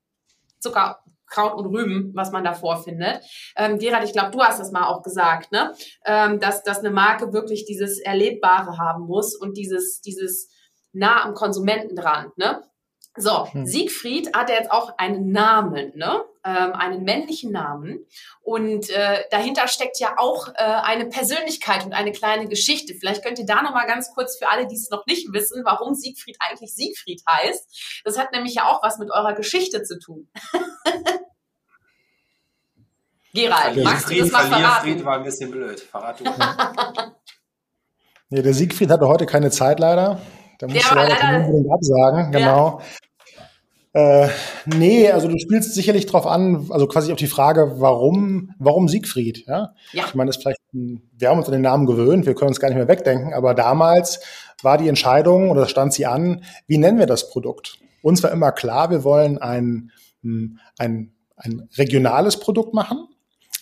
Zucker, 0.59 0.99
Kraut 1.27 1.55
und 1.55 1.67
Rüben, 1.67 2.13
was 2.15 2.33
man 2.33 2.45
da 2.45 2.53
vorfindet. 2.53 3.23
Ähm, 3.57 3.79
Gerard, 3.79 4.05
ich 4.05 4.13
glaube, 4.13 4.33
du 4.33 4.43
hast 4.43 4.61
das 4.61 4.73
mal 4.73 4.89
auch 4.89 5.03
gesagt, 5.03 5.53
ne? 5.53 5.73
Ähm, 6.05 6.41
dass, 6.41 6.63
dass 6.65 6.81
eine 6.81 6.91
Marke 6.91 7.33
wirklich 7.33 7.65
dieses 7.65 8.01
Erlebbare 8.01 8.79
haben 8.79 9.07
muss 9.07 9.37
und 9.37 9.57
dieses, 9.57 10.01
dieses 10.01 10.51
nah 10.93 11.25
am 11.25 11.35
Konsumenten 11.35 11.95
dran, 11.95 12.33
ne? 12.37 12.63
So, 13.21 13.53
hm. 13.53 13.67
Siegfried 13.67 14.35
hat 14.35 14.49
jetzt 14.49 14.71
auch 14.71 14.97
einen 14.97 15.31
Namen, 15.31 15.93
ne? 15.95 16.25
Ähm, 16.43 16.73
einen 16.73 17.03
männlichen 17.05 17.53
Namen. 17.53 18.07
Und 18.41 18.89
äh, 18.89 19.25
dahinter 19.31 19.69
steckt 19.69 20.01
ja 20.01 20.15
auch 20.17 20.49
äh, 20.49 20.63
eine 20.63 21.05
Persönlichkeit 21.07 21.85
und 21.85 21.93
eine 21.93 22.13
kleine 22.13 22.49
Geschichte. 22.49 22.95
Vielleicht 22.95 23.23
könnt 23.23 23.39
ihr 23.39 23.45
da 23.45 23.61
nochmal 23.61 23.87
ganz 23.87 24.11
kurz 24.15 24.39
für 24.39 24.49
alle, 24.49 24.67
die 24.67 24.75
es 24.75 24.89
noch 24.89 25.05
nicht 25.07 25.31
wissen, 25.35 25.63
warum 25.67 25.93
Siegfried 25.95 26.39
eigentlich 26.41 26.75
Siegfried 26.75 27.23
heißt. 27.29 28.03
Das 28.05 28.19
hat 28.19 28.33
nämlich 28.33 28.55
ja 28.55 28.65
auch 28.65 28.83
was 28.83 28.99
mit 28.99 29.11
eurer 29.11 29.35
Geschichte 29.35 29.83
zu 29.83 29.99
tun. 29.99 30.29
Gerald, 33.35 33.77
ja, 33.77 33.85
magst 33.85 34.11
du 34.11 34.19
das 34.19 34.33
mal 34.33 34.47
verraten? 34.47 34.93
Fried 34.93 35.05
war 35.05 35.19
ein 35.19 35.25
bisschen 35.25 35.51
blöd. 35.51 35.79
Verrat 35.79 36.21
du. 36.21 36.25
nee, 38.31 38.43
der 38.43 38.55
Siegfried 38.55 38.91
hatte 38.91 39.07
heute 39.07 39.27
keine 39.27 39.51
Zeit 39.51 39.79
leider. 39.79 40.21
Da 40.59 40.67
muss 40.67 40.77
ich 40.77 40.91
leider 40.91 41.15
absagen, 41.15 42.33
genau. 42.33 42.81
Ja. 42.81 42.87
Äh, 43.93 44.29
nee, 44.67 45.11
also 45.11 45.27
du 45.27 45.37
spielst 45.39 45.75
sicherlich 45.75 46.07
drauf 46.07 46.27
an, 46.27 46.69
also 46.71 46.87
quasi 46.87 47.11
auf 47.11 47.19
die 47.19 47.27
Frage, 47.27 47.75
warum, 47.79 48.55
warum 48.59 48.89
Siegfried? 48.89 49.47
Ja? 49.47 49.75
ja. 49.93 50.05
Ich 50.07 50.15
meine, 50.15 50.29
das 50.29 50.37
ist 50.37 50.43
vielleicht, 50.43 50.61
wir 50.73 51.29
haben 51.29 51.39
uns 51.39 51.47
an 51.47 51.53
den 51.53 51.63
Namen 51.63 51.87
gewöhnt, 51.87 52.25
wir 52.25 52.35
können 52.35 52.51
uns 52.51 52.61
gar 52.61 52.69
nicht 52.69 52.77
mehr 52.77 52.87
wegdenken, 52.87 53.35
aber 53.35 53.55
damals 53.55 54.21
war 54.63 54.79
die 54.79 54.89
Entscheidung 54.89 55.51
oder 55.51 55.67
stand 55.67 55.93
sie 55.93 56.07
an, 56.07 56.45
wie 56.69 56.79
nennen 56.79 56.99
wir 56.99 57.07
das 57.07 57.31
Produkt? 57.31 57.79
Uns 58.03 58.23
war 58.23 58.31
immer 58.31 58.53
klar, 58.53 58.91
wir 58.91 59.03
wollen 59.03 59.39
ein, 59.39 59.91
ein, 60.79 61.13
ein 61.37 61.69
regionales 61.77 62.39
Produkt 62.39 62.75
machen, 62.75 63.09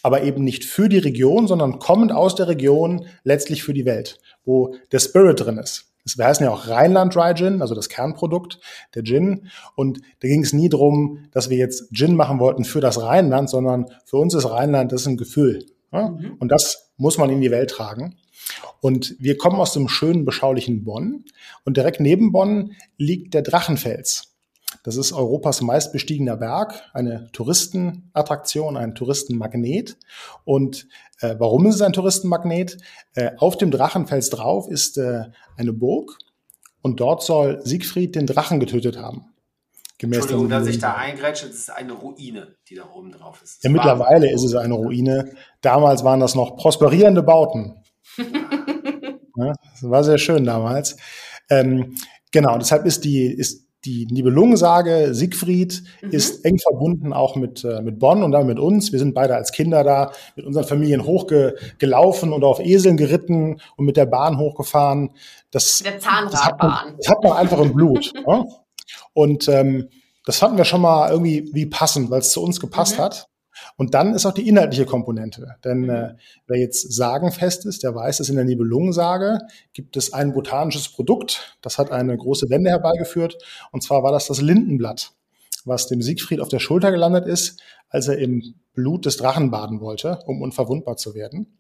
aber 0.03 0.23
eben 0.23 0.45
nicht 0.45 0.65
für 0.65 0.91
die 0.91 0.99
Region, 0.99 1.47
sondern 1.47 1.79
kommend 1.79 2.13
aus 2.13 2.35
der 2.35 2.49
Region 2.49 3.07
letztlich 3.25 3.63
für 3.63 3.73
die 3.73 3.87
Welt, 3.87 4.19
wo 4.45 4.75
der 4.93 4.99
Spirit 4.99 5.41
drin 5.41 5.57
ist. 5.57 5.88
Wir 6.17 6.27
heißen 6.27 6.45
ja 6.45 6.53
auch 6.53 6.69
Rheinland 6.69 7.15
Dry 7.15 7.35
Gin, 7.35 7.61
also 7.61 7.75
das 7.75 7.89
Kernprodukt 7.89 8.61
der 8.95 9.03
Gin. 9.03 9.49
Und 9.75 10.01
da 10.21 10.29
ging 10.29 10.43
es 10.43 10.53
nie 10.53 10.69
darum, 10.69 11.27
dass 11.33 11.51
wir 11.51 11.59
jetzt 11.59 11.93
Gin 11.93 12.15
machen 12.15 12.39
wollten 12.39 12.65
für 12.65 12.81
das 12.81 13.03
Rheinland, 13.03 13.51
sondern 13.51 13.87
für 14.05 14.17
uns 14.17 14.35
ist 14.35 14.49
Rheinland 14.49 14.93
das 14.93 15.03
ist 15.03 15.09
ein 15.09 15.17
Gefühl. 15.17 15.67
Ja? 15.93 16.11
Mhm. 16.11 16.37
Und 16.39 16.51
das 16.51 16.93
muss 16.97 17.19
man 17.19 17.31
in 17.31 17.41
die 17.41 17.51
Welt 17.51 17.71
tragen. 17.71 18.17
Und 18.81 19.17
wir 19.19 19.37
kommen 19.37 19.61
aus 19.61 19.73
dem 19.73 19.89
schönen, 19.89 20.25
beschaulichen 20.25 20.85
Bonn. 20.85 21.25
Und 21.65 21.77
direkt 21.77 22.01
neben 22.01 22.33
Bonn 22.33 22.73
liegt 22.97 23.35
der 23.35 23.43
Drachenfels. 23.43 24.29
Das 24.83 24.97
ist 24.97 25.13
Europas 25.13 25.61
meistbestiegener 25.63 26.37
Berg, 26.37 26.83
eine 26.93 27.31
Touristenattraktion, 27.33 28.77
ein 28.77 28.95
Touristenmagnet. 28.95 29.97
Und 30.45 30.87
äh, 31.21 31.35
warum 31.39 31.67
ist 31.67 31.77
es 31.77 31.83
ein 31.83 31.93
Touristenmagnet? 31.93 32.79
Äh, 33.15 33.33
auf 33.39 33.57
dem 33.57 33.71
Drachenfels 33.71 34.31
drauf 34.31 34.69
ist 34.69 34.99
äh, 34.99 35.25
eine 35.57 35.73
Burg 35.73 36.19
und 36.83 37.01
dort 37.01 37.23
soll 37.23 37.61
Siegfried 37.65 38.15
den 38.15 38.27
Drachen 38.27 38.61
getötet 38.61 38.99
haben. 38.99 39.27
Gemäß 39.99 40.21
Entschuldigung, 40.21 40.49
dass 40.49 40.69
ich 40.69 40.79
da 40.79 40.95
eingrätsche, 40.95 41.47
es 41.47 41.57
ist 41.57 41.71
eine 41.71 41.93
Ruine, 41.93 42.55
die 42.69 42.77
da 42.77 42.89
oben 42.95 43.11
drauf 43.11 43.43
ist. 43.43 43.65
Ja, 43.65 43.71
mittlerweile 43.71 44.31
ist 44.31 44.45
es 44.45 44.55
eine 44.55 44.75
Ruine. 44.75 45.33
Damals 45.61 46.05
waren 46.05 46.21
das 46.21 46.37
noch 46.37 46.57
prosperierende 46.57 47.25
Bauten. 47.25 47.83
ja, 48.17 49.55
das 49.73 49.91
war 49.91 50.05
sehr 50.05 50.19
schön 50.19 50.45
damals. 50.45 50.97
Ähm, 51.51 51.97
genau, 52.31 52.59
deshalb 52.59 52.87
ist 52.87 53.05
die, 53.05 53.27
ist 53.27 53.68
die 53.85 54.07
Nibelungensage 54.07 55.15
Siegfried 55.15 55.83
mhm. 56.03 56.11
ist 56.11 56.45
eng 56.45 56.59
verbunden 56.59 57.13
auch 57.13 57.37
mit, 57.37 57.65
äh, 57.65 57.81
mit 57.81 57.99
Bonn 57.99 58.23
und 58.23 58.33
dann 58.33 58.47
mit 58.47 58.59
uns. 58.59 58.93
Wir 58.93 58.99
sind 58.99 59.15
beide 59.15 59.37
als 59.37 59.53
Kinder 59.53 59.85
da 59.85 60.13
mit 60.37 60.47
unseren 60.47 60.65
Familien 60.65 61.05
hochgelaufen 61.05 62.33
und 62.33 62.43
auf 62.45 62.59
Eseln 62.61 62.97
geritten 62.97 63.61
und 63.77 63.87
mit 63.87 63.97
der 63.97 64.07
Bahn 64.07 64.39
hochgefahren. 64.39 65.11
Das, 65.51 65.83
der 65.85 66.01
Zahnradbahn. 66.01 66.31
Das 66.31 66.45
hat 66.45 66.63
man, 66.63 66.97
das 66.97 67.09
hat 67.09 67.23
man 67.23 67.33
einfach 67.33 67.61
im 67.61 67.73
Blut. 67.73 68.13
ja? 68.27 68.45
Und 69.13 69.49
ähm, 69.49 69.89
das 70.25 70.39
fanden 70.39 70.59
wir 70.59 70.65
schon 70.65 70.83
mal 70.83 71.11
irgendwie 71.11 71.49
wie 71.53 71.67
passend, 71.67 72.11
weil 72.11 72.21
es 72.21 72.31
zu 72.31 72.43
uns 72.43 72.61
gepasst 72.61 72.99
mhm. 72.99 73.03
hat. 73.03 73.29
Und 73.79 73.95
dann 73.95 74.13
ist 74.13 74.27
auch 74.27 74.33
die 74.33 74.49
inhaltliche 74.49 74.87
Komponente. 74.87 75.55
Denn 75.65 75.83
mhm. 75.83 75.91
äh, 75.91 76.15
wer 76.49 76.59
jetzt 76.59 76.93
sagenfest 76.93 77.65
ist, 77.65 77.85
der 77.85 77.95
weiß, 77.95 78.19
dass 78.19 78.29
in 78.29 78.35
der 78.35 78.45
Nibelungensage 78.45 79.39
gibt 79.73 79.97
es 79.97 80.13
ein 80.13 80.33
botanisches 80.33 80.89
Produkt, 80.89 81.57
das 81.63 81.79
hat 81.79 81.93
eine 81.93 82.17
große 82.17 82.51
Wende 82.51 82.71
herbeigeführt. 82.71 83.39
Und 83.71 83.85
zwar 83.85 84.03
war 84.03 84.11
das 84.11 84.27
das 84.27 84.41
Lindenblatt, 84.41 85.13
was 85.65 85.87
dem 85.87 86.03
Siegfried 86.03 86.41
auf 86.41 86.49
der 86.49 86.59
Schulter 86.59 86.91
gelandet 86.91 87.27
ist, 87.29 87.63
als 87.89 88.09
er 88.09 88.19
im 88.19 88.57
Blut 88.75 89.07
des 89.07 89.17
Drachen 89.17 89.53
baden 89.53 89.81
wollte, 89.81 90.19
um 90.27 90.43
unverwundbar 90.43 90.97
zu 90.97 91.15
werden. 91.15 91.57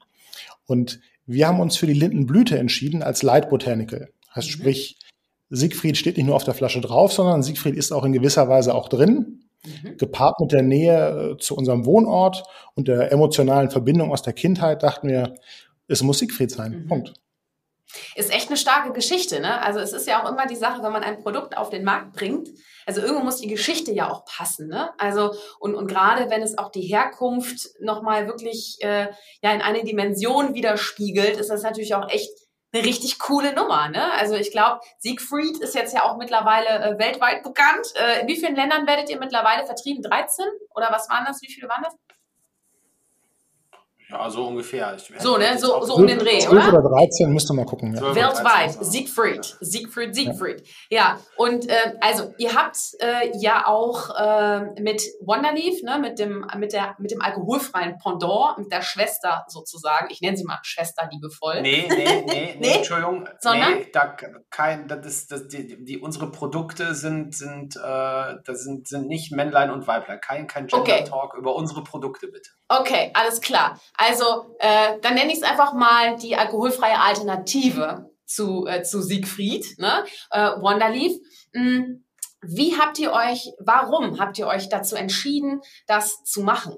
Und 0.66 0.98
wir 1.24 1.46
haben 1.46 1.60
uns 1.60 1.76
für 1.76 1.86
die 1.86 1.92
Lindenblüte 1.92 2.58
entschieden 2.58 3.04
als 3.04 3.22
Leitbotanical. 3.22 4.08
Heißt 4.34 4.48
mhm. 4.48 4.52
sprich, 4.52 4.98
Siegfried 5.50 5.96
steht 5.96 6.16
nicht 6.16 6.26
nur 6.26 6.34
auf 6.34 6.44
der 6.44 6.54
Flasche 6.54 6.80
drauf, 6.80 7.12
sondern 7.12 7.44
Siegfried 7.44 7.76
ist 7.76 7.92
auch 7.92 8.04
in 8.04 8.12
gewisser 8.12 8.48
Weise 8.48 8.74
auch 8.74 8.88
drin. 8.88 9.44
Mhm. 9.64 9.96
Gepaart 9.96 10.40
mit 10.40 10.52
der 10.52 10.62
Nähe 10.62 11.32
äh, 11.32 11.36
zu 11.38 11.56
unserem 11.56 11.84
Wohnort 11.84 12.44
und 12.74 12.88
der 12.88 13.10
emotionalen 13.12 13.70
Verbindung 13.70 14.12
aus 14.12 14.22
der 14.22 14.32
Kindheit 14.32 14.82
dachten 14.82 15.08
wir, 15.08 15.34
es 15.88 16.02
muss 16.02 16.18
Siegfried 16.18 16.50
sein. 16.50 16.82
Mhm. 16.82 16.86
Punkt. 16.86 17.12
Ist 18.14 18.32
echt 18.32 18.48
eine 18.48 18.58
starke 18.58 18.92
Geschichte, 18.92 19.40
ne? 19.40 19.62
Also 19.62 19.80
es 19.80 19.92
ist 19.92 20.06
ja 20.06 20.22
auch 20.22 20.30
immer 20.30 20.46
die 20.46 20.56
Sache, 20.56 20.82
wenn 20.82 20.92
man 20.92 21.02
ein 21.02 21.22
Produkt 21.22 21.56
auf 21.56 21.70
den 21.70 21.84
Markt 21.84 22.12
bringt, 22.12 22.50
also 22.88 23.02
irgendwo 23.02 23.22
muss 23.22 23.36
die 23.36 23.48
Geschichte 23.48 23.92
ja 23.92 24.10
auch 24.10 24.24
passen, 24.24 24.68
ne? 24.68 24.90
Also 24.98 25.34
und, 25.58 25.74
und 25.74 25.88
gerade 25.88 26.30
wenn 26.30 26.42
es 26.42 26.56
auch 26.56 26.70
die 26.70 26.82
Herkunft 26.82 27.68
nochmal 27.80 28.26
wirklich 28.26 28.78
äh, 28.80 29.08
ja 29.42 29.52
in 29.52 29.60
eine 29.60 29.84
Dimension 29.84 30.54
widerspiegelt, 30.54 31.36
ist 31.36 31.50
das 31.50 31.62
natürlich 31.62 31.94
auch 31.94 32.08
echt 32.10 32.30
eine 32.72 32.84
richtig 32.84 33.18
coole 33.18 33.54
Nummer. 33.54 33.88
Ne? 33.88 34.12
Also 34.12 34.34
ich 34.34 34.50
glaube, 34.50 34.80
Siegfried 34.98 35.58
ist 35.58 35.74
jetzt 35.74 35.94
ja 35.94 36.04
auch 36.04 36.16
mittlerweile 36.16 36.68
äh, 36.68 36.98
weltweit 36.98 37.42
bekannt. 37.42 37.86
Äh, 37.94 38.20
in 38.20 38.28
wie 38.28 38.36
vielen 38.36 38.56
Ländern 38.56 38.86
werdet 38.86 39.08
ihr 39.08 39.18
mittlerweile 39.18 39.64
vertrieben? 39.64 40.02
13? 40.02 40.44
Oder 40.74 40.90
was 40.90 41.08
waren 41.08 41.24
das? 41.24 41.40
Wie 41.42 41.50
viele 41.50 41.68
waren 41.68 41.82
das? 41.82 41.94
Ja, 44.10 44.30
so 44.30 44.46
ungefähr. 44.46 44.96
So, 45.18 45.36
ne? 45.36 45.58
So, 45.58 45.82
so 45.82 45.96
um 45.96 46.06
den 46.06 46.18
Dreh, 46.18 46.38
12 46.38 46.68
oder? 46.68 46.78
oder 46.78 46.96
13, 46.96 47.30
müsste 47.30 47.52
man 47.52 47.66
gucken. 47.66 47.94
Ja. 47.94 48.14
Weltweit. 48.14 48.72
Siegfried. 48.80 49.56
Siegfried, 49.60 50.14
Siegfried. 50.14 50.66
Ja, 50.88 50.98
ja. 50.98 51.20
und 51.36 51.68
äh, 51.68 51.94
also 52.00 52.32
ihr 52.38 52.54
habt 52.54 52.78
äh, 53.00 53.30
ja 53.38 53.66
auch 53.66 54.08
äh, 54.18 54.80
mit 54.80 55.02
Wonderleaf, 55.20 55.82
ne, 55.82 55.98
mit 55.98 56.18
dem, 56.18 56.46
mit, 56.56 56.72
der, 56.72 56.96
mit 56.98 57.10
dem 57.10 57.20
alkoholfreien 57.20 57.98
Pendant, 57.98 58.56
mit 58.56 58.72
der 58.72 58.80
Schwester 58.80 59.44
sozusagen, 59.48 60.08
ich 60.10 60.22
nenne 60.22 60.38
sie 60.38 60.44
mal 60.44 60.58
Schwester 60.62 61.06
liebevoll. 61.12 61.60
Nee, 61.60 61.86
nee, 61.90 61.96
nee, 61.96 62.24
nee, 62.26 62.56
nee? 62.58 62.76
Entschuldigung. 62.76 63.28
Sondern? 63.40 63.74
Nee, 63.74 63.90
da, 63.92 64.16
kein, 64.48 64.88
das 64.88 65.04
ist, 65.04 65.32
das, 65.32 65.48
die, 65.48 65.84
die, 65.84 65.98
unsere 65.98 66.30
Produkte 66.30 66.94
sind, 66.94 67.36
sind, 67.36 67.76
äh, 67.76 68.34
das 68.44 68.64
sind, 68.64 68.88
sind 68.88 69.06
nicht 69.06 69.32
Männlein 69.32 69.70
und 69.70 69.86
Weiblein. 69.86 70.18
Kein, 70.20 70.46
kein 70.46 70.66
Gender-Talk 70.66 71.34
okay. 71.34 71.38
über 71.38 71.54
unsere 71.54 71.84
Produkte, 71.84 72.28
bitte. 72.28 72.57
Okay, 72.68 73.10
alles 73.14 73.40
klar. 73.40 73.80
Also 73.94 74.54
äh, 74.58 74.98
dann 75.00 75.14
nenne 75.14 75.32
ich 75.32 75.38
es 75.38 75.42
einfach 75.42 75.72
mal 75.72 76.16
die 76.16 76.36
alkoholfreie 76.36 77.00
Alternative 77.00 78.10
zu, 78.26 78.66
äh, 78.66 78.82
zu 78.82 79.00
Siegfried, 79.00 79.78
ne? 79.78 80.04
äh, 80.30 80.50
Wonderleaf. 80.60 81.12
Hm, 81.54 82.04
wie 82.42 82.78
habt 82.78 82.98
ihr 82.98 83.12
euch, 83.12 83.50
warum 83.58 84.20
habt 84.20 84.38
ihr 84.38 84.46
euch 84.46 84.68
dazu 84.68 84.96
entschieden, 84.96 85.62
das 85.86 86.22
zu 86.24 86.42
machen? 86.42 86.76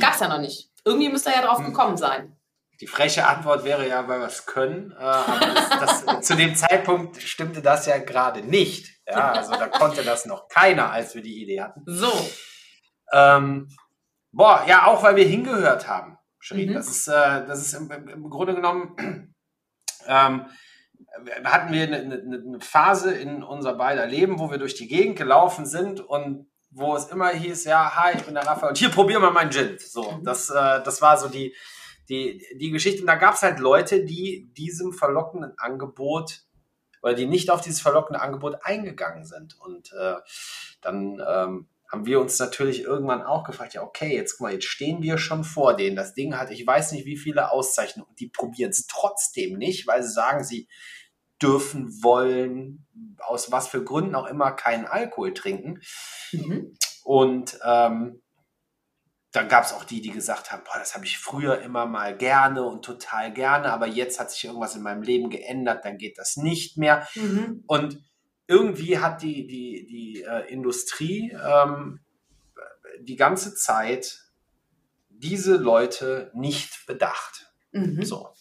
Gab's 0.00 0.20
ja 0.20 0.28
noch 0.28 0.40
nicht. 0.40 0.70
Irgendwie 0.84 1.10
müsst 1.10 1.26
ihr 1.26 1.34
ja 1.34 1.42
drauf 1.42 1.58
hm. 1.58 1.66
gekommen 1.66 1.96
sein. 1.98 2.36
Die 2.80 2.86
freche 2.86 3.26
Antwort 3.26 3.64
wäre 3.64 3.86
ja, 3.86 4.08
weil 4.08 4.20
wir 4.20 4.26
es 4.26 4.46
können. 4.46 4.92
Äh, 4.92 4.96
das, 5.00 6.04
das, 6.04 6.20
zu 6.26 6.36
dem 6.36 6.56
Zeitpunkt 6.56 7.22
stimmte 7.22 7.62
das 7.62 7.86
ja 7.86 7.98
gerade 7.98 8.40
nicht. 8.42 8.94
Ja, 9.06 9.32
also 9.32 9.52
da 9.52 9.68
konnte 9.68 10.02
das 10.02 10.24
noch 10.24 10.48
keiner, 10.48 10.90
als 10.90 11.14
wir 11.14 11.22
die 11.22 11.42
Idee 11.42 11.60
hatten. 11.60 11.82
So. 11.86 12.10
Ähm, 13.14 13.68
boah, 14.32 14.64
ja, 14.66 14.86
auch 14.86 15.02
weil 15.04 15.14
wir 15.14 15.24
hingehört 15.24 15.88
haben, 15.88 16.18
Shirin. 16.40 16.70
Mhm. 16.70 16.74
Das 16.74 16.88
ist, 16.88 17.06
äh, 17.06 17.46
das 17.46 17.60
ist 17.60 17.74
im, 17.74 17.90
im 17.90 18.28
Grunde 18.28 18.56
genommen, 18.56 18.96
ähm, 20.06 20.46
hatten 21.44 21.72
wir 21.72 21.84
eine, 21.84 21.96
eine, 21.98 22.14
eine, 22.16 22.60
Phase 22.60 23.14
in 23.14 23.44
unser 23.44 23.74
beider 23.74 24.06
Leben, 24.06 24.40
wo 24.40 24.50
wir 24.50 24.58
durch 24.58 24.74
die 24.74 24.88
Gegend 24.88 25.16
gelaufen 25.16 25.64
sind 25.64 26.00
und 26.00 26.50
wo 26.70 26.96
es 26.96 27.06
immer 27.06 27.28
hieß, 27.28 27.64
ja, 27.66 27.94
hi, 27.94 28.16
ich 28.16 28.24
bin 28.24 28.34
der 28.34 28.44
Raphael 28.46 28.70
und 28.70 28.78
hier 28.78 28.88
probier 28.88 29.20
mal 29.20 29.30
meinen 29.30 29.52
Gin. 29.52 29.78
So, 29.78 30.10
mhm. 30.10 30.24
das, 30.24 30.50
äh, 30.50 30.82
das 30.82 31.00
war 31.00 31.16
so 31.16 31.28
die, 31.28 31.54
die, 32.08 32.44
die 32.56 32.70
Geschichte. 32.70 33.02
Und 33.02 33.06
da 33.06 33.14
gab 33.14 33.34
es 33.34 33.42
halt 33.42 33.60
Leute, 33.60 34.04
die 34.04 34.52
diesem 34.54 34.92
verlockenden 34.92 35.56
Angebot 35.56 36.42
oder 37.00 37.14
die 37.14 37.26
nicht 37.26 37.50
auf 37.50 37.60
dieses 37.60 37.80
verlockende 37.80 38.20
Angebot 38.20 38.58
eingegangen 38.64 39.24
sind. 39.24 39.56
Und 39.60 39.92
äh, 39.92 40.16
dann 40.80 41.22
ähm, 41.24 41.68
haben 41.94 42.06
wir 42.06 42.20
uns 42.20 42.40
natürlich 42.40 42.82
irgendwann 42.82 43.22
auch 43.22 43.44
gefragt, 43.44 43.74
ja, 43.74 43.82
okay, 43.82 44.16
jetzt 44.16 44.32
guck 44.32 44.46
mal, 44.46 44.52
jetzt 44.52 44.64
stehen 44.64 45.00
wir 45.00 45.16
schon 45.16 45.44
vor 45.44 45.76
denen. 45.76 45.94
Das 45.94 46.12
Ding 46.12 46.36
hat, 46.36 46.50
ich 46.50 46.66
weiß 46.66 46.90
nicht, 46.90 47.06
wie 47.06 47.16
viele 47.16 47.52
Auszeichnungen. 47.52 48.12
Die 48.18 48.28
probieren 48.28 48.70
es 48.70 48.88
trotzdem 48.88 49.56
nicht, 49.56 49.86
weil 49.86 50.02
sie 50.02 50.10
sagen, 50.10 50.42
sie 50.42 50.68
dürfen, 51.40 52.02
wollen, 52.02 52.84
aus 53.18 53.52
was 53.52 53.68
für 53.68 53.84
Gründen 53.84 54.16
auch 54.16 54.26
immer, 54.26 54.50
keinen 54.50 54.86
Alkohol 54.86 55.34
trinken. 55.34 55.78
Mhm. 56.32 56.76
Und 57.04 57.60
ähm, 57.64 58.20
dann 59.30 59.48
gab 59.48 59.64
es 59.64 59.72
auch 59.72 59.84
die, 59.84 60.00
die 60.00 60.10
gesagt 60.10 60.50
haben, 60.50 60.64
boah, 60.64 60.80
das 60.80 60.96
habe 60.96 61.04
ich 61.04 61.18
früher 61.18 61.60
immer 61.60 61.86
mal 61.86 62.16
gerne 62.16 62.64
und 62.64 62.84
total 62.84 63.32
gerne, 63.32 63.72
aber 63.72 63.86
jetzt 63.86 64.18
hat 64.18 64.32
sich 64.32 64.44
irgendwas 64.44 64.74
in 64.74 64.82
meinem 64.82 65.02
Leben 65.02 65.30
geändert, 65.30 65.84
dann 65.84 65.96
geht 65.96 66.18
das 66.18 66.36
nicht 66.36 66.76
mehr. 66.76 67.06
Mhm. 67.14 67.62
Und 67.68 68.00
irgendwie 68.46 68.98
hat 68.98 69.22
die, 69.22 69.46
die, 69.46 69.86
die 69.86 70.22
äh, 70.22 70.52
Industrie 70.52 71.32
ähm, 71.32 72.00
die 73.00 73.16
ganze 73.16 73.54
Zeit 73.54 74.20
diese 75.08 75.56
Leute 75.56 76.30
nicht 76.34 76.86
bedacht. 76.86 77.52
Mhm. 77.72 78.04
So. 78.04 78.34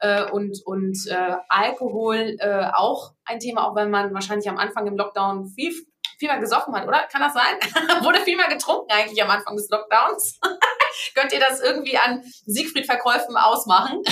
äh, 0.01 0.29
und, 0.31 0.59
und 0.65 0.97
äh, 1.07 1.35
Alkohol 1.47 2.35
äh, 2.39 2.65
auch 2.73 3.13
ein 3.23 3.39
Thema, 3.39 3.67
auch 3.67 3.75
wenn 3.75 3.89
man 3.89 4.13
wahrscheinlich 4.13 4.49
am 4.49 4.57
Anfang 4.57 4.87
im 4.87 4.97
Lockdown 4.97 5.47
viel, 5.47 5.71
viel 6.17 6.27
mehr 6.27 6.39
gesoffen 6.39 6.75
hat, 6.75 6.87
oder? 6.87 7.03
Kann 7.11 7.21
das 7.21 7.33
sein? 7.33 8.03
Wurde 8.03 8.19
viel 8.19 8.35
mehr 8.35 8.49
getrunken 8.49 8.91
eigentlich 8.91 9.21
am 9.23 9.29
Anfang 9.29 9.55
des 9.55 9.69
Lockdowns? 9.69 10.39
Könnt 11.15 11.31
ihr 11.31 11.39
das 11.39 11.61
irgendwie 11.61 11.97
an 11.97 12.23
Siegfried-Verkäufen 12.45 13.37
ausmachen? 13.37 14.01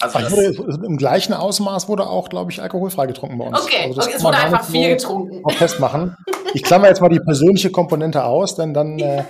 Also 0.00 0.16
wurde, 0.30 0.86
Im 0.86 0.96
gleichen 0.96 1.34
Ausmaß 1.34 1.88
wurde 1.88 2.06
auch, 2.06 2.28
glaube 2.28 2.52
ich, 2.52 2.62
alkoholfrei 2.62 3.06
getrunken 3.06 3.36
bei 3.36 3.46
uns. 3.46 3.60
Okay, 3.60 3.88
also 3.88 4.00
okay 4.00 4.12
es 4.14 4.22
wurde 4.22 4.36
einfach 4.36 4.64
viel 4.64 4.90
getrunken. 4.90 5.42
festmachen. 5.50 6.16
Ich 6.54 6.62
klammer 6.62 6.86
jetzt 6.86 7.00
mal 7.00 7.08
die 7.08 7.18
persönliche 7.18 7.72
Komponente 7.72 8.22
aus, 8.22 8.54
denn 8.54 8.72
dann 8.72 9.00
äh, 9.00 9.24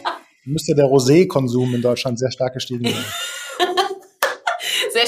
müsste 0.44 0.74
der 0.74 0.84
Rosé-Konsum 0.84 1.74
in 1.74 1.80
Deutschland 1.80 2.18
sehr 2.18 2.30
stark 2.30 2.52
gestiegen 2.52 2.84
sein. 2.84 3.04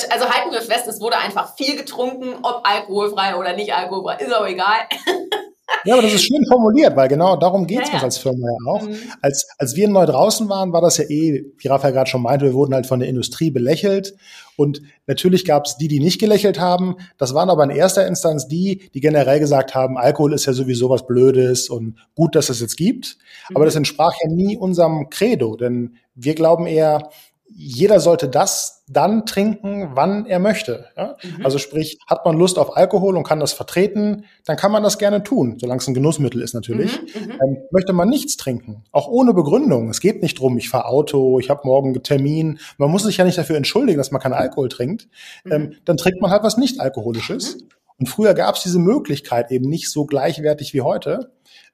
Sehr, 0.01 0.13
also 0.13 0.29
halten 0.29 0.53
wir 0.53 0.63
fest, 0.63 0.87
es 0.87 1.01
wurde 1.01 1.19
einfach 1.19 1.57
viel 1.57 1.77
getrunken, 1.77 2.35
ob 2.43 2.63
alkoholfrei 2.65 3.37
oder 3.37 3.55
nicht 3.55 3.73
alkoholfrei, 3.75 4.17
ist 4.25 4.33
aber 4.33 4.49
egal. 4.49 4.79
Ja, 5.85 5.95
aber 5.95 6.03
das 6.03 6.15
ist 6.15 6.25
schön 6.25 6.45
formuliert, 6.47 6.97
weil 6.97 7.09
genau 7.09 7.37
darum 7.37 7.67
geht 7.67 7.83
es 7.83 7.89
ja, 7.89 7.95
uns 7.95 8.05
als 8.05 8.19
Firma 8.19 8.47
ja 8.47 8.73
auch. 8.73 8.83
Mhm. 8.83 8.97
Als, 9.23 9.49
als 9.59 9.77
wir 9.77 9.89
neu 9.89 10.05
draußen 10.05 10.49
waren, 10.49 10.73
war 10.73 10.81
das 10.81 10.99
ja 10.99 11.05
eh, 11.05 11.45
wie 11.57 11.69
Raphael 11.69 11.93
gerade 11.93 12.11
schon 12.11 12.23
meinte, 12.23 12.45
wir 12.45 12.55
wurden 12.55 12.75
halt 12.75 12.87
von 12.87 13.01
der 13.01 13.09
Industrie 13.09 13.51
belächelt. 13.51 14.15
Und 14.57 14.83
natürlich 15.07 15.45
gab 15.47 15.65
es 15.65 15.77
die, 15.77 15.89
die 15.89 16.01
nicht 16.01 16.21
gelächelt 16.21 16.61
haben. 16.61 16.97
Das 17.17 17.33
waren 17.33 17.49
aber 17.49 17.65
in 17.65 17.71
erster 17.71 18.07
Instanz 18.07 18.47
die, 18.47 18.91
die 18.93 19.01
generell 19.01 19.41
gesagt 19.41 19.75
haben, 19.75 19.97
Alkohol 19.97 20.35
ist 20.35 20.45
ja 20.45 20.53
sowieso 20.53 20.91
was 20.91 21.07
Blödes 21.07 21.71
und 21.71 21.97
gut, 22.15 22.35
dass 22.35 22.51
es 22.51 22.61
jetzt 22.61 22.77
gibt. 22.77 23.17
Mhm. 23.49 23.57
Aber 23.57 23.65
das 23.65 23.77
entsprach 23.77 24.13
ja 24.23 24.29
nie 24.31 24.59
unserem 24.59 25.09
Credo, 25.09 25.57
denn 25.57 25.97
wir 26.15 26.35
glauben 26.35 26.67
eher, 26.67 27.09
jeder 27.53 28.01
sollte 28.01 28.29
das 28.29 28.85
dann 28.89 29.27
trinken, 29.27 29.91
wann 29.95 30.27
er 30.27 30.39
möchte. 30.39 30.87
Ja? 30.97 31.17
Mhm. 31.23 31.45
Also 31.45 31.59
sprich, 31.59 31.99
hat 32.07 32.25
man 32.25 32.37
Lust 32.37 32.59
auf 32.59 32.77
Alkohol 32.77 33.17
und 33.17 33.25
kann 33.25 33.41
das 33.41 33.53
vertreten, 33.53 34.25
dann 34.45 34.57
kann 34.57 34.73
man 34.73 34.83
das 34.83 34.99
gerne 34.99 35.23
tun, 35.23 35.57
solange 35.61 35.81
es 35.81 35.87
ein 35.87 35.95
Genussmittel 35.95 36.43
ist 36.43 36.55
natürlich. 36.55 37.01
Mhm, 37.03 37.27
mhm. 37.27 37.31
ähm, 37.33 37.57
möchte 37.71 37.93
man 37.93 38.09
nichts 38.09 38.37
trinken, 38.37 38.85
auch 38.93 39.09
ohne 39.09 39.35
Begründung. 39.35 39.91
Es 39.91 40.01
geht 40.01 40.23
nicht 40.23 40.39
drum, 40.39 40.59
ich 40.59 40.69
fahre 40.69 40.87
Auto, 40.87 41.39
ich 41.39 41.51
habe 41.51 41.63
morgen 41.65 41.91
einen 41.91 42.03
Termin. 42.03 42.59
Man 42.79 42.91
muss 42.91 43.05
sich 43.05 43.17
ja 43.17 43.25
nicht 43.25 43.39
dafür 43.39 43.57
entschuldigen, 43.57 43.99
dass 43.99 44.11
man 44.11 44.21
keinen 44.21 44.35
Alkohol 44.35 44.69
trinkt. 44.69 45.09
Mhm. 45.45 45.53
Ähm, 45.53 45.73
dann 45.85 45.97
trinkt 45.97 46.21
man 46.21 46.31
halt 46.31 46.43
was 46.43 46.57
nicht 46.57 46.81
alkoholisches. 46.81 47.57
Mhm. 47.57 47.69
Und 47.99 48.07
früher 48.07 48.33
gab 48.33 48.57
es 48.57 48.63
diese 48.63 48.79
Möglichkeit 48.79 49.51
eben 49.51 49.69
nicht 49.69 49.91
so 49.91 50.07
gleichwertig 50.07 50.73
wie 50.73 50.81
heute. 50.81 51.31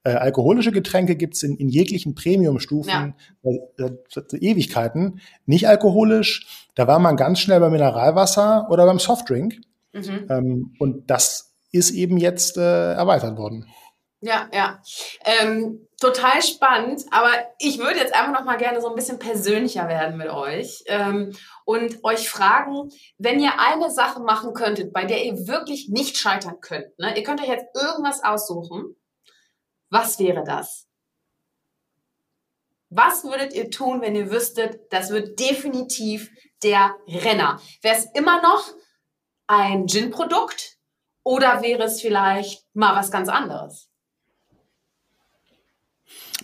Äh, 0.07 0.15
alkoholische 0.15 0.71
Getränke 0.71 1.17
gibt's 1.17 1.43
in, 1.43 1.57
in 1.57 1.69
jeglichen 1.69 2.15
Premiumstufen 2.15 3.17
ja. 3.43 3.57
äh, 3.85 4.37
Ewigkeiten. 4.39 5.21
Nicht 5.47 5.67
alkoholisch, 5.67 6.69
da 6.77 6.87
war 6.87 7.01
man 7.01 7.17
ganz 7.17 7.41
schnell 7.41 7.59
beim 7.59 7.73
Mineralwasser 7.73 8.69
oder 8.71 8.87
beim 8.87 9.01
Softdrink. 9.01 9.57
Mhm. 9.93 10.27
Ähm, 10.31 10.77
und 10.79 11.11
das 11.11 11.57
ist 11.73 11.91
eben 11.91 12.19
jetzt 12.19 12.57
äh, 12.57 12.93
erweitert 12.93 13.37
worden. 13.37 13.67
Ja, 14.21 14.49
ja. 14.53 14.81
Ähm, 15.25 15.89
total 16.01 16.41
spannend, 16.41 17.03
aber 17.11 17.33
ich 17.59 17.81
würde 17.81 17.99
jetzt 17.99 18.15
einfach 18.15 18.33
noch 18.33 18.45
mal 18.45 18.59
gerne 18.59 18.81
so 18.81 18.89
ein 18.89 18.95
bisschen 18.95 19.19
persönlicher 19.19 19.89
werden 19.89 20.19
mit 20.19 20.29
euch 20.29 20.85
ähm, 20.87 21.33
und 21.65 22.05
euch 22.05 22.29
fragen, 22.29 22.91
wenn 23.19 23.41
ihr 23.41 23.59
eine 23.59 23.91
Sache 23.91 24.21
machen 24.21 24.55
könntet, 24.55 24.93
bei 24.93 25.05
der 25.05 25.25
ihr 25.25 25.49
wirklich 25.49 25.89
nicht 25.89 26.17
scheitern 26.17 26.61
könnt, 26.61 26.97
ne? 26.97 27.17
ihr 27.17 27.25
könnt 27.25 27.41
euch 27.41 27.49
jetzt 27.49 27.67
irgendwas 27.75 28.23
aussuchen, 28.23 28.95
was 29.91 30.19
wäre 30.19 30.45
das? 30.45 30.87
Was 32.89 33.25
würdet 33.25 33.53
ihr 33.53 33.71
tun, 33.71 34.01
wenn 34.01 34.15
ihr 34.15 34.31
wüsstet, 34.31 34.81
das 34.91 35.11
wird 35.11 35.41
definitiv 35.41 36.31
der 36.63 36.95
Renner? 37.09 37.61
Wäre 37.83 37.97
es 37.97 38.07
immer 38.15 38.41
noch 38.41 38.73
ein 39.47 39.87
Gin-Produkt 39.87 40.79
oder 41.25 41.63
wäre 41.63 41.85
es 41.85 42.01
vielleicht 42.01 42.65
mal 42.75 42.95
was 42.95 43.11
ganz 43.11 43.29
anderes? 43.29 43.89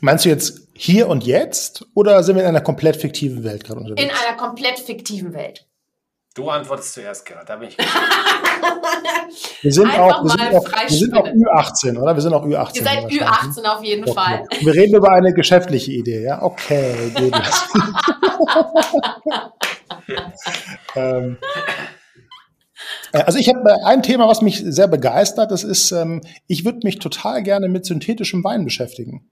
Meinst 0.00 0.24
du 0.24 0.30
jetzt 0.30 0.68
hier 0.74 1.08
und 1.08 1.24
jetzt 1.24 1.86
oder 1.94 2.24
sind 2.24 2.34
wir 2.34 2.42
in 2.42 2.48
einer 2.48 2.60
komplett 2.60 2.96
fiktiven 2.96 3.44
Welt 3.44 3.62
gerade 3.62 3.78
unterwegs? 3.78 4.02
In 4.02 4.10
einer 4.10 4.36
komplett 4.36 4.80
fiktiven 4.80 5.32
Welt. 5.32 5.68
Du 6.34 6.48
antwortest 6.48 6.94
zuerst, 6.94 7.26
Gerhard, 7.26 7.46
da 7.46 7.56
bin 7.56 7.68
ich. 7.68 7.76
wir 7.76 9.72
sind 9.72 9.88
auch, 9.98 10.24
wir 10.24 10.30
sind 10.30 10.42
auch, 10.54 10.64
wir 10.64 10.88
sind 10.88 11.14
auch 11.14 11.26
Ü18, 11.26 11.98
oder? 11.98 12.14
Wir 12.14 12.22
sind 12.22 12.32
auch 12.32 12.46
Ü18. 12.46 12.76
Ihr 12.76 12.82
seid 12.82 13.04
Ü18 13.04 13.64
auf 13.64 13.84
jeden 13.84 14.04
okay. 14.04 14.14
Fall. 14.14 14.44
Wir 14.60 14.72
reden 14.72 14.96
über 14.96 15.12
eine 15.12 15.34
geschäftliche 15.34 15.92
Idee, 15.92 16.24
ja? 16.24 16.40
Okay, 16.40 17.12
geht 17.14 17.34
das. 17.34 17.68
ähm, 20.96 21.36
äh, 23.12 23.18
also 23.18 23.38
ich 23.38 23.48
habe 23.50 23.68
äh, 23.68 23.84
ein 23.84 24.02
Thema, 24.02 24.26
was 24.26 24.40
mich 24.40 24.62
sehr 24.64 24.88
begeistert, 24.88 25.50
das 25.50 25.64
ist, 25.64 25.92
ähm, 25.92 26.22
ich 26.46 26.64
würde 26.64 26.80
mich 26.82 26.98
total 26.98 27.42
gerne 27.42 27.68
mit 27.68 27.84
synthetischem 27.84 28.42
Wein 28.42 28.64
beschäftigen. 28.64 29.30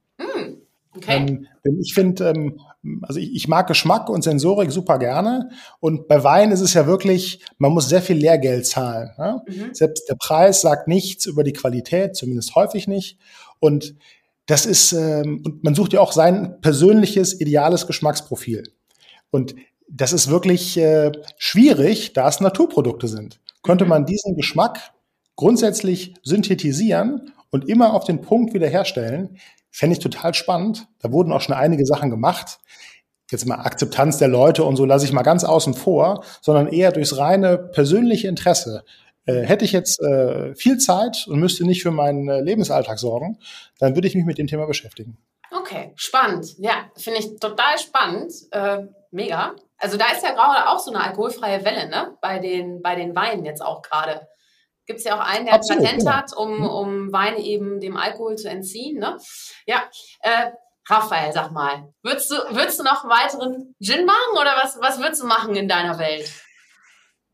Okay. 1.02 1.46
Ähm, 1.64 1.78
ich 1.80 1.94
finde, 1.94 2.30
ähm, 2.30 2.60
also 3.02 3.18
ich, 3.20 3.34
ich, 3.34 3.48
mag 3.48 3.66
Geschmack 3.66 4.08
und 4.08 4.22
Sensorik 4.22 4.70
super 4.70 4.98
gerne. 4.98 5.50
Und 5.80 6.08
bei 6.08 6.22
Wein 6.24 6.52
ist 6.52 6.60
es 6.60 6.74
ja 6.74 6.86
wirklich, 6.86 7.44
man 7.58 7.72
muss 7.72 7.88
sehr 7.88 8.02
viel 8.02 8.16
Lehrgeld 8.16 8.66
zahlen. 8.66 9.10
Ja? 9.18 9.42
Mhm. 9.46 9.74
Selbst 9.74 10.08
der 10.08 10.16
Preis 10.16 10.60
sagt 10.60 10.88
nichts 10.88 11.26
über 11.26 11.44
die 11.44 11.52
Qualität, 11.52 12.16
zumindest 12.16 12.54
häufig 12.54 12.88
nicht. 12.88 13.18
Und 13.58 13.94
das 14.46 14.66
ist, 14.66 14.92
ähm, 14.92 15.42
und 15.44 15.62
man 15.62 15.74
sucht 15.74 15.92
ja 15.92 16.00
auch 16.00 16.12
sein 16.12 16.60
persönliches, 16.60 17.40
ideales 17.40 17.86
Geschmacksprofil. 17.86 18.64
Und 19.30 19.54
das 19.88 20.12
ist 20.12 20.30
wirklich 20.30 20.76
äh, 20.76 21.12
schwierig, 21.36 22.12
da 22.12 22.28
es 22.28 22.40
Naturprodukte 22.40 23.08
sind. 23.08 23.40
Könnte 23.62 23.84
mhm. 23.84 23.90
man 23.90 24.06
diesen 24.06 24.36
Geschmack 24.36 24.92
grundsätzlich 25.36 26.14
synthetisieren 26.22 27.32
und 27.50 27.68
immer 27.68 27.94
auf 27.94 28.04
den 28.04 28.20
Punkt 28.20 28.54
wiederherstellen, 28.54 29.38
Fände 29.70 29.94
ich 29.94 30.02
total 30.02 30.34
spannend. 30.34 30.86
Da 31.00 31.12
wurden 31.12 31.32
auch 31.32 31.40
schon 31.40 31.54
einige 31.54 31.86
Sachen 31.86 32.10
gemacht. 32.10 32.58
Jetzt 33.30 33.46
mal 33.46 33.60
Akzeptanz 33.60 34.18
der 34.18 34.28
Leute 34.28 34.64
und 34.64 34.76
so 34.76 34.84
lasse 34.84 35.04
ich 35.04 35.12
mal 35.12 35.22
ganz 35.22 35.44
außen 35.44 35.74
vor, 35.74 36.24
sondern 36.40 36.66
eher 36.66 36.90
durchs 36.90 37.16
reine 37.16 37.58
persönliche 37.58 38.26
Interesse. 38.26 38.84
Äh, 39.26 39.42
hätte 39.42 39.64
ich 39.64 39.72
jetzt 39.72 40.00
äh, 40.00 40.54
viel 40.56 40.78
Zeit 40.78 41.26
und 41.28 41.38
müsste 41.38 41.64
nicht 41.64 41.82
für 41.82 41.92
meinen 41.92 42.28
äh, 42.28 42.40
Lebensalltag 42.40 42.98
sorgen, 42.98 43.38
dann 43.78 43.94
würde 43.94 44.08
ich 44.08 44.14
mich 44.14 44.24
mit 44.24 44.38
dem 44.38 44.48
Thema 44.48 44.66
beschäftigen. 44.66 45.18
Okay, 45.52 45.92
spannend. 45.94 46.58
Ja, 46.58 46.90
finde 46.96 47.20
ich 47.20 47.38
total 47.38 47.78
spannend. 47.78 48.32
Äh, 48.50 48.86
mega. 49.10 49.54
Also 49.78 49.96
da 49.96 50.06
ist 50.12 50.22
ja 50.22 50.32
gerade 50.32 50.68
auch 50.68 50.78
so 50.78 50.92
eine 50.92 51.04
alkoholfreie 51.04 51.64
Welle, 51.64 51.88
ne? 51.88 52.16
Bei 52.20 52.38
den, 52.38 52.82
bei 52.82 52.94
den 52.94 53.14
Weinen 53.14 53.44
jetzt 53.44 53.62
auch 53.62 53.82
gerade 53.82 54.28
gibt 54.90 54.98
es 54.98 55.04
ja 55.04 55.14
auch 55.14 55.24
einen, 55.24 55.46
der 55.46 55.54
Absolut, 55.54 55.84
Patent 55.84 56.00
genau. 56.00 56.12
hat, 56.12 56.36
um, 56.36 56.58
mhm. 56.58 56.66
um 56.66 57.12
Wein 57.12 57.36
eben 57.36 57.80
dem 57.80 57.96
Alkohol 57.96 58.34
zu 58.34 58.50
entziehen. 58.50 58.98
Ne? 58.98 59.16
Ja, 59.64 59.88
äh, 60.22 60.50
Raphael, 60.88 61.32
sag 61.32 61.52
mal, 61.52 61.92
würdest 62.02 62.32
du, 62.32 62.34
würdest 62.50 62.80
du 62.80 62.82
noch 62.82 63.04
einen 63.04 63.12
weiteren 63.12 63.76
Gin 63.80 64.04
machen 64.04 64.32
oder 64.32 64.56
was, 64.56 64.80
was 64.80 64.98
würdest 64.98 65.22
du 65.22 65.26
machen 65.28 65.54
in 65.54 65.68
deiner 65.68 65.96
Welt? 66.00 66.28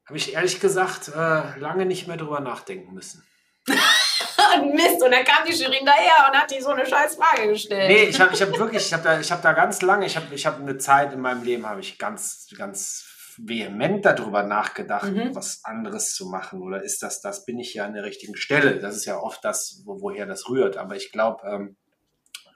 Habe 0.04 0.18
ich 0.18 0.34
ehrlich 0.34 0.60
gesagt 0.60 1.08
äh, 1.08 1.58
lange 1.58 1.86
nicht 1.86 2.06
mehr 2.06 2.18
drüber 2.18 2.40
nachdenken 2.40 2.92
müssen. 2.92 3.26
Mist, 3.66 5.02
und 5.02 5.10
dann 5.10 5.24
kam 5.24 5.46
die 5.48 5.54
Shirin 5.54 5.86
daher 5.86 6.28
und 6.28 6.38
hat 6.38 6.50
die 6.50 6.60
so 6.60 6.70
eine 6.70 6.86
scheiß 6.86 7.16
Frage 7.16 7.48
gestellt. 7.48 7.88
Nee, 7.88 8.04
ich 8.04 8.20
habe 8.20 8.34
ich 8.34 8.42
hab 8.42 8.56
wirklich, 8.58 8.84
ich 8.84 8.92
habe 8.92 9.02
da, 9.02 9.18
hab 9.18 9.42
da 9.42 9.52
ganz 9.54 9.80
lange, 9.80 10.04
ich 10.04 10.16
habe 10.16 10.34
ich 10.34 10.44
hab 10.44 10.60
eine 10.60 10.76
Zeit 10.76 11.14
in 11.14 11.20
meinem 11.20 11.42
Leben, 11.42 11.66
habe 11.66 11.80
ich 11.80 11.98
ganz, 11.98 12.46
ganz 12.56 13.05
vehement 13.38 14.04
darüber 14.04 14.42
nachgedacht, 14.42 15.12
mhm. 15.12 15.34
was 15.34 15.64
anderes 15.64 16.14
zu 16.14 16.26
machen? 16.26 16.62
Oder 16.62 16.82
ist 16.82 17.02
das, 17.02 17.20
das 17.20 17.44
bin 17.44 17.58
ich 17.58 17.74
ja 17.74 17.84
an 17.84 17.94
der 17.94 18.04
richtigen 18.04 18.36
Stelle? 18.36 18.78
Das 18.78 18.96
ist 18.96 19.04
ja 19.04 19.18
oft 19.18 19.44
das, 19.44 19.82
wo, 19.84 20.00
woher 20.00 20.26
das 20.26 20.48
rührt. 20.48 20.76
Aber 20.76 20.96
ich 20.96 21.12
glaube, 21.12 21.46
ähm, 21.46 21.76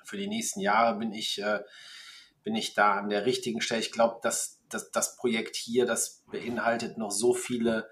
für 0.05 0.17
die 0.17 0.29
nächsten 0.29 0.61
Jahre 0.61 0.99
bin 0.99 1.13
ich, 1.13 1.43
äh, 1.43 1.61
bin 2.43 2.55
ich 2.55 2.75
da 2.75 2.95
an 2.95 3.11
der 3.11 3.27
richtigen 3.27 3.61
Stelle. 3.61 3.81
Ich 3.81 3.93
glaube, 3.93 4.19
dass, 4.23 4.61
dass 4.69 4.91
das 4.91 5.17
Projekt 5.17 5.57
hier, 5.57 5.87
das 5.87 6.23
beinhaltet 6.31 6.99
noch 6.99 7.11
so 7.11 7.35
viele 7.35 7.89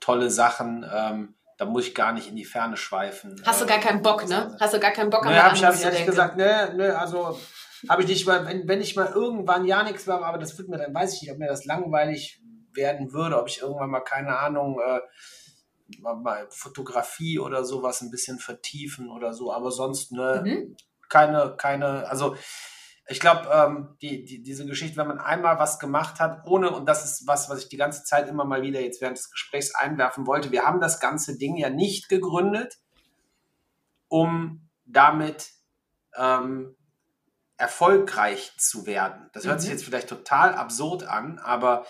tolle 0.00 0.30
Sachen. 0.30 0.84
Ähm, 0.92 1.34
da 1.58 1.64
muss 1.64 1.88
ich 1.88 1.94
gar 1.94 2.12
nicht 2.12 2.28
in 2.28 2.36
die 2.36 2.44
Ferne 2.44 2.76
schweifen. 2.76 3.42
Hast 3.44 3.60
du 3.60 3.66
gar 3.66 3.80
keinen 3.80 4.00
Bock, 4.00 4.28
ne? 4.28 4.56
Hast 4.60 4.74
du 4.74 4.80
gar 4.80 4.92
keinen 4.92 5.10
Bock, 5.10 5.24
ne, 5.24 5.42
habe 5.42 5.56
ich, 5.56 5.64
hab 5.64 5.74
ich 5.74 5.82
ehrlich 5.82 6.06
gesagt, 6.06 6.36
ne, 6.36 6.72
ne, 6.76 6.96
also 6.96 7.38
habe 7.88 8.02
ich 8.02 8.08
nicht 8.08 8.26
mal, 8.26 8.46
wenn, 8.46 8.66
wenn 8.66 8.80
ich 8.80 8.96
mal 8.96 9.12
irgendwann 9.12 9.66
ja 9.66 9.82
nichts 9.82 10.06
mehr, 10.06 10.22
aber 10.22 10.38
das 10.38 10.56
wird 10.58 10.68
mir, 10.68 10.78
dann 10.78 10.94
weiß 10.94 11.14
ich 11.14 11.22
nicht, 11.22 11.32
ob 11.32 11.38
mir 11.38 11.48
das 11.48 11.64
langweilig 11.64 12.42
werden 12.72 13.12
würde, 13.12 13.40
ob 13.40 13.48
ich 13.48 13.60
irgendwann 13.60 13.90
mal, 13.90 14.00
keine 14.00 14.38
Ahnung, 14.38 14.80
äh, 14.80 15.00
mal, 16.00 16.16
mal 16.16 16.46
Fotografie 16.50 17.38
oder 17.38 17.64
sowas 17.64 18.00
ein 18.00 18.10
bisschen 18.10 18.38
vertiefen 18.38 19.10
oder 19.10 19.32
so, 19.32 19.52
aber 19.52 19.70
sonst 19.70 20.12
ne, 20.12 20.42
mhm. 20.44 20.76
keine, 21.08 21.54
keine, 21.56 22.08
also 22.08 22.36
ich 23.10 23.20
glaube, 23.20 23.48
ähm, 23.50 23.96
die, 24.02 24.24
die, 24.24 24.42
diese 24.42 24.66
Geschichte, 24.66 24.98
wenn 24.98 25.08
man 25.08 25.18
einmal 25.18 25.58
was 25.58 25.78
gemacht 25.78 26.20
hat, 26.20 26.46
ohne, 26.46 26.70
und 26.70 26.86
das 26.86 27.04
ist 27.04 27.26
was, 27.26 27.48
was 27.48 27.62
ich 27.62 27.68
die 27.68 27.78
ganze 27.78 28.04
Zeit 28.04 28.28
immer 28.28 28.44
mal 28.44 28.60
wieder 28.60 28.80
jetzt 28.80 29.00
während 29.00 29.16
des 29.16 29.30
Gesprächs 29.30 29.74
einwerfen 29.74 30.26
wollte, 30.26 30.52
wir 30.52 30.64
haben 30.64 30.80
das 30.80 31.00
ganze 31.00 31.38
Ding 31.38 31.56
ja 31.56 31.70
nicht 31.70 32.10
gegründet, 32.10 32.78
um 34.08 34.68
damit 34.84 35.52
ähm, 36.16 36.76
erfolgreich 37.58 38.52
zu 38.56 38.86
werden. 38.86 39.28
Das 39.32 39.44
hört 39.44 39.56
mhm. 39.56 39.60
sich 39.60 39.70
jetzt 39.70 39.84
vielleicht 39.84 40.08
total 40.08 40.54
absurd 40.54 41.04
an, 41.04 41.38
aber 41.38 41.84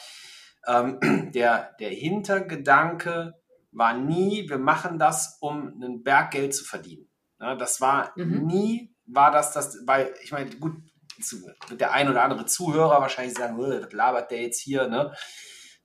ähm, 0.67 1.31
der, 1.35 1.77
der 1.79 1.91
Hintergedanke 1.91 3.35
war 3.71 3.95
nie, 3.95 4.49
wir 4.49 4.59
machen 4.59 4.99
das, 4.99 5.37
um 5.41 5.69
einen 5.69 6.03
Berg 6.03 6.33
Geld 6.33 6.55
zu 6.55 6.65
verdienen. 6.65 7.09
Ja, 7.39 7.55
das 7.55 7.81
war 7.81 8.13
mhm. 8.17 8.47
nie, 8.47 8.97
war 9.07 9.31
das 9.31 9.53
das, 9.53 9.79
weil 9.87 10.13
ich 10.23 10.33
meine, 10.33 10.51
gut, 10.57 10.75
der 11.71 11.93
ein 11.93 12.09
oder 12.09 12.23
andere 12.23 12.47
Zuhörer 12.47 13.01
wahrscheinlich 13.01 13.37
sagen, 13.37 13.59
was 13.59 13.93
labert 13.93 14.31
der 14.31 14.43
jetzt 14.43 14.61
hier, 14.61 14.89
ne? 14.89 15.13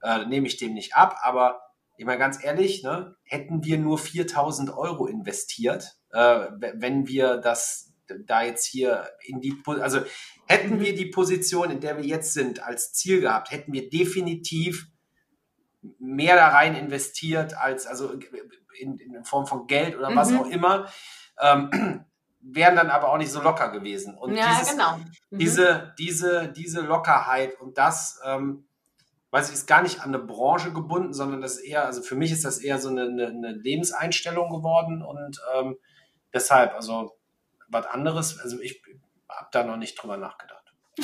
Äh, 0.02 0.26
nehme 0.26 0.48
ich 0.48 0.58
dem 0.58 0.74
nicht 0.74 0.96
ab, 0.96 1.18
aber 1.22 1.62
ich 1.98 2.06
meine 2.06 2.20
ganz 2.20 2.44
ehrlich, 2.44 2.84
ne, 2.84 3.16
hätten 3.24 3.64
wir 3.64 3.78
nur 3.78 3.98
4000 3.98 4.72
Euro 4.72 5.08
investiert, 5.08 5.98
äh, 6.12 6.48
wenn 6.76 7.08
wir 7.08 7.38
das 7.38 7.93
da 8.26 8.44
jetzt 8.44 8.66
hier 8.66 9.10
in 9.26 9.40
die, 9.42 9.56
also 9.66 10.02
hätten 10.48 10.80
wir 10.80 10.96
die 10.96 11.08
Position, 11.08 11.72
in 11.72 11.80
der 11.80 11.98
wir 11.98 12.06
jetzt 12.06 12.34
sind, 12.34 12.64
als 12.64 12.94
Ziel 12.94 13.22
gehabt, 13.22 13.52
hätten 13.52 13.74
wir 13.74 13.90
definitiv 13.90 14.88
mehr 16.00 16.36
da 16.36 16.50
rein 16.50 16.76
investiert 16.76 17.56
als, 17.58 17.88
also 17.88 18.12
in, 18.80 18.98
in 18.98 19.24
Form 19.26 19.46
von 19.46 19.68
Geld 19.68 19.98
oder 19.98 20.16
was 20.16 20.32
mhm. 20.32 20.40
auch 20.40 20.48
immer, 20.48 20.88
ähm, 21.42 22.06
wären 22.42 22.76
dann 22.76 22.90
aber 22.90 23.10
auch 23.12 23.18
nicht 23.18 23.32
so 23.32 23.42
locker 23.42 23.72
gewesen. 23.72 24.18
Und 24.18 24.36
ja, 24.36 24.50
dieses, 24.50 24.72
genau. 24.72 24.98
Mhm. 25.30 25.38
diese, 25.38 25.94
diese, 25.98 26.54
diese 26.56 26.82
Lockerheit 26.82 27.60
und 27.60 27.78
das, 27.78 28.20
ähm, 28.26 28.66
weiß 29.32 29.48
ich, 29.48 29.56
ist 29.56 29.68
gar 29.68 29.82
nicht 29.82 30.02
an 30.02 30.14
eine 30.14 30.20
Branche 30.20 30.74
gebunden, 30.74 31.14
sondern 31.14 31.42
das 31.42 31.56
ist 31.56 31.64
eher, 31.64 31.86
also 31.86 32.02
für 32.02 32.16
mich 32.16 32.32
ist 32.32 32.46
das 32.46 32.60
eher 32.60 32.80
so 32.80 32.90
eine, 32.90 33.04
eine, 33.04 33.28
eine 33.28 33.52
Lebenseinstellung 33.54 34.52
geworden 34.52 35.02
und 35.02 35.42
ähm, 35.56 35.78
deshalb, 36.34 36.74
also 36.74 37.18
was 37.74 37.86
anderes, 37.86 38.40
also 38.40 38.60
ich 38.60 38.82
habe 39.30 39.50
da 39.52 39.64
noch 39.64 39.78
nicht 39.78 39.96
drüber 39.96 40.18
nachgedacht. 40.18 40.74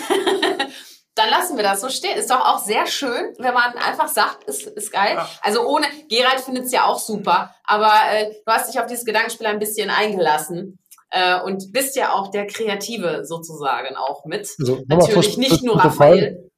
Dann 1.16 1.30
lassen 1.30 1.58
wir 1.58 1.64
das 1.64 1.82
so 1.82 1.90
stehen. 1.90 2.18
Ist 2.18 2.30
doch 2.30 2.40
auch 2.40 2.60
sehr 2.60 2.86
schön, 2.88 3.34
wenn 3.40 3.54
man 3.54 3.74
einfach 3.74 4.08
sagt, 4.08 4.46
ist, 4.46 4.68
ist 4.68 4.92
geil. 4.92 5.16
Ja. 5.16 5.30
Also 5.42 5.68
ohne, 5.68 5.86
Gerald 6.08 6.40
findet 6.40 6.66
es 6.66 6.72
ja 6.72 6.86
auch 6.86 7.00
super, 7.00 7.54
aber 7.66 7.92
äh, 8.12 8.32
du 8.32 8.52
hast 8.52 8.72
dich 8.72 8.80
auf 8.80 8.86
dieses 8.86 9.04
Gedankenspiel 9.04 9.48
ein 9.48 9.60
bisschen 9.60 9.90
eingelassen. 9.90 10.80
Äh, 11.12 11.42
und 11.42 11.72
bist 11.74 11.96
ja 11.96 12.14
auch 12.14 12.30
der 12.30 12.46
Kreative 12.46 13.26
sozusagen 13.26 13.96
auch 13.96 14.26
mit. 14.26 14.48
Also, 14.60 14.84
Natürlich 14.88 15.38
nicht 15.38 15.64
nur 15.64 15.84
Raphael. 15.84 16.50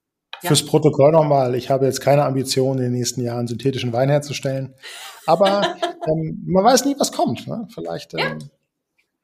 Fürs 0.43 0.66
Protokoll 0.66 1.12
nochmal, 1.12 1.55
ich 1.55 1.70
habe 1.70 1.86
jetzt 1.86 2.01
keine 2.01 2.26
Ambition, 2.26 2.78
in 2.78 2.86
den 2.86 2.93
nächsten 2.93 3.22
Jahren 3.22 3.47
synthetischen 3.47 3.93
Wein 3.93 4.09
herzustellen. 4.09 4.74
Aber 5.26 5.76
ähm, 6.07 6.43
man 6.47 6.66
weiß 6.66 6.86
nie, 6.86 6.95
was 6.99 7.12
kommt. 7.12 7.47
Ne? 7.47 7.68
Vielleicht. 7.74 8.14
Ähm, 8.16 8.39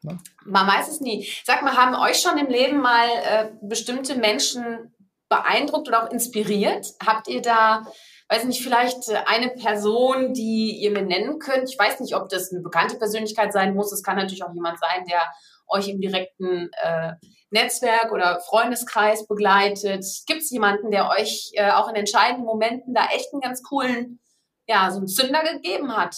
Ne? 0.07 0.17
Man 0.45 0.67
weiß 0.67 0.87
es 0.87 1.01
nie. 1.01 1.27
Sag 1.45 1.61
mal, 1.61 1.75
haben 1.75 1.95
euch 1.95 2.19
schon 2.19 2.37
im 2.37 2.47
Leben 2.47 2.79
mal 2.79 3.07
äh, 3.07 3.49
bestimmte 3.61 4.15
Menschen 4.15 4.93
beeindruckt 5.29 5.87
oder 5.87 6.03
auch 6.03 6.11
inspiriert? 6.11 6.93
Habt 7.05 7.27
ihr 7.27 7.41
da, 7.41 7.85
weiß 8.29 8.45
nicht, 8.45 8.63
vielleicht 8.63 9.09
äh, 9.09 9.17
eine 9.25 9.49
Person, 9.49 10.33
die 10.33 10.77
ihr 10.81 10.91
mir 10.91 11.03
nennen 11.03 11.39
könnt? 11.39 11.69
Ich 11.69 11.77
weiß 11.77 11.99
nicht, 11.99 12.15
ob 12.15 12.29
das 12.29 12.51
eine 12.51 12.61
bekannte 12.61 12.97
Persönlichkeit 12.97 13.53
sein 13.53 13.75
muss. 13.75 13.91
Es 13.91 14.03
kann 14.03 14.15
natürlich 14.15 14.43
auch 14.43 14.53
jemand 14.53 14.79
sein, 14.79 15.05
der 15.09 15.21
euch 15.67 15.89
im 15.89 15.99
direkten 15.99 16.69
äh, 16.81 17.13
Netzwerk 17.49 18.11
oder 18.11 18.39
Freundeskreis 18.39 19.27
begleitet. 19.27 20.05
Gibt 20.25 20.41
es 20.41 20.51
jemanden, 20.51 20.91
der 20.91 21.09
euch 21.09 21.51
äh, 21.53 21.71
auch 21.71 21.89
in 21.89 21.95
entscheidenden 21.95 22.45
Momenten 22.45 22.93
da 22.93 23.07
echt 23.13 23.33
einen 23.33 23.41
ganz 23.41 23.63
coolen, 23.63 24.19
ja, 24.67 24.91
so 24.91 24.97
einen 24.97 25.07
Zünder 25.07 25.43
gegeben 25.43 25.95
hat? 25.95 26.15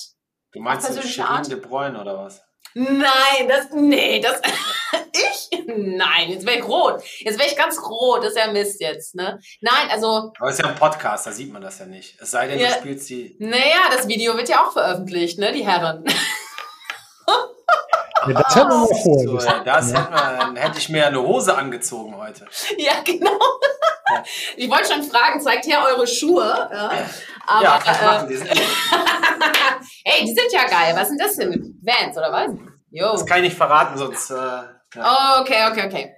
Du 0.52 0.62
meinst 0.62 0.88
Shirin 1.08 1.44
de 1.44 1.60
Bruyne 1.60 2.00
oder 2.00 2.18
was? 2.18 2.42
Nein, 2.74 3.48
das, 3.48 3.68
nee, 3.74 4.20
das, 4.20 4.42
ich? 5.14 5.66
Nein, 5.66 6.30
jetzt 6.30 6.46
wäre 6.46 6.58
ich 6.60 6.68
rot. 6.68 7.02
Jetzt 7.20 7.40
wäre 7.40 7.50
ich 7.50 7.58
ganz 7.58 7.80
rot, 7.82 8.24
das 8.24 8.32
ist 8.32 8.38
ja 8.38 8.52
Mist 8.52 8.80
jetzt, 8.82 9.16
ne? 9.16 9.40
Nein, 9.62 9.90
also. 9.90 10.32
Aber 10.40 10.50
es 10.50 10.54
ist 10.54 10.64
ja 10.64 10.70
ein 10.70 10.76
Podcast, 10.76 11.26
da 11.26 11.32
sieht 11.32 11.52
man 11.52 11.62
das 11.62 11.80
ja 11.80 11.86
nicht. 11.86 12.20
Es 12.22 12.32
sei 12.32 12.48
denn, 12.48 12.60
ja, 12.60 12.70
du 12.70 12.74
spielst 12.76 13.10
die. 13.10 13.36
Naja, 13.40 13.90
das 13.92 14.08
Video 14.08 14.36
wird 14.36 14.50
ja 14.50 14.66
auch 14.66 14.72
veröffentlicht, 14.72 15.40
ne, 15.40 15.52
die 15.52 15.66
Herren. 15.66 16.06
Ja, 18.28 18.34
das 18.34 18.56
hätten 18.56 18.70
wir 18.70 18.78
mal 18.78 18.88
vorher 18.88 19.28
so, 19.28 19.64
das 19.64 19.94
hätte 19.94 20.12
man, 20.12 20.40
dann 20.40 20.56
hätte 20.58 20.78
ich 20.78 20.90
mir 20.90 21.08
eine 21.08 21.22
Hose 21.22 21.56
angezogen 21.56 22.18
heute. 22.18 22.46
Ja, 22.78 23.02
genau. 23.04 23.40
Ich 24.58 24.70
wollte 24.70 24.94
schon 24.94 25.04
fragen, 25.04 25.40
zeigt 25.42 25.66
her 25.68 25.84
eure 25.86 26.06
Schuhe. 26.08 26.70
Ja, 26.72 26.92
aber, 27.48 27.64
ja 27.64 27.80
ich 27.80 28.02
machen, 28.02 28.28
die 28.28 28.36
sind 28.36 28.50
Hey, 30.06 30.26
die 30.26 30.34
sind 30.34 30.52
ja 30.52 30.66
geil. 30.68 30.96
Was 30.96 31.10
sind 31.10 31.22
das 31.22 31.36
denn? 31.36 31.80
Vans 31.82 32.18
oder 32.18 32.32
was? 32.32 32.52
Jo. 32.92 33.12
Das 33.12 33.26
kann 33.26 33.38
ich 33.38 33.46
nicht 33.46 33.58
verraten, 33.58 33.98
sonst. 33.98 34.32
Äh, 34.32 34.36
ja. 34.36 35.40
okay, 35.42 35.68
okay, 35.70 35.86
okay. 35.86 36.16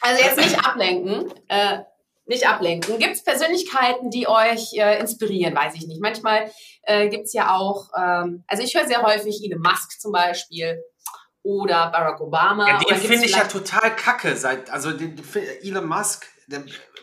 Also 0.00 0.22
jetzt 0.22 0.38
nicht 0.38 0.64
ablenken. 0.64 1.32
Äh, 1.48 1.78
nicht 2.26 2.46
ablenken. 2.46 2.98
Gibt 2.98 3.14
es 3.14 3.24
Persönlichkeiten, 3.24 4.10
die 4.10 4.28
euch 4.28 4.74
äh, 4.74 5.00
inspirieren? 5.00 5.54
Weiß 5.54 5.74
ich 5.74 5.86
nicht. 5.86 6.00
Manchmal 6.00 6.50
äh, 6.82 7.08
gibt 7.08 7.24
es 7.24 7.32
ja 7.32 7.56
auch, 7.56 7.88
ähm, 7.96 8.44
also 8.46 8.62
ich 8.62 8.74
höre 8.74 8.86
sehr 8.86 9.02
häufig 9.02 9.42
Elon 9.42 9.62
Musk 9.62 9.98
zum 9.98 10.12
Beispiel 10.12 10.78
oder 11.42 11.90
Barack 11.90 12.20
Obama. 12.20 12.68
Ja, 12.68 12.78
den 12.78 12.96
finde 12.98 13.24
ich 13.24 13.34
ja 13.34 13.44
total 13.44 13.96
kacke. 13.96 14.36
Seit, 14.36 14.70
also 14.70 14.92
den, 14.92 15.18
Elon 15.62 15.86
Musk, 15.86 16.26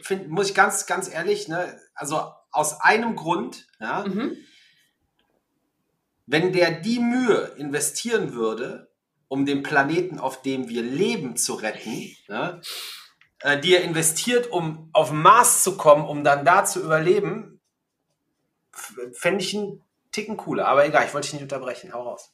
find, 0.02 0.30
muss 0.30 0.50
ich 0.50 0.56
ganz, 0.56 0.86
ganz 0.86 1.12
ehrlich, 1.12 1.48
ne, 1.48 1.80
also 1.94 2.32
aus 2.52 2.82
einem 2.82 3.16
Grund, 3.16 3.68
ja, 3.80 4.06
mhm. 4.08 4.38
wenn 6.26 6.54
der 6.54 6.72
die 6.72 7.00
Mühe 7.00 7.54
investieren 7.58 8.34
würde, 8.34 8.92
um 9.28 9.46
den 9.46 9.64
Planeten, 9.64 10.20
auf 10.20 10.42
dem 10.42 10.70
wir 10.70 10.82
leben, 10.82 11.36
zu 11.36 11.56
retten, 11.56 12.16
ne, 12.28 12.62
äh, 13.42 13.60
die 13.60 13.76
er 13.76 13.84
investiert, 13.84 14.52
um 14.52 14.90
auf 14.94 15.10
den 15.10 15.22
Mars 15.22 15.64
zu 15.64 15.78
kommen, 15.78 16.06
um 16.06 16.24
dann 16.24 16.46
da 16.46 16.66
zu 16.66 16.82
überleben, 16.82 17.60
fände 19.14 19.44
ich 19.44 19.56
einen 19.56 19.84
Ticken 20.12 20.38
cooler. 20.38 20.68
Aber 20.68 20.86
egal, 20.86 21.06
ich 21.06 21.14
wollte 21.14 21.28
dich 21.28 21.34
nicht 21.34 21.44
unterbrechen. 21.44 21.94
Hau 21.94 22.04
raus. 22.04 22.32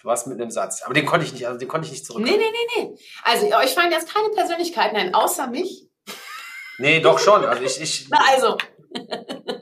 Du 0.00 0.08
warst 0.08 0.26
mit 0.26 0.40
einem 0.40 0.50
Satz. 0.50 0.82
Aber 0.82 0.94
den 0.94 1.04
konnte 1.04 1.26
ich 1.26 1.32
nicht, 1.32 1.46
also 1.46 1.58
den 1.58 1.68
konnte 1.68 1.86
ich 1.86 1.92
nicht 1.92 2.06
zurück. 2.06 2.22
Nee, 2.22 2.36
nee, 2.36 2.38
nee, 2.38 2.84
nee. 2.84 2.98
Also 3.22 3.46
euch 3.56 3.74
fallen 3.74 3.92
jetzt 3.92 4.12
keine 4.12 4.30
Persönlichkeiten 4.30 4.96
ein, 4.96 5.14
außer 5.14 5.46
mich. 5.48 5.89
Nee, 6.80 7.00
doch 7.00 7.18
schon. 7.18 7.44
Also 7.44 7.62
ich. 7.62 7.80
ich 7.80 8.06
Na 8.10 8.18
also. 8.34 8.56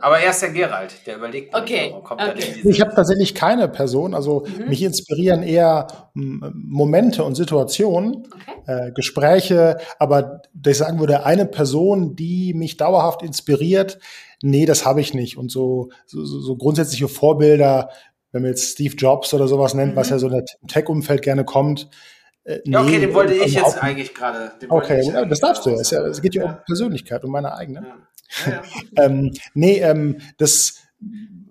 Aber 0.01 0.21
er 0.21 0.31
ist 0.31 0.41
der 0.41 0.51
Gerald, 0.51 0.95
der 1.07 1.16
überlegt. 1.16 1.55
Okay. 1.55 1.93
okay. 1.95 2.62
Ich 2.64 2.81
habe 2.81 2.95
tatsächlich 2.95 3.35
keine 3.35 3.69
Person. 3.69 4.14
Also 4.14 4.47
mhm. 4.47 4.69
mich 4.69 4.83
inspirieren 4.83 5.43
eher 5.43 5.87
Momente 6.14 7.25
und 7.25 7.35
Situationen, 7.35 8.27
okay. 8.27 8.89
äh, 8.89 8.93
Gespräche. 8.93 9.79
Aber 9.99 10.43
dass 10.55 10.73
ich 10.73 10.79
sagen 10.79 10.99
würde, 10.99 11.27
eine 11.27 11.45
Person, 11.45 12.16
die 12.16 12.55
mich 12.55 12.77
dauerhaft 12.79 13.23
inspiriert, 13.23 13.99
nee, 14.41 14.64
das 14.64 14.87
habe 14.87 15.01
ich 15.01 15.12
nicht. 15.12 15.37
Und 15.37 15.51
so, 15.51 15.91
so, 16.07 16.25
so 16.25 16.57
grundsätzliche 16.57 17.09
Vorbilder, 17.09 17.91
wenn 18.33 18.43
man 18.43 18.53
jetzt 18.53 18.73
Steve 18.73 18.95
Jobs 18.95 19.35
oder 19.35 19.49
sowas 19.49 19.75
nennt, 19.75 19.93
mhm. 19.93 19.97
was 19.97 20.11
ja 20.11 20.19
so 20.19 20.29
im 20.29 20.69
Tech-Umfeld 20.69 21.23
gerne 21.23 21.45
kommt, 21.45 21.91
äh, 22.49 22.62
ja, 22.64 22.82
okay, 22.82 22.99
den 22.99 23.12
wollte 23.12 23.34
ich 23.34 23.53
jetzt 23.53 23.82
eigentlich 23.82 24.14
gerade. 24.14 24.53
Okay, 24.70 25.03
ja, 25.05 25.24
das 25.26 25.40
darfst 25.40 25.66
du. 25.66 25.70
Es, 25.70 25.90
ja, 25.90 26.01
es 26.07 26.22
geht 26.22 26.34
ja, 26.34 26.44
um 26.44 26.57
Persönlichkeit, 26.64 27.22
um 27.24 27.30
meine 27.30 27.55
eigene. 27.55 27.86
Ja. 28.44 28.62
ähm, 28.99 29.32
nee, 29.55 29.78
ähm, 29.78 30.18
das 30.36 30.82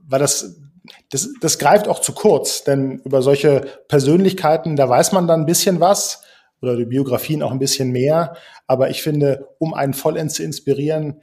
war 0.07 0.19
das, 0.19 0.61
das, 1.09 1.33
das 1.41 1.57
greift 1.57 1.87
auch 1.87 2.01
zu 2.01 2.13
kurz, 2.13 2.63
denn 2.63 2.99
über 3.03 3.23
solche 3.23 3.61
Persönlichkeiten, 3.87 4.75
da 4.75 4.87
weiß 4.87 5.11
man 5.11 5.27
dann 5.27 5.39
ein 5.39 5.45
bisschen 5.47 5.79
was 5.79 6.21
oder 6.61 6.75
die 6.75 6.85
Biografien 6.85 7.41
auch 7.41 7.51
ein 7.51 7.57
bisschen 7.57 7.89
mehr. 7.91 8.37
Aber 8.67 8.91
ich 8.91 9.01
finde, 9.01 9.47
um 9.57 9.73
einen 9.73 9.95
vollends 9.95 10.35
zu 10.35 10.43
inspirieren, 10.43 11.19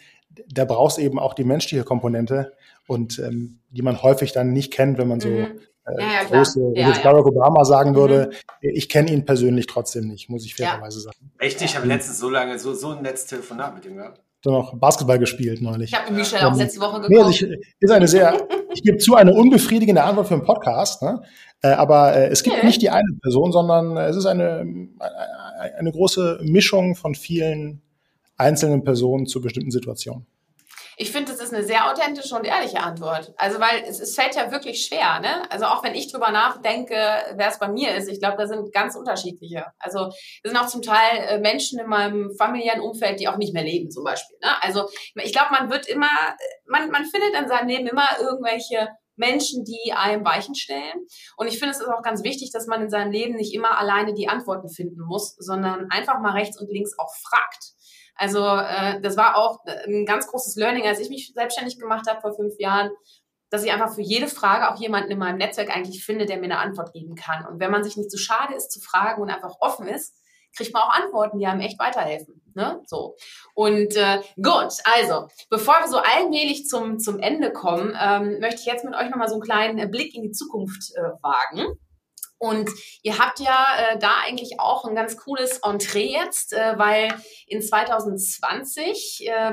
da 0.48 0.64
brauchst 0.64 0.98
eben 0.98 1.20
auch 1.20 1.34
die 1.34 1.44
menschliche 1.44 1.84
Komponente 1.84 2.54
und 2.88 3.20
ähm, 3.20 3.60
die 3.70 3.82
man 3.82 4.02
häufig 4.02 4.32
dann 4.32 4.52
nicht 4.52 4.72
kennt, 4.72 4.98
wenn 4.98 5.06
man 5.06 5.20
so 5.20 5.28
mhm. 5.28 5.60
Äh, 5.86 6.00
ja, 6.00 6.12
ja, 6.12 6.24
große, 6.24 6.60
wie 6.74 6.80
ja, 6.80 6.88
jetzt 6.88 7.02
Barack 7.02 7.26
Obama 7.26 7.64
sagen 7.64 7.94
würde, 7.94 8.30
mhm. 8.62 8.70
ich 8.74 8.88
kenne 8.88 9.12
ihn 9.12 9.24
persönlich 9.24 9.66
trotzdem 9.66 10.08
nicht, 10.08 10.28
muss 10.30 10.44
ich 10.44 10.54
fairerweise 10.54 11.00
sagen. 11.00 11.16
Echt? 11.38 11.60
Ich 11.62 11.76
habe 11.76 11.86
letztens 11.86 12.18
so 12.18 12.30
lange 12.30 12.58
so, 12.58 12.74
so 12.74 12.90
ein 12.90 13.02
nettes 13.02 13.26
Telefonat 13.26 13.74
mit 13.74 13.84
ihm 13.84 13.96
gehabt. 13.96 14.20
Dann 14.42 14.52
noch 14.52 14.74
Basketball 14.76 15.18
gespielt 15.18 15.62
neulich. 15.62 15.92
Ich 15.92 15.98
habe 15.98 16.12
Michel 16.12 16.38
ähm, 16.40 16.46
auch 16.46 16.56
letzte 16.56 16.80
Woche 16.80 17.00
geguckt. 17.00 17.10
Nee, 17.10 17.18
also 17.18 17.30
ich, 17.30 17.42
ist 17.80 17.90
eine 17.90 18.08
sehr, 18.08 18.46
ich 18.74 18.82
gebe 18.82 18.98
zu, 18.98 19.14
eine 19.14 19.34
unbefriedigende 19.34 20.02
Antwort 20.02 20.28
für 20.28 20.34
einen 20.34 20.44
Podcast. 20.44 21.02
Ne? 21.02 21.22
Äh, 21.62 21.68
aber 21.68 22.14
äh, 22.14 22.28
es 22.28 22.42
gibt 22.42 22.56
okay. 22.56 22.66
nicht 22.66 22.82
die 22.82 22.90
eine 22.90 23.08
Person, 23.22 23.52
sondern 23.52 23.96
es 23.96 24.16
ist 24.16 24.26
eine, 24.26 24.66
eine, 25.78 25.92
große 25.92 26.40
Mischung 26.42 26.94
von 26.94 27.14
vielen 27.14 27.80
einzelnen 28.36 28.84
Personen 28.84 29.26
zu 29.26 29.40
bestimmten 29.40 29.70
Situationen. 29.70 30.26
Ich 30.98 31.10
finde, 31.10 31.33
eine 31.54 31.64
sehr 31.64 31.90
authentische 31.90 32.34
und 32.34 32.44
ehrliche 32.44 32.80
Antwort. 32.80 33.32
Also, 33.36 33.60
weil 33.60 33.82
es, 33.86 34.00
es 34.00 34.14
fällt 34.14 34.34
ja 34.34 34.50
wirklich 34.50 34.84
schwer, 34.84 35.20
ne? 35.20 35.50
Also 35.50 35.66
auch 35.66 35.82
wenn 35.84 35.94
ich 35.94 36.10
drüber 36.10 36.30
nachdenke, 36.30 36.94
wer 36.94 37.48
es 37.48 37.58
bei 37.58 37.68
mir 37.68 37.94
ist, 37.94 38.08
ich 38.08 38.20
glaube, 38.20 38.36
da 38.36 38.46
sind 38.46 38.72
ganz 38.72 38.96
unterschiedliche. 38.96 39.66
Also 39.78 40.08
es 40.08 40.50
sind 40.50 40.56
auch 40.56 40.66
zum 40.66 40.82
Teil 40.82 41.18
äh, 41.28 41.38
Menschen 41.38 41.78
in 41.78 41.86
meinem 41.86 42.34
familiären 42.36 42.80
Umfeld, 42.80 43.20
die 43.20 43.28
auch 43.28 43.36
nicht 43.36 43.54
mehr 43.54 43.64
leben, 43.64 43.90
zum 43.90 44.04
Beispiel. 44.04 44.36
Ne? 44.42 44.50
Also 44.62 44.88
ich 45.14 45.32
glaube, 45.32 45.52
man 45.52 45.70
wird 45.70 45.86
immer, 45.88 46.08
man, 46.66 46.90
man 46.90 47.04
findet 47.04 47.34
in 47.34 47.48
seinem 47.48 47.68
Leben 47.68 47.86
immer 47.86 48.08
irgendwelche 48.20 48.88
Menschen, 49.16 49.64
die 49.64 49.92
einem 49.92 50.24
Weichen 50.24 50.54
stellen. 50.54 51.06
Und 51.36 51.46
ich 51.46 51.58
finde, 51.58 51.72
es 51.72 51.80
ist 51.80 51.88
auch 51.88 52.02
ganz 52.02 52.24
wichtig, 52.24 52.50
dass 52.52 52.66
man 52.66 52.82
in 52.82 52.90
seinem 52.90 53.12
Leben 53.12 53.34
nicht 53.36 53.54
immer 53.54 53.78
alleine 53.78 54.14
die 54.14 54.28
Antworten 54.28 54.68
finden 54.68 55.02
muss, 55.02 55.36
sondern 55.38 55.86
einfach 55.90 56.20
mal 56.20 56.32
rechts 56.32 56.60
und 56.60 56.70
links 56.70 56.98
auch 56.98 57.12
fragt. 57.28 57.74
Also 58.16 58.44
äh, 58.44 59.00
das 59.00 59.16
war 59.16 59.36
auch 59.36 59.60
ein 59.86 60.06
ganz 60.06 60.26
großes 60.26 60.56
Learning, 60.56 60.86
als 60.86 61.00
ich 61.00 61.08
mich 61.08 61.32
selbstständig 61.34 61.78
gemacht 61.78 62.08
habe 62.08 62.20
vor 62.20 62.34
fünf 62.34 62.54
Jahren, 62.58 62.90
dass 63.50 63.64
ich 63.64 63.72
einfach 63.72 63.94
für 63.94 64.02
jede 64.02 64.28
Frage 64.28 64.72
auch 64.72 64.80
jemanden 64.80 65.10
in 65.10 65.18
meinem 65.18 65.38
Netzwerk 65.38 65.74
eigentlich 65.74 66.04
finde, 66.04 66.26
der 66.26 66.38
mir 66.38 66.44
eine 66.44 66.58
Antwort 66.58 66.92
geben 66.92 67.14
kann. 67.14 67.46
Und 67.46 67.60
wenn 67.60 67.70
man 67.70 67.84
sich 67.84 67.96
nicht 67.96 68.10
zu 68.10 68.16
so 68.16 68.22
schade 68.22 68.54
ist 68.54 68.72
zu 68.72 68.80
fragen 68.80 69.22
und 69.22 69.30
einfach 69.30 69.56
offen 69.60 69.86
ist, 69.86 70.16
kriegt 70.56 70.72
man 70.72 70.82
auch 70.82 70.94
Antworten, 70.94 71.38
die 71.38 71.46
einem 71.46 71.60
echt 71.60 71.78
weiterhelfen. 71.78 72.40
Ne? 72.54 72.80
So. 72.86 73.16
Und 73.54 73.96
äh, 73.96 74.20
gut, 74.36 74.72
also, 74.84 75.28
bevor 75.50 75.74
wir 75.80 75.88
so 75.88 75.98
allmählich 75.98 76.66
zum, 76.66 76.98
zum 76.98 77.18
Ende 77.18 77.52
kommen, 77.52 77.96
ähm, 78.00 78.38
möchte 78.40 78.60
ich 78.60 78.66
jetzt 78.66 78.84
mit 78.84 78.94
euch 78.94 79.10
nochmal 79.10 79.28
so 79.28 79.34
einen 79.34 79.42
kleinen 79.42 79.90
Blick 79.90 80.14
in 80.14 80.22
die 80.22 80.30
Zukunft 80.30 80.92
äh, 80.94 81.02
wagen. 81.22 81.78
Und 82.38 82.70
ihr 83.02 83.18
habt 83.18 83.40
ja 83.40 83.66
äh, 83.78 83.98
da 83.98 84.20
eigentlich 84.26 84.60
auch 84.60 84.84
ein 84.84 84.94
ganz 84.94 85.16
cooles 85.16 85.60
Entree 85.62 86.10
jetzt, 86.10 86.52
äh, 86.52 86.78
weil 86.78 87.14
in 87.46 87.62
2020 87.62 89.28
äh, 89.28 89.52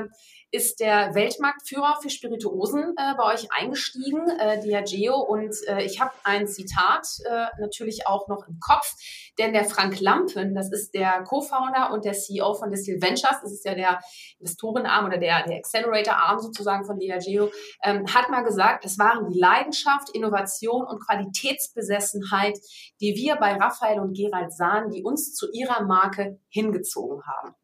ist 0.52 0.80
der 0.80 1.14
Weltmarktführer 1.14 1.98
für 2.02 2.10
Spirituosen 2.10 2.94
äh, 2.96 3.14
bei 3.16 3.32
euch 3.32 3.50
eingestiegen, 3.50 4.28
äh, 4.28 4.60
Diageo. 4.60 5.16
Und 5.16 5.56
äh, 5.66 5.82
ich 5.82 5.98
habe 5.98 6.12
ein 6.24 6.46
Zitat 6.46 7.08
äh, 7.24 7.46
natürlich 7.58 8.06
auch 8.06 8.28
noch 8.28 8.46
im 8.46 8.60
Kopf, 8.60 8.92
denn 9.38 9.54
der 9.54 9.64
Frank 9.64 9.98
Lampen, 9.98 10.54
das 10.54 10.70
ist 10.70 10.92
der 10.94 11.22
Co-Founder 11.22 11.90
und 11.90 12.04
der 12.04 12.12
CEO 12.12 12.52
von 12.52 12.70
Distill 12.70 13.00
Ventures, 13.00 13.40
das 13.42 13.50
ist 13.50 13.64
ja 13.64 13.74
der 13.74 14.00
Investorenarm 14.40 15.06
oder 15.06 15.16
der, 15.16 15.42
der 15.46 15.56
Accelerator-Arm 15.56 16.38
sozusagen 16.38 16.84
von 16.84 16.98
Diageo, 16.98 17.50
ähm, 17.82 18.04
hat 18.14 18.28
mal 18.28 18.42
gesagt, 18.42 18.84
es 18.84 18.98
waren 18.98 19.30
die 19.30 19.38
Leidenschaft, 19.38 20.10
Innovation 20.10 20.84
und 20.84 21.00
Qualitätsbesessenheit, 21.00 22.58
die 23.00 23.14
wir 23.16 23.36
bei 23.36 23.54
Raphael 23.54 24.00
und 24.00 24.14
Gerald 24.14 24.52
sahen, 24.52 24.90
die 24.90 25.02
uns 25.02 25.34
zu 25.34 25.50
ihrer 25.50 25.82
Marke 25.84 26.38
hingezogen 26.50 27.22
haben. 27.26 27.54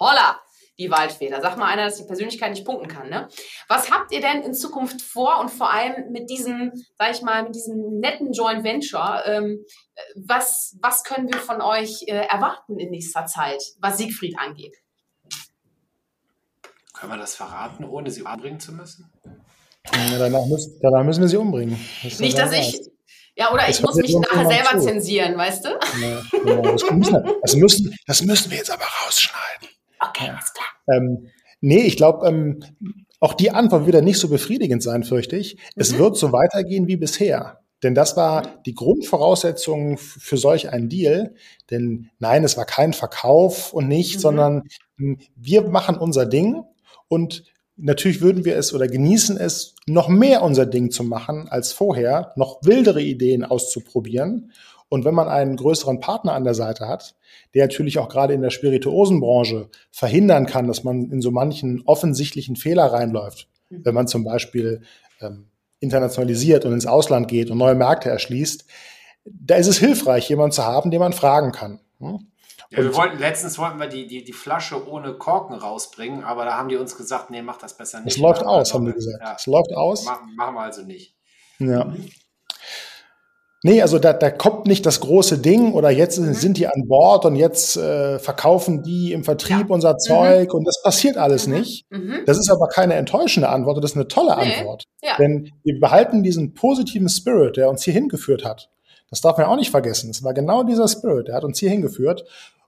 Holla! 0.00 0.47
Die 0.78 0.90
Waldfeder. 0.90 1.40
Sag 1.40 1.56
mal 1.56 1.66
einer, 1.66 1.84
dass 1.84 1.96
die 1.96 2.04
Persönlichkeit 2.04 2.50
nicht 2.50 2.64
punkten 2.64 2.88
kann. 2.88 3.08
Ne? 3.08 3.28
Was 3.68 3.90
habt 3.90 4.12
ihr 4.12 4.20
denn 4.20 4.42
in 4.42 4.54
Zukunft 4.54 5.02
vor 5.02 5.40
und 5.40 5.50
vor 5.50 5.72
allem 5.72 6.12
mit 6.12 6.30
diesem, 6.30 6.72
sag 6.96 7.12
ich 7.12 7.22
mal, 7.22 7.42
mit 7.42 7.54
diesem 7.54 7.98
netten 7.98 8.32
Joint 8.32 8.64
Venture? 8.64 9.22
Ähm, 9.26 9.64
was, 10.14 10.76
was 10.80 11.02
können 11.02 11.32
wir 11.32 11.40
von 11.40 11.60
euch 11.60 12.04
äh, 12.06 12.26
erwarten 12.26 12.78
in 12.78 12.90
nächster 12.90 13.26
Zeit, 13.26 13.62
was 13.80 13.98
Siegfried 13.98 14.38
angeht? 14.38 14.76
Können 16.94 17.12
wir 17.12 17.18
das 17.18 17.34
verraten, 17.34 17.84
ohne 17.84 18.10
sie 18.10 18.22
umbringen 18.22 18.60
zu 18.60 18.72
müssen? 18.72 19.12
Ja, 19.94 20.18
danach, 20.18 20.46
müssen, 20.46 20.78
danach, 20.82 21.04
müssen 21.04 21.20
wir 21.20 21.28
sie 21.28 21.36
umbringen. 21.36 21.78
Das 22.02 22.18
Nicht, 22.18 22.36
dass 22.36 22.52
ich. 22.52 22.80
Ja, 23.36 23.52
oder 23.52 23.66
das 23.66 23.78
ich 23.78 23.84
muss 23.84 23.94
mich 23.94 24.16
nachher 24.16 24.48
selber 24.48 24.78
zu. 24.78 24.86
zensieren, 24.86 25.36
weißt 25.36 25.64
du? 25.64 25.68
Ja, 26.00 26.22
genau. 26.32 26.72
das, 26.72 26.90
müssen, 26.90 27.24
das, 27.40 27.54
müssen, 27.54 27.96
das 28.04 28.22
müssen 28.22 28.50
wir 28.50 28.58
jetzt 28.58 28.70
aber 28.70 28.84
rausschneiden. 28.84 29.68
Okay, 30.00 30.30
alles 30.30 30.52
klar. 30.52 30.96
Ähm, 30.96 31.28
nee, 31.60 31.82
ich 31.82 31.96
glaube, 31.96 32.26
ähm, 32.26 32.64
auch 33.20 33.34
die 33.34 33.50
Antwort 33.50 33.86
wird 33.86 34.02
nicht 34.04 34.18
so 34.18 34.28
befriedigend 34.28 34.82
sein, 34.82 35.04
fürchte 35.04 35.36
ich. 35.36 35.56
Mhm. 35.56 35.60
Es 35.76 35.98
wird 35.98 36.16
so 36.16 36.32
weitergehen 36.32 36.86
wie 36.86 36.96
bisher. 36.96 37.60
Denn 37.82 37.94
das 37.94 38.16
war 38.16 38.60
die 38.66 38.74
Grundvoraussetzung 38.74 39.98
für 39.98 40.36
solch 40.36 40.70
einen 40.70 40.88
Deal. 40.88 41.34
Denn 41.70 42.10
nein, 42.18 42.42
es 42.42 42.56
war 42.56 42.64
kein 42.64 42.92
Verkauf 42.92 43.72
und 43.72 43.88
nicht, 43.88 44.16
mhm. 44.16 44.20
sondern 44.20 44.62
hm, 44.96 45.18
wir 45.36 45.62
machen 45.68 45.96
unser 45.96 46.26
Ding 46.26 46.64
und 47.08 47.44
natürlich 47.78 48.20
würden 48.20 48.44
wir 48.44 48.56
es 48.56 48.74
oder 48.74 48.88
genießen 48.88 49.36
es, 49.38 49.74
noch 49.86 50.08
mehr 50.08 50.42
unser 50.42 50.66
Ding 50.66 50.90
zu 50.90 51.04
machen 51.04 51.48
als 51.48 51.72
vorher, 51.72 52.32
noch 52.36 52.58
wildere 52.62 53.00
Ideen 53.00 53.44
auszuprobieren. 53.44 54.52
Und 54.88 55.04
wenn 55.04 55.14
man 55.14 55.28
einen 55.28 55.56
größeren 55.56 56.00
Partner 56.00 56.32
an 56.32 56.44
der 56.44 56.54
Seite 56.54 56.88
hat, 56.88 57.14
der 57.54 57.66
natürlich 57.66 57.98
auch 57.98 58.08
gerade 58.08 58.34
in 58.34 58.42
der 58.42 58.50
Spirituosenbranche 58.50 59.68
verhindern 59.90 60.46
kann, 60.46 60.66
dass 60.66 60.84
man 60.84 61.10
in 61.10 61.20
so 61.20 61.30
manchen 61.30 61.82
offensichtlichen 61.84 62.56
Fehler 62.56 62.86
reinläuft, 62.86 63.48
mhm. 63.68 63.84
wenn 63.84 63.94
man 63.94 64.08
zum 64.08 64.24
Beispiel 64.24 64.82
ähm, 65.20 65.48
internationalisiert 65.80 66.64
und 66.64 66.72
ins 66.72 66.86
Ausland 66.86 67.28
geht 67.28 67.50
und 67.50 67.58
neue 67.58 67.74
Märkte 67.74 68.08
erschließt, 68.08 68.64
da 69.24 69.56
ist 69.56 69.66
es 69.66 69.78
hilfreich, 69.78 70.28
jemanden 70.28 70.52
zu 70.52 70.64
haben, 70.64 70.90
den 70.90 71.00
man 71.00 71.12
fragen 71.12 71.52
kann. 71.52 71.80
Hm? 71.98 72.26
Ja, 72.70 72.82
wir 72.82 72.94
wollten, 72.94 73.18
letztens 73.18 73.58
wollten 73.58 73.78
wir 73.78 73.86
die, 73.86 74.06
die, 74.06 74.24
die 74.24 74.32
Flasche 74.32 74.88
ohne 74.88 75.14
Korken 75.14 75.56
rausbringen, 75.56 76.24
aber 76.24 76.44
da 76.44 76.58
haben 76.58 76.68
die 76.68 76.76
uns 76.76 76.96
gesagt, 76.96 77.30
nee, 77.30 77.40
mach 77.40 77.56
das 77.56 77.76
besser 77.76 78.00
nicht. 78.00 78.16
Es 78.16 78.20
läuft 78.20 78.42
aus, 78.44 78.74
haben 78.74 78.84
die 78.84 78.92
gesagt. 78.92 79.22
Ja. 79.22 79.34
Es 79.36 79.46
läuft 79.46 79.72
aus. 79.74 80.04
Machen, 80.04 80.34
machen 80.36 80.54
wir 80.54 80.60
also 80.60 80.82
nicht. 80.82 81.16
Ja. 81.58 81.94
Nee, 83.64 83.82
also 83.82 83.98
da, 83.98 84.12
da 84.12 84.30
kommt 84.30 84.66
nicht 84.66 84.86
das 84.86 85.00
große 85.00 85.38
Ding 85.38 85.72
oder 85.72 85.90
jetzt 85.90 86.20
mhm. 86.20 86.32
sind 86.32 86.58
die 86.58 86.68
an 86.68 86.86
Bord 86.86 87.24
und 87.24 87.34
jetzt 87.34 87.76
äh, 87.76 88.20
verkaufen 88.20 88.84
die 88.84 89.12
im 89.12 89.24
Vertrieb 89.24 89.68
ja. 89.68 89.74
unser 89.74 89.94
mhm. 89.94 89.98
Zeug 89.98 90.52
mhm. 90.52 90.58
und 90.60 90.64
das 90.64 90.80
passiert 90.82 91.16
alles 91.16 91.48
mhm. 91.48 91.54
nicht. 91.54 91.90
Mhm. 91.90 92.20
Das 92.24 92.38
ist 92.38 92.50
aber 92.50 92.68
keine 92.68 92.94
enttäuschende 92.94 93.48
Antwort, 93.48 93.82
das 93.82 93.92
ist 93.92 93.96
eine 93.96 94.06
tolle 94.06 94.36
nee. 94.36 94.54
Antwort. 94.54 94.84
Ja. 95.02 95.16
Denn 95.18 95.50
wir 95.64 95.80
behalten 95.80 96.22
diesen 96.22 96.54
positiven 96.54 97.08
Spirit, 97.08 97.56
der 97.56 97.68
uns 97.68 97.82
hier 97.82 97.94
hingeführt 97.94 98.44
hat. 98.44 98.70
Das 99.10 99.20
darf 99.22 99.38
man 99.38 99.46
auch 99.46 99.56
nicht 99.56 99.70
vergessen. 99.70 100.10
Es 100.10 100.22
war 100.22 100.34
genau 100.34 100.62
dieser 100.62 100.86
Spirit, 100.86 101.28
der 101.28 101.34
hat 101.34 101.44
uns 101.44 101.58
hier 101.58 101.70
hingeführt. 101.70 102.24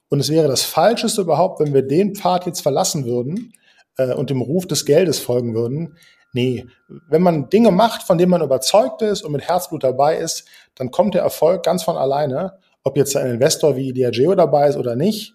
Und 0.08 0.18
es 0.18 0.28
wäre 0.28 0.48
das 0.48 0.64
Falscheste 0.64 1.20
überhaupt, 1.20 1.60
wenn 1.60 1.72
wir 1.72 1.82
den 1.82 2.16
Pfad 2.16 2.46
jetzt 2.46 2.62
verlassen 2.62 3.04
würden 3.04 3.52
äh, 3.96 4.12
und 4.12 4.30
dem 4.30 4.40
Ruf 4.40 4.66
des 4.66 4.84
Geldes 4.84 5.20
folgen 5.20 5.54
würden. 5.54 5.96
Nee, 6.32 6.66
wenn 7.08 7.22
man 7.22 7.48
Dinge 7.50 7.70
macht, 7.72 8.02
von 8.02 8.16
denen 8.16 8.30
man 8.30 8.42
überzeugt 8.42 9.02
ist 9.02 9.22
und 9.22 9.32
mit 9.32 9.48
Herzblut 9.48 9.82
dabei 9.82 10.16
ist, 10.16 10.46
dann 10.76 10.90
kommt 10.90 11.14
der 11.14 11.22
Erfolg 11.22 11.64
ganz 11.64 11.82
von 11.82 11.96
alleine. 11.96 12.58
Ob 12.84 12.96
jetzt 12.96 13.16
ein 13.16 13.26
Investor 13.26 13.76
wie 13.76 13.92
Diageo 13.92 14.34
dabei 14.34 14.68
ist 14.68 14.76
oder 14.76 14.96
nicht, 14.96 15.34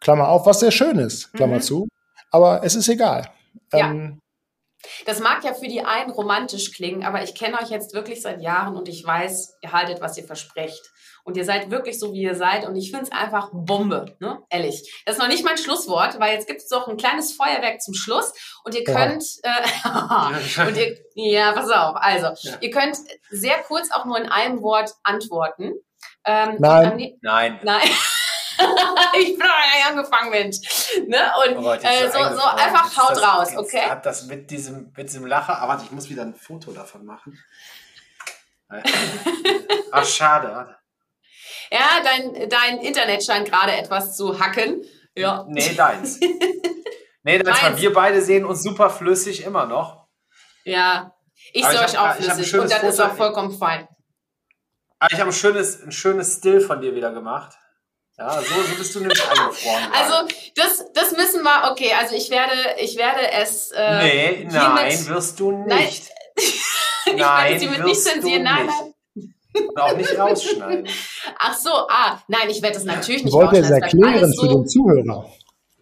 Klammer 0.00 0.28
auf, 0.28 0.46
was 0.46 0.60
sehr 0.60 0.70
schön 0.70 0.98
ist, 0.98 1.32
Klammer 1.32 1.56
mhm. 1.56 1.62
zu. 1.62 1.88
Aber 2.30 2.62
es 2.62 2.74
ist 2.74 2.88
egal. 2.88 3.30
Ja. 3.72 3.90
Ähm, 3.90 4.20
das 5.06 5.20
mag 5.20 5.42
ja 5.44 5.54
für 5.54 5.66
die 5.66 5.82
einen 5.82 6.10
romantisch 6.10 6.72
klingen, 6.72 7.04
aber 7.04 7.22
ich 7.22 7.34
kenne 7.34 7.58
euch 7.60 7.70
jetzt 7.70 7.94
wirklich 7.94 8.20
seit 8.20 8.42
Jahren 8.42 8.76
und 8.76 8.88
ich 8.88 9.04
weiß, 9.04 9.58
ihr 9.62 9.72
haltet, 9.72 10.00
was 10.00 10.18
ihr 10.18 10.24
versprecht. 10.24 10.90
Und 11.24 11.38
ihr 11.38 11.44
seid 11.44 11.70
wirklich 11.70 11.98
so, 11.98 12.12
wie 12.12 12.20
ihr 12.20 12.34
seid. 12.34 12.66
Und 12.66 12.76
ich 12.76 12.90
finde 12.90 13.06
es 13.06 13.12
einfach 13.12 13.48
Bombe, 13.52 14.14
ne? 14.20 14.42
Ehrlich. 14.50 15.02
Das 15.06 15.16
ist 15.16 15.20
noch 15.20 15.28
nicht 15.28 15.42
mein 15.42 15.56
Schlusswort, 15.56 16.20
weil 16.20 16.34
jetzt 16.34 16.46
gibt 16.46 16.60
es 16.60 16.68
doch 16.68 16.86
ein 16.86 16.98
kleines 16.98 17.32
Feuerwerk 17.32 17.80
zum 17.80 17.94
Schluss. 17.94 18.32
Und 18.62 18.74
ihr 18.74 18.84
könnt, 18.84 19.24
ja. 19.42 20.30
äh, 20.32 20.66
und 20.68 20.76
ihr, 20.76 20.98
ja, 21.14 21.52
pass 21.52 21.70
auf. 21.70 21.96
Also, 21.96 22.48
ja. 22.48 22.58
ihr 22.60 22.70
könnt 22.70 22.98
sehr 23.30 23.56
kurz 23.62 23.90
auch 23.90 24.04
nur 24.04 24.18
in 24.18 24.28
einem 24.28 24.62
Wort 24.62 24.92
antworten. 25.02 25.72
Ähm, 26.26 26.56
nein. 26.58 27.16
nein. 27.22 27.60
Nein. 27.62 27.88
ich 29.18 29.38
bin 29.38 29.38
noch 29.38 29.74
nicht 29.74 29.86
angefangen, 29.90 30.30
Mensch. 30.30 30.58
Ne? 31.06 31.32
Und 31.46 31.64
oh, 31.64 31.72
äh, 31.72 32.10
so, 32.10 32.18
so 32.36 32.42
einfach 32.42 32.96
haut 32.98 33.16
das, 33.16 33.22
raus, 33.22 33.56
okay? 33.56 33.88
Hat 33.88 34.04
das 34.04 34.26
mit 34.26 34.50
diesem, 34.50 34.92
mit 34.94 35.08
diesem 35.08 35.26
Lacher, 35.26 35.58
aber 35.58 35.72
warte, 35.72 35.84
ich 35.84 35.90
muss 35.90 36.10
wieder 36.10 36.22
ein 36.22 36.34
Foto 36.34 36.72
davon 36.72 37.04
machen. 37.04 37.38
Ach, 39.90 40.04
schade. 40.04 40.76
Ja, 41.74 42.00
dein, 42.04 42.48
dein 42.48 42.78
Internet 42.78 43.24
scheint 43.24 43.50
gerade 43.50 43.72
etwas 43.72 44.16
zu 44.16 44.38
hacken. 44.38 44.84
Ja. 45.16 45.44
Nee, 45.48 45.74
deins. 45.74 46.20
nee, 47.24 47.38
deins, 47.38 47.62
weil 47.64 47.76
wir 47.78 47.92
beide 47.92 48.22
sehen 48.22 48.44
uns 48.44 48.62
super 48.62 48.90
flüssig 48.90 49.42
immer 49.42 49.66
noch. 49.66 50.06
Ja, 50.64 51.12
ich 51.52 51.66
sehe 51.66 51.80
euch 51.80 51.98
auch 51.98 52.14
flüssig 52.14 52.54
und 52.54 52.70
das 52.70 52.74
Foto 52.74 52.86
ist 52.86 53.00
auch 53.00 53.16
vollkommen 53.16 53.58
fein. 53.58 53.88
Aber 55.00 55.12
ich 55.12 55.18
habe 55.18 55.30
ein 55.30 55.34
schönes, 55.34 55.82
ein 55.82 55.90
schönes 55.90 56.36
Still 56.36 56.60
von 56.60 56.80
dir 56.80 56.94
wieder 56.94 57.10
gemacht. 57.10 57.56
Ja, 58.16 58.40
so, 58.40 58.62
so 58.62 58.76
bist 58.76 58.94
du 58.94 59.00
nämlich 59.00 59.28
eingefroren. 59.28 59.92
Also 59.92 60.28
das, 60.54 60.84
das 60.94 61.10
müssen 61.16 61.42
wir, 61.42 61.72
okay, 61.72 61.92
also 61.98 62.14
ich 62.14 62.30
werde, 62.30 62.54
ich 62.78 62.96
werde 62.96 63.32
es. 63.32 63.72
Äh, 63.72 63.98
nee, 63.98 64.48
nein, 64.48 65.08
wirst 65.08 65.40
du 65.40 65.50
nicht. 65.50 65.68
Nein, 65.68 65.88
ich 67.06 67.18
werde 67.18 67.58
sie 67.58 67.66
mit 67.66 67.84
nicht 67.84 68.00
zensieren, 68.00 68.44
nein, 68.44 68.66
nein. 68.66 68.93
Und 69.54 69.80
auch 69.80 69.96
nicht 69.96 70.18
rausschneiden. 70.18 70.88
Ach 71.38 71.56
so, 71.56 71.70
ah, 71.70 72.20
nein, 72.28 72.50
ich 72.50 72.62
werde 72.62 72.76
es 72.76 72.84
natürlich 72.84 73.24
nicht 73.24 73.34
rausschneiden. 73.34 73.64
Ich 73.64 73.70
wollte 73.70 73.86
es 73.86 73.92
erklären 73.92 74.32
so, 74.32 74.42
für 74.42 74.48
den 74.48 74.66
Zuhörer. 74.66 75.32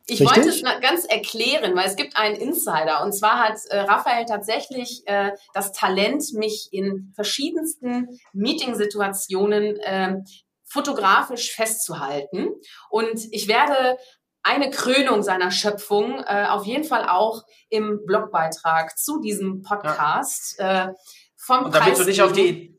Ich 0.06 0.20
Richtig? 0.20 0.36
wollte 0.36 0.48
es 0.48 0.62
ganz 0.82 1.04
erklären, 1.04 1.76
weil 1.76 1.86
es 1.86 1.96
gibt 1.96 2.16
einen 2.16 2.36
Insider. 2.36 3.02
Und 3.02 3.12
zwar 3.12 3.38
hat 3.38 3.58
äh, 3.70 3.78
Raphael 3.78 4.26
tatsächlich 4.26 5.02
äh, 5.06 5.30
das 5.54 5.72
Talent, 5.72 6.32
mich 6.34 6.68
in 6.72 7.12
verschiedensten 7.14 8.18
Meetingsituationen 8.32 9.76
äh, 9.76 10.16
fotografisch 10.64 11.52
festzuhalten. 11.52 12.48
Und 12.90 13.20
ich 13.30 13.46
werde 13.46 13.96
eine 14.42 14.70
Krönung 14.70 15.22
seiner 15.22 15.50
Schöpfung 15.50 16.18
äh, 16.26 16.46
auf 16.48 16.66
jeden 16.66 16.84
Fall 16.84 17.08
auch 17.08 17.44
im 17.68 18.00
Blogbeitrag 18.04 18.98
zu 18.98 19.20
diesem 19.20 19.62
Podcast 19.62 20.56
ja. 20.58 20.88
äh, 20.88 20.92
vom 21.36 21.66
Und 21.66 21.74
damit 21.74 21.88
Preis 21.94 21.98
du 21.98 22.04
nicht 22.04 22.22
auf 22.22 22.32
die 22.32 22.71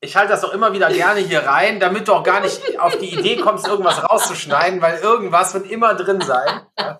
ich 0.00 0.14
halte 0.14 0.32
das 0.32 0.42
doch 0.42 0.52
immer 0.52 0.72
wieder 0.72 0.88
gerne 0.90 1.20
hier 1.20 1.40
rein, 1.40 1.80
damit 1.80 2.06
du 2.06 2.12
auch 2.12 2.22
gar 2.22 2.40
nicht 2.40 2.78
auf 2.78 2.98
die 2.98 3.14
Idee 3.14 3.36
kommst, 3.36 3.66
irgendwas 3.66 4.02
rauszuschneiden, 4.02 4.82
weil 4.82 4.98
irgendwas 4.98 5.54
wird 5.54 5.70
immer 5.70 5.94
drin 5.94 6.20
sein. 6.20 6.66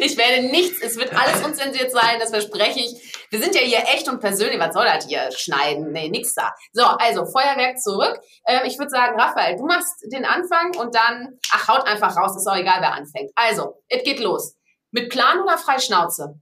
ich 0.00 0.16
werde 0.16 0.46
nichts, 0.48 0.80
es 0.80 0.96
wird 0.96 1.12
alles 1.12 1.44
unzensiert 1.44 1.90
sein, 1.90 2.20
das 2.20 2.30
verspreche 2.30 2.78
ich. 2.80 3.26
Wir 3.30 3.42
sind 3.42 3.54
ja 3.56 3.62
hier 3.62 3.78
echt 3.92 4.08
und 4.08 4.20
persönlich, 4.20 4.60
was 4.60 4.74
soll 4.74 4.84
das 4.84 5.06
hier 5.06 5.28
schneiden? 5.32 5.90
Nee, 5.90 6.08
nix 6.08 6.34
da. 6.34 6.54
So, 6.72 6.84
also 6.84 7.26
Feuerwerk 7.26 7.80
zurück. 7.80 8.20
Ähm, 8.46 8.60
ich 8.64 8.78
würde 8.78 8.90
sagen, 8.90 9.20
Raphael, 9.20 9.56
du 9.56 9.66
machst 9.66 10.04
den 10.12 10.24
Anfang 10.24 10.76
und 10.78 10.94
dann, 10.94 11.38
ach, 11.52 11.68
haut 11.68 11.86
einfach 11.86 12.16
raus, 12.16 12.36
ist 12.36 12.46
auch 12.46 12.56
egal, 12.56 12.80
wer 12.80 12.94
anfängt. 12.94 13.32
Also, 13.34 13.82
es 13.88 14.04
geht 14.04 14.20
los. 14.20 14.56
Mit 14.92 15.10
Plan 15.10 15.40
oder 15.40 15.58
Freischnauze? 15.58 16.40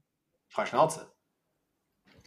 Freischnauze. 0.51 1.11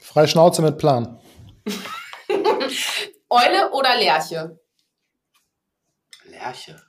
Freischnauze 0.01 0.63
mit 0.63 0.79
Plan. 0.79 1.21
Eule 3.29 3.71
oder 3.71 3.95
Lerche? 3.95 4.59
Lerche. 6.25 6.81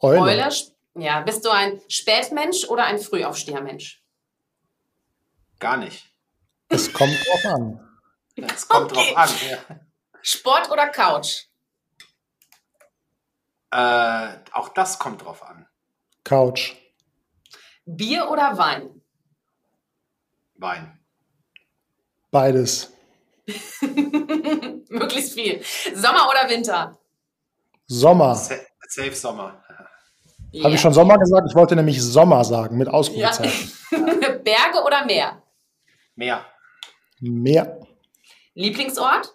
Eule. 0.00 0.20
Eule. 0.20 0.48
Ja, 0.94 1.20
bist 1.20 1.44
du 1.44 1.50
ein 1.50 1.80
Spätmensch 1.88 2.64
oder 2.68 2.84
ein 2.84 2.98
Frühaufstehermensch? 2.98 4.02
Gar 5.58 5.76
nicht. 5.78 6.06
Es 6.68 6.92
kommt 6.92 7.16
drauf 7.26 7.44
an. 7.46 7.86
Das 8.36 8.66
kommt 8.68 8.92
Okay. 8.92 9.12
drauf 9.14 9.16
an. 9.68 9.80
Sport 10.22 10.70
oder 10.70 10.88
Couch? 10.88 11.46
Ja. 13.72 14.32
Äh, 14.34 14.44
auch 14.52 14.68
das 14.70 14.98
kommt 14.98 15.22
drauf 15.22 15.42
an. 15.42 15.66
Couch. 16.24 16.74
Bier 17.84 18.30
oder 18.30 18.56
Wein? 18.58 19.02
Wein. 20.54 20.98
Beides. 22.30 22.92
Möglichst 24.90 25.34
viel. 25.34 25.62
Sommer 25.94 26.28
oder 26.30 26.48
Winter? 26.48 26.98
Sommer. 27.86 28.34
Sa 28.34 28.54
Safe 28.88 29.14
Sommer. 29.14 29.62
Habe 30.64 30.74
ich 30.74 30.80
schon 30.80 30.92
Sommer 30.92 31.16
gesagt? 31.18 31.46
Ich 31.48 31.54
wollte 31.54 31.76
nämlich 31.76 32.02
Sommer 32.02 32.42
sagen 32.44 32.76
mit 32.76 32.88
Ausrufezeichen. 32.88 33.72
Berge 34.44 34.82
oder 34.84 35.04
Meer? 35.04 35.42
Meer. 36.16 36.44
Mehr. 37.20 37.86
Lieblingsort? 38.54 39.32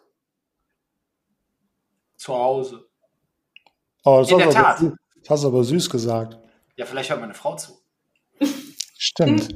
Zu 2.17 2.33
Hause. 2.33 2.85
Oh, 4.03 4.19
das 4.19 4.29
In 4.31 4.35
hast 4.43 4.53
der 4.53 4.65
aber 4.65 4.75
Tat. 4.75 4.79
süß- 4.79 4.95
Das 5.21 5.29
hast 5.29 5.43
du 5.43 5.47
aber 5.47 5.63
süß 5.63 5.89
gesagt. 5.89 6.37
Ja, 6.75 6.85
vielleicht 6.85 7.09
hört 7.09 7.21
meine 7.21 7.33
Frau 7.33 7.55
zu. 7.55 7.79
Stimmt. 8.97 9.47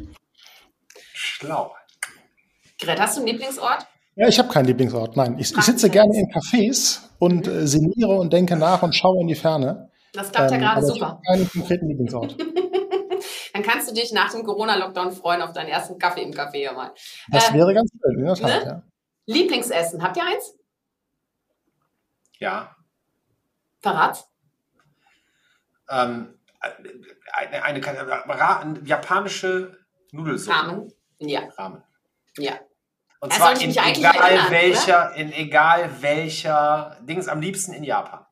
Schlau. 1.14 1.76
Gret, 2.80 3.00
hast 3.00 3.18
du 3.18 3.22
einen 3.22 3.28
Lieblingsort? 3.28 3.86
Ja, 4.20 4.28
ich 4.28 4.38
habe 4.38 4.50
keinen 4.50 4.66
Lieblingsort. 4.66 5.16
Nein, 5.16 5.38
ich, 5.40 5.56
ich 5.56 5.64
sitze 5.64 5.90
gerne 5.90 6.14
in 6.14 6.28
Cafés 6.30 7.00
und 7.20 7.48
äh, 7.48 7.66
sinniere 7.66 8.20
und 8.20 8.34
denke 8.34 8.58
nach 8.58 8.84
und 8.84 8.94
schaue 8.94 9.22
in 9.22 9.28
die 9.28 9.36
Ferne. 9.36 9.90
Das 10.12 10.30
klappt 10.30 10.52
ja 10.52 10.58
Ähm, 10.58 10.62
gerade 10.64 10.78
aber 10.80 10.88
Ich 10.88 10.94
super. 10.94 11.08
habe 11.08 11.22
keinen 11.26 11.50
konkreten 11.50 11.88
Lieblingsort. 11.88 12.36
Dann 13.54 13.64
kannst 13.64 13.90
du 13.90 13.94
dich 13.94 14.12
nach 14.12 14.30
dem 14.32 14.44
Corona-Lockdown 14.44 15.14
freuen 15.14 15.42
auf 15.42 15.54
deinen 15.54 15.70
ersten 15.70 15.98
Kaffee 15.98 16.24
im 16.24 16.32
Café 16.32 16.58
hier 16.58 16.74
mal. 16.74 16.92
Das 17.32 17.50
Äh, 17.50 17.54
wäre 17.54 17.74
ganz 17.74 17.90
schön, 17.92 18.20
in 18.20 18.26
der 18.26 18.36
Tat. 18.36 18.66
ne? 18.66 18.70
Ja. 18.70 18.84
Lieblingsessen, 19.26 20.04
habt 20.04 20.18
ihr 20.18 20.24
eins? 20.26 20.54
Ja. 22.40 22.76
Verrat? 23.80 24.26
Ähm, 25.90 26.38
eine, 27.32 27.64
eine, 27.64 27.82
eine 27.88 28.80
japanische 28.84 29.78
Nudelsuppe. 30.12 30.58
Ramen? 30.58 30.94
Ja, 31.20 31.42
Ramen. 31.58 31.84
ja. 32.38 32.60
Und 33.22 33.32
Das 33.32 33.40
zwar 33.40 33.52
in 33.60 33.70
egal 33.72 34.16
erinnern, 34.16 34.46
welcher, 34.52 35.14
in 35.16 35.32
egal 35.34 35.90
welcher 36.02 36.98
Dings, 37.02 37.28
am 37.28 37.42
liebsten 37.42 37.74
in 37.74 37.84
Japan. 37.84 38.26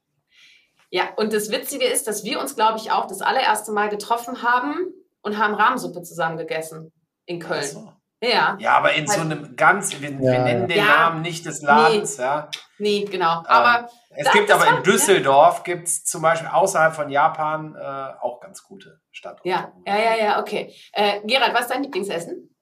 Ja, 0.89 1.09
und 1.17 1.33
das 1.33 1.51
Witzige 1.51 1.85
ist, 1.85 2.07
dass 2.07 2.23
wir 2.23 2.39
uns, 2.39 2.55
glaube 2.55 2.77
ich, 2.77 2.91
auch 2.91 3.05
das 3.07 3.21
allererste 3.21 3.73
Mal 3.73 3.89
getroffen 3.89 4.41
haben 4.43 4.75
und 5.21 5.37
haben 5.37 5.53
Rahmensuppe 5.55 6.01
zusammen 6.03 6.37
gegessen 6.37 6.93
in 7.25 7.39
Köln. 7.41 7.59
Ach 7.61 7.67
so. 7.67 7.93
Ja, 8.23 8.55
Ja, 8.59 8.77
aber 8.77 8.93
in 8.93 9.05
so 9.05 9.19
einem 9.21 9.55
ganz, 9.57 9.91
wir, 10.01 10.17
wir 10.17 10.33
Ja. 10.33 10.43
nennen 10.43 10.67
den 10.67 10.77
Ja. 10.77 10.85
Namen 10.85 11.21
nicht 11.21 11.45
des 11.45 11.61
Ladens, 11.61 12.17
ja. 12.17 12.49
nee, 12.79 13.03
genau. 13.03 13.43
Aber 13.45 13.89
Es 14.09 14.23
Das- 14.23 14.33
gibt 14.33 14.49
das 14.49 14.59
aber 14.65 14.77
in 14.77 14.83
Düsseldorf 14.83 15.63
gibt 15.63 15.87
es 15.87 16.03
zum 16.05 16.23
Beispiel 16.23 16.47
außerhalb 16.47 16.95
von 16.95 17.09
Japan 17.11 17.75
äh, 17.75 18.13
auch 18.19 18.39
ganz 18.39 18.63
gute 18.63 18.99
Standorte. 19.11 19.47
ja, 19.47 19.71
ja, 19.85 19.97
ja, 19.99 20.15
ja, 20.15 20.39
okay. 20.39 20.73
Äh, 20.93 21.19
Gerald, 21.25 21.53
was 21.53 21.61
ist 21.63 21.71
dein 21.71 21.83
Lieblingsessen? 21.83 22.55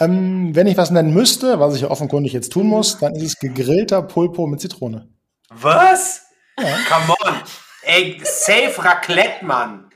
Ähm, 0.00 0.54
wenn 0.54 0.66
ich 0.66 0.76
was 0.76 0.90
nennen 0.90 1.12
müsste, 1.12 1.58
was 1.58 1.74
ich 1.74 1.82
ja 1.82 1.90
offenkundig 1.90 2.32
jetzt 2.32 2.52
tun 2.52 2.66
muss, 2.66 2.98
dann 2.98 3.14
ist 3.16 3.24
es 3.24 3.38
gegrillter 3.38 4.02
Pulpo 4.02 4.46
mit 4.46 4.60
Zitrone. 4.60 5.08
Was? 5.50 6.22
Come 6.56 7.14
on. 7.24 7.34
Ey, 7.82 8.20
safe 8.22 8.74
Raclette, 8.78 9.44
Mann. 9.44 9.88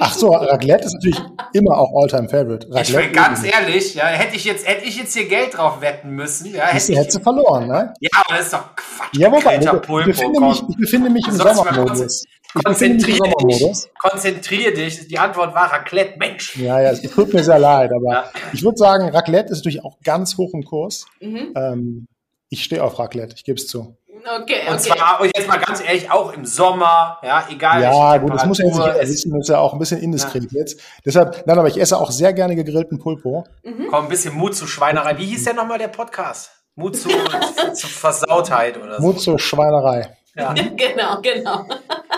Ach 0.00 0.12
so, 0.12 0.30
Raclette 0.30 0.84
ist 0.84 0.94
natürlich 0.94 1.20
immer 1.52 1.76
auch 1.76 1.90
Alltime 2.00 2.28
Favorite. 2.28 2.68
Ich 2.80 2.94
will 2.94 3.10
ganz 3.10 3.42
ehrlich, 3.42 3.94
ja, 3.94 4.06
hätte 4.06 4.36
ich 4.36 4.44
jetzt, 4.44 4.66
hätte 4.66 4.84
ich 4.84 4.96
jetzt 4.96 5.12
hier 5.12 5.28
Geld 5.28 5.56
drauf 5.56 5.80
wetten 5.80 6.10
müssen, 6.10 6.54
ja, 6.54 6.66
hätte 6.66 6.92
ich, 6.92 6.98
hättest 6.98 7.18
du 7.18 7.22
verloren, 7.22 7.66
ne? 7.66 7.92
ja, 8.00 8.10
aber 8.14 8.36
das 8.36 8.46
ist 8.46 8.54
doch 8.54 8.76
Quatsch. 8.76 9.16
Ja, 9.16 9.32
wobei, 9.32 9.58
ich, 9.58 10.04
befinde 10.06 10.40
mich, 10.40 10.62
ich 10.68 10.76
befinde 10.76 11.10
mich 11.10 11.26
im 11.26 11.34
Sommermodus. 11.34 12.24
Konzentrier 12.64 13.18
dich, 13.46 13.88
konzentrier 14.00 14.72
dich. 14.74 15.06
Die 15.06 15.18
Antwort 15.18 15.54
war 15.54 15.70
Raclette, 15.70 16.18
Mensch. 16.18 16.56
Ja, 16.56 16.80
ja, 16.80 16.90
es 16.90 17.02
tut 17.02 17.32
mir 17.32 17.44
sehr 17.44 17.58
leid, 17.58 17.90
aber 17.92 18.10
Ja. 18.12 18.24
ich 18.52 18.62
würde 18.62 18.78
sagen, 18.78 19.08
Raclette 19.10 19.52
ist 19.52 19.58
natürlich 19.58 19.84
auch 19.84 19.98
ganz 20.02 20.36
hoch 20.38 20.54
im 20.54 20.64
Kurs. 20.64 21.06
Mhm. 21.20 21.52
Ähm, 21.54 22.06
ich 22.48 22.64
stehe 22.64 22.82
auf 22.82 22.98
Raclette, 22.98 23.34
ich 23.36 23.44
gebe 23.44 23.56
es 23.58 23.66
zu. 23.66 23.96
Okay, 24.42 24.62
Und 24.68 24.74
okay. 24.74 24.78
zwar, 24.78 25.20
und 25.20 25.30
jetzt 25.36 25.46
mal 25.46 25.58
ganz 25.58 25.80
ehrlich, 25.82 26.10
auch 26.10 26.32
im 26.32 26.44
Sommer, 26.44 27.18
ja, 27.22 27.46
egal 27.50 27.82
Ja, 27.82 28.16
gut, 28.16 28.34
das 28.34 28.46
muss 28.46 28.58
ja 28.58 28.66
jetzt 28.66 28.76
nicht 28.78 29.08
wissen, 29.08 29.30
das 29.32 29.40
ist 29.42 29.48
ja 29.48 29.58
auch 29.58 29.72
ein 29.74 29.78
bisschen 29.78 30.00
indiskret 30.00 30.50
jetzt. 30.50 30.80
Deshalb, 31.04 31.46
nein, 31.46 31.58
aber 31.58 31.68
ich 31.68 31.80
esse 31.80 31.96
auch 31.98 32.10
sehr 32.10 32.32
gerne 32.32 32.56
gegrillten 32.56 32.98
Pulpo. 32.98 33.44
Komm, 33.90 34.04
ein 34.04 34.08
bisschen 34.08 34.34
Mut 34.34 34.56
zu 34.56 34.66
Schweinerei. 34.66 35.16
Wie 35.18 35.26
hieß 35.26 35.44
der 35.44 35.54
nochmal, 35.54 35.78
der 35.78 35.88
Podcast? 35.88 36.50
Mut 36.74 36.96
zu, 36.96 37.08
zu 37.74 37.86
Versautheit 37.86 38.76
oder 38.82 38.96
so. 38.96 39.02
Mut 39.06 39.20
zur 39.20 39.38
Schweinerei. 39.38 40.16
Ja. 40.34 40.52
genau, 40.76 41.20
genau. 41.22 41.66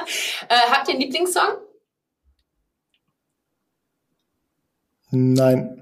äh, 0.49 0.55
habt 0.71 0.89
ihr 0.89 0.95
einen 0.95 1.03
Lieblingssong? 1.03 1.57
Nein. 5.13 5.77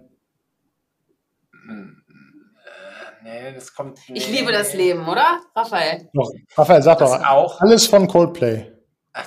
Nee, 3.22 3.52
das 3.52 3.74
kommt. 3.74 3.98
Nee. 4.08 4.18
Ich 4.18 4.28
liebe 4.30 4.52
das 4.52 4.72
Leben, 4.72 5.06
oder? 5.06 5.40
Raphael. 5.54 6.08
Doch, 6.14 6.30
Raphael, 6.56 6.82
sag 6.82 6.98
Das 6.98 7.10
doch, 7.12 7.26
auch. 7.26 7.60
alles 7.60 7.86
von 7.86 8.08
Coldplay. 8.08 8.72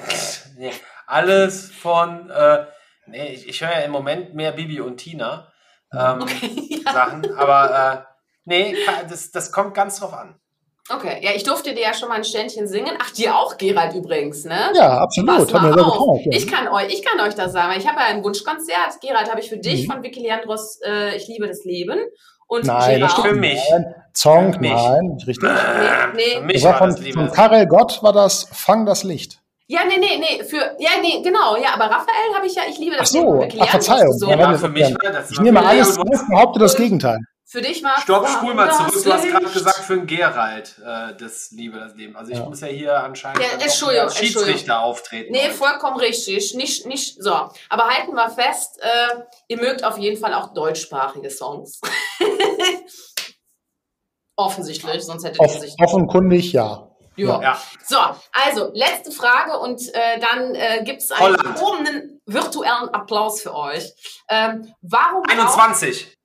Nee, 0.58 0.72
alles 1.08 1.72
von. 1.72 2.30
Äh, 2.30 2.68
nee, 3.08 3.34
ich, 3.34 3.48
ich 3.48 3.62
höre 3.62 3.72
ja 3.72 3.80
im 3.80 3.90
Moment 3.90 4.36
mehr 4.36 4.52
Bibi 4.52 4.80
und 4.80 4.98
Tina 4.98 5.52
ähm, 5.92 6.26
Sachen, 6.84 7.34
aber 7.36 8.06
äh, 8.06 8.14
nee, 8.46 8.76
das, 9.10 9.32
das 9.32 9.52
kommt 9.52 9.74
ganz 9.74 10.00
drauf 10.00 10.14
an. 10.14 10.40
Okay, 10.96 11.20
ja, 11.22 11.32
ich 11.36 11.44
durfte 11.44 11.74
dir 11.74 11.82
ja 11.84 11.94
schon 11.94 12.10
mal 12.10 12.16
ein 12.16 12.24
Ständchen 12.24 12.68
singen. 12.68 12.92
Ach, 13.02 13.12
dir 13.12 13.36
auch, 13.36 13.58
Gerald, 13.58 13.94
übrigens, 13.96 14.44
ne? 14.46 14.72
Ja, 14.76 14.98
absolut. 15.00 15.54
Hat 15.54 15.62
mir 15.62 15.74
sehr 15.74 15.86
auf. 15.86 15.94
gefallen. 15.94 16.22
Ja. 16.32 16.38
Ich 16.38 16.48
kann 16.48 16.68
euch, 16.68 16.88
ich 16.94 17.04
kann 17.06 17.20
euch 17.26 17.34
das 17.36 17.54
sagen. 17.54 17.74
Ich 17.78 17.88
habe 17.88 18.00
ja 18.00 18.08
ein 18.08 18.24
Wunschkonzert. 18.24 19.00
Gerald, 19.02 19.30
habe 19.30 19.40
ich 19.40 19.50
für 19.50 19.58
dich 19.58 19.88
Mhm. 19.88 19.92
von 19.92 20.04
Vicky 20.04 20.20
Leandros 20.22 20.80
äh, 20.86 21.16
Ich 21.16 21.28
liebe 21.28 21.48
das 21.48 21.64
Leben. 21.64 22.00
Und 22.48 22.66
Nein, 22.66 23.00
das 23.00 23.12
Gerald. 23.12 23.12
stimmt 23.12 23.28
Für 23.28 23.36
nicht. 23.40 23.54
mich. 23.54 23.64
Nein. 23.72 23.96
Song, 24.14 24.54
Für 24.54 24.60
mich. 24.60 24.72
nein, 24.72 25.00
nicht 25.16 25.28
richtig. 25.28 25.50
Nee, 25.50 25.58
Für 25.60 26.16
nee. 26.16 26.46
mich 26.46 26.54
Das 26.62 26.64
war 26.72 26.78
von, 26.80 26.90
das 26.90 27.08
von. 27.14 27.32
Karel 27.32 27.68
Gott 27.68 28.04
war 28.04 28.12
das 28.14 28.48
Fang 28.52 28.86
das 28.86 29.04
Licht. 29.04 29.38
Ja, 29.68 29.82
nee, 29.88 29.96
nee, 29.98 30.18
nee, 30.20 30.44
für, 30.44 30.58
ja, 30.80 30.90
nee, 31.02 31.22
genau, 31.24 31.56
ja, 31.56 31.70
aber 31.76 31.86
Raphael 31.86 32.36
habe 32.36 32.46
ich 32.46 32.56
ja, 32.56 32.64
ich 32.70 32.78
liebe 32.78 32.98
das 32.98 33.16
Ach 33.16 33.22
so, 33.22 33.40
Leben 33.42 33.58
ach, 33.62 33.68
Verzeihung. 33.70 34.12
gesungen. 34.12 34.38
Ja, 34.38 34.54
für 34.58 34.68
mich 34.68 34.84
war 35.02 35.12
das. 35.14 35.32
Ich 35.32 35.40
nehme 35.40 35.66
alles 35.66 35.94
zurück, 35.94 36.20
behaupte 36.30 36.60
das 36.60 36.76
Gegenteil. 36.76 37.20
Für 37.52 37.62
dich 37.62 37.84
war 37.84 38.00
Stopp, 38.00 38.26
spul 38.30 38.54
mal 38.54 38.72
zurück. 38.72 39.04
Du 39.04 39.12
hast 39.12 39.28
gerade 39.28 39.46
gesagt, 39.46 39.80
für 39.80 39.92
einen 39.94 40.08
Gerald, 40.08 40.74
äh, 40.80 41.14
das 41.18 41.52
Liebe, 41.52 41.80
das 41.80 41.96
Leben. 41.96 42.16
Also 42.16 42.32
ich 42.32 42.38
Ja. 42.38 42.46
muss 42.46 42.62
ja 42.62 42.68
hier 42.68 43.04
anscheinend 43.04 43.42
Ja, 43.44 43.50
Entschuldigung, 43.60 44.06
als 44.08 44.18
Schiedsrichter 44.18 44.80
auftreten. 44.80 45.34
Nee, 45.34 45.48
heute. 45.48 45.54
vollkommen 45.56 45.98
richtig. 45.98 46.54
Nicht, 46.54 46.86
nicht, 46.86 47.22
so. 47.22 47.34
Aber 47.68 47.90
halten 47.90 48.14
wir 48.16 48.30
fest, 48.30 48.80
äh, 48.82 49.20
ihr 49.50 49.58
mögt 49.58 49.84
auf 49.84 49.98
jeden 49.98 50.16
Fall 50.18 50.34
auch 50.34 50.54
deutschsprachige 50.54 51.30
Songs. 51.30 51.82
Offensichtlich, 54.38 55.04
sonst 55.04 55.26
hättet 55.26 55.40
ihr 55.42 55.46
Off, 55.46 55.60
sich. 55.60 55.76
offenkundig 55.84 56.54
ja. 56.54 56.88
Ja. 57.18 57.42
Ja, 57.42 57.62
So, 57.86 57.98
also, 58.32 58.72
letzte 58.74 59.12
Frage 59.12 59.60
und 59.60 59.82
äh, 59.94 60.20
dann 60.22 60.56
äh, 60.56 60.84
gibt 60.86 61.02
es 61.02 61.12
einen 61.12 61.22
Holland. 61.22 61.56
gehobenen 61.56 62.22
virtuellen 62.26 62.88
Applaus 62.94 63.42
für 63.42 63.54
euch. 63.54 63.92
Ähm, 64.30 64.74
warum 64.82 65.24
braucht- 65.24 65.32
21. 65.32 66.18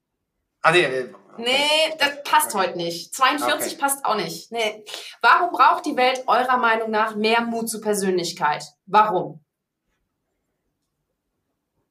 Ah, 0.66 0.72
nee, 0.72 0.82
äh, 0.82 1.12
Nee, 1.38 1.94
das 1.98 2.22
passt 2.24 2.54
heute 2.54 2.76
nicht. 2.76 3.14
42 3.14 3.74
Okay. 3.74 3.80
passt 3.80 4.04
auch 4.04 4.16
nicht. 4.16 4.50
Nee. 4.50 4.84
Warum 5.20 5.50
braucht 5.52 5.86
die 5.86 5.96
Welt 5.96 6.24
eurer 6.26 6.56
Meinung 6.56 6.90
nach 6.90 7.14
mehr 7.14 7.42
Mut 7.42 7.68
zur 7.68 7.80
Persönlichkeit? 7.80 8.64
Warum? 8.86 9.44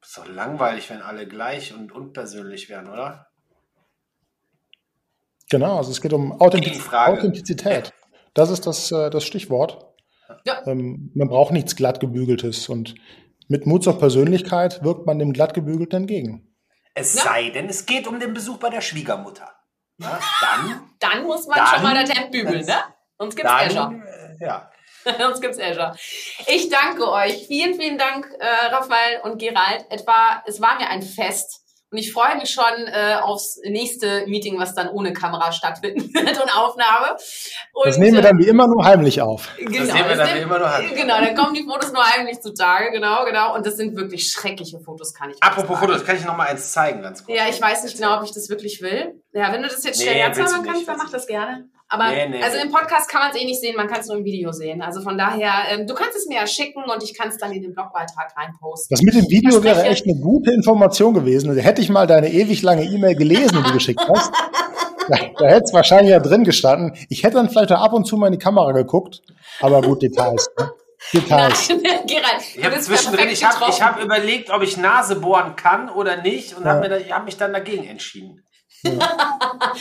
ist 0.01 0.17
doch 0.17 0.27
langweilig, 0.27 0.89
wenn 0.89 1.01
alle 1.01 1.27
gleich 1.27 1.73
und 1.73 1.91
unpersönlich 1.91 2.69
wären, 2.69 2.89
oder? 2.89 3.27
Genau, 5.49 5.77
also 5.77 5.91
es 5.91 6.01
geht 6.01 6.13
um 6.13 6.39
Authentiz. 6.39 6.87
Authentizität. 6.91 7.93
Das 8.33 8.49
ist 8.49 8.67
das, 8.67 8.91
äh, 8.91 9.09
das 9.09 9.23
Stichwort. 9.23 9.93
Ja. 10.45 10.65
Ähm, 10.67 11.11
man 11.15 11.27
braucht 11.29 11.53
nichts 11.53 11.75
glatt 11.75 11.99
gebügeltes 11.99 12.69
und 12.69 12.95
mit 13.47 13.65
Mut 13.65 13.83
zur 13.83 13.97
Persönlichkeit 13.97 14.83
wirkt 14.83 15.05
man 15.05 15.19
dem 15.19 15.33
glattgebügelten 15.33 16.01
entgegen. 16.01 16.54
Es 16.95 17.13
Ja. 17.13 17.23
sei 17.23 17.49
denn, 17.49 17.69
es 17.69 17.85
geht 17.85 18.07
um 18.07 18.19
den 18.19 18.33
Besuch 18.33 18.57
bei 18.57 18.69
der 18.69 18.81
Schwiegermutter. 18.81 19.53
Na, 19.97 20.19
dann, 20.41 20.89
Dann 20.99 21.23
muss 21.23 21.45
man 21.45 21.57
Dann- 21.59 21.67
schon 21.67 21.83
mal 21.83 21.93
das 22.05 22.17
Hemd 22.17 22.31
bügeln, 22.31 22.65
ne? 22.65 22.83
Sonst 23.19 23.35
gibt's 23.35 23.51
Azure. 23.51 23.73
dann, 23.73 24.01
äh, 24.01 24.37
ja. 24.45 24.71
Sonst 25.19 25.41
gibt's 25.41 25.59
Azure. 25.59 25.95
Ich 26.47 26.69
danke 26.69 27.09
euch. 27.11 27.45
Vielen, 27.47 27.75
vielen 27.75 27.97
Dank, 27.97 28.27
äh, 28.39 28.47
Raphael 28.67 29.19
und 29.23 29.37
Gerald. 29.37 29.85
Es 29.89 30.07
war, 30.07 30.43
es 30.47 30.59
war 30.61 30.77
mir 30.79 30.87
ein 30.89 31.01
Fest. 31.01 31.61
Und 31.95 31.99
ich 31.99 32.11
freue 32.11 32.35
mich 32.35 32.49
schon 32.49 32.87
äh, 32.87 33.15
aufs 33.21 33.57
nächste 33.63 34.27
Meeting, 34.27 34.59
was 34.59 34.75
dann 34.75 34.89
ohne 34.89 35.13
Kamera 35.13 35.53
stattfinden 35.53 36.01
wird 36.13 36.43
und 36.43 36.53
Aufnahme. 36.57 37.15
Und, 37.71 37.85
Das 37.85 37.97
nehmen 37.97 38.15
wir 38.15 38.19
äh, 38.19 38.23
dann 38.23 38.37
wie 38.37 38.47
immer 38.49 38.67
nur 38.67 38.83
heimlich 38.83 39.21
auf. 39.21 39.47
Genau, 39.57 39.71
sehen 39.71 39.95
wir 40.09 40.17
dann 40.17 40.27
nimmt- 40.27 40.41
immer 40.41 40.59
nur 40.59 40.69
heimlich. 40.73 40.93
Genau, 41.01 41.21
dann 41.21 41.33
kommen 41.35 41.53
die 41.53 41.63
Fotos 41.63 41.93
nur 41.93 42.03
heimlich 42.03 42.41
zutage, 42.41 42.91
genau, 42.91 43.23
genau. 43.23 43.55
Und 43.55 43.65
das 43.65 43.77
sind 43.77 43.95
wirklich 43.95 44.29
schreckliche 44.29 44.77
Fotos, 44.81 45.13
kann 45.13 45.29
ich 45.29 45.41
Apropos 45.41 45.77
sagen. 45.79 45.87
Fotos, 45.93 46.05
kann 46.05 46.17
ich 46.17 46.25
noch 46.25 46.35
mal 46.35 46.47
eins 46.47 46.69
zeigen, 46.73 47.01
ganz 47.01 47.23
kurz? 47.23 47.37
Ja, 47.37 47.45
ich 47.49 47.61
weiß 47.61 47.85
nicht 47.85 47.95
genau, 47.95 48.17
ob 48.17 48.25
ich 48.25 48.33
das 48.33 48.49
wirklich 48.49 48.81
will. 48.81 49.21
Ja, 49.31 49.53
wenn 49.53 49.61
du 49.61 49.69
das 49.69 49.81
jetzt 49.85 49.97
Nee, 49.99 50.03
schnell 50.07 50.27
nicht, 50.27 50.37
kannst, 50.37 50.87
dann 50.87 50.97
mach 50.97 51.09
das 51.09 51.27
gerne. 51.27 51.69
Aber 51.95 52.09
Nee, 52.11 52.27
nee, 52.29 52.43
also 52.43 52.57
im 52.57 52.71
Podcast 52.71 53.09
kann 53.09 53.21
man 53.21 53.31
es 53.31 53.41
eh 53.41 53.45
nicht 53.45 53.61
sehen, 53.61 53.75
man 53.75 53.87
kann 53.87 54.01
es 54.01 54.07
nur 54.07 54.17
im 54.17 54.25
Video 54.25 54.51
sehen. 54.51 54.81
Also 54.81 55.01
von 55.01 55.17
daher, 55.17 55.51
ähm, 55.71 55.87
du 55.87 55.93
kannst 55.93 56.15
es 56.17 56.27
mir 56.27 56.35
ja 56.35 56.47
schicken 56.47 56.83
und 56.83 57.01
ich 57.03 57.17
kann 57.17 57.29
es 57.29 57.37
dann 57.37 57.51
in 57.53 57.61
den 57.61 57.73
Blogbeitrag 57.73 58.33
reinposten. 58.35 58.87
Das 58.93 59.01
mit 59.01 59.13
dem 59.15 59.29
Video 59.29 59.63
wäre 59.63 59.83
echt 59.83 60.05
eine 60.05 60.19
gute 60.19 60.51
Information 60.51 61.13
gewesen. 61.13 61.49
Also 61.49 61.61
hätte 61.61 61.81
ich 61.81 61.89
mal 61.89 62.05
deine 62.07 62.31
ewig 62.31 62.61
lange 62.61 62.83
E-Mail 62.83 63.15
gelesen, 63.15 63.57
die 63.57 63.63
du 63.63 63.73
geschickt 63.73 64.01
hast, 64.13 64.31
da, 65.07 65.15
da 65.39 65.45
hätte 65.47 65.63
es 65.65 65.73
wahrscheinlich 65.73 66.11
ja 66.11 66.19
drin 66.19 66.43
gestanden. 66.43 66.97
Ich 67.09 67.23
hätte 67.23 67.35
dann 67.35 67.49
vielleicht 67.49 67.71
auch 67.71 67.81
ab 67.81 67.93
und 67.93 68.05
zu 68.05 68.17
mal 68.17 68.27
in 68.27 68.33
die 68.33 68.39
Kamera 68.39 68.71
geguckt. 68.73 69.21
Aber 69.61 69.81
gut, 69.81 70.01
Details. 70.01 70.49
Ne? 70.59 70.71
Details. 71.13 71.69
Nein, 71.69 71.79
Gerald, 72.07 72.41
Ich 72.55 72.65
habe 72.65 72.79
zwischendrin, 72.79 73.29
ich 73.29 73.43
habe 73.43 73.65
hab 73.65 74.03
überlegt, 74.03 74.49
ob 74.49 74.61
ich 74.63 74.77
Nase 74.77 75.15
bohren 75.17 75.55
kann 75.55 75.89
oder 75.89 76.21
nicht 76.21 76.57
und 76.57 76.65
Ja. 76.65 76.75
hab 76.75 76.83
habe 76.83 77.25
mich 77.25 77.37
dann 77.37 77.53
dagegen 77.53 77.85
entschieden. 77.85 78.41
Ja, 78.83 78.93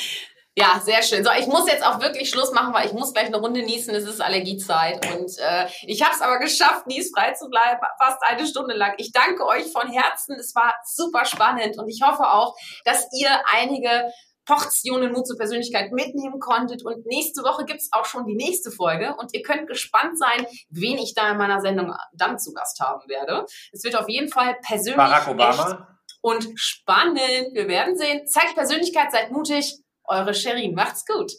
sehr 0.83 1.03
schön. 1.03 1.25
So, 1.25 1.31
ich 1.37 1.47
muss 1.47 1.69
jetzt 1.69 1.85
auch 1.85 2.01
wirklich 2.01 2.31
Schluss 2.31 2.53
machen, 2.53 2.73
weil 2.73 2.87
ich 2.87 2.93
muss 2.93 3.13
gleich 3.13 3.27
eine 3.27 3.39
Runde 3.39 3.63
niesen. 3.63 3.95
Es 3.95 4.05
ist 4.05 4.21
Allergiezeit 4.21 5.05
und 5.13 5.37
äh, 5.39 5.67
ich 5.83 6.03
habe 6.03 6.15
es 6.15 6.21
aber 6.21 6.39
geschafft, 6.39 6.87
niesfrei 6.87 7.33
zu 7.33 7.49
bleiben, 7.49 7.81
fast 8.01 8.23
eine 8.23 8.47
Stunde 8.47 8.75
lang. 8.75 8.95
Ich 8.99 9.11
danke 9.13 9.47
euch 9.47 9.73
von 9.73 9.91
Herzen. 9.91 10.37
Es 10.39 10.55
war 10.55 10.75
super 10.85 11.25
spannend 11.25 11.77
und 11.79 11.89
ich 11.89 12.03
hoffe 12.03 12.31
auch, 12.31 12.55
dass 12.85 13.09
ihr 13.13 13.31
einige 13.53 14.13
Portionen 14.47 15.13
Mut 15.13 15.27
zur 15.27 15.37
Persönlichkeit 15.37 15.91
mitnehmen 15.93 16.39
konntet. 16.39 16.85
Und 16.85 17.07
nächste 17.07 17.43
Woche 17.43 17.65
gibt's 17.65 17.89
auch 17.93 18.05
schon 18.05 18.27
die 18.27 18.37
nächste 18.37 18.71
Folge 18.71 19.15
und 19.17 19.35
ihr 19.35 19.43
könnt 19.43 19.67
gespannt 19.67 20.19
sein, 20.19 20.47
wen 20.69 20.99
ich 20.99 21.15
da 21.15 21.33
in 21.33 21.39
meiner 21.39 21.61
Sendung 21.61 21.95
dann 22.13 22.39
zu 22.39 22.53
Gast 22.53 22.79
haben 22.81 23.03
werde. 23.09 23.47
Es 23.73 23.83
wird 23.85 23.97
auf 23.97 24.09
jeden 24.09 24.31
Fall 24.31 24.57
persönlich 24.63 24.97
Barack 24.97 25.29
Obama. 25.29 25.99
und 26.21 26.47
spannend. 26.57 27.19
Wir 27.55 27.69
werden 27.69 27.97
sehen. 27.97 28.27
Zeigt 28.27 28.55
Persönlichkeit, 28.55 29.11
seid 29.11 29.31
mutig. 29.31 29.84
Eure 30.05 30.35
Sherin. 30.35 30.75
Macht's 30.75 31.05
gut. 31.07 31.33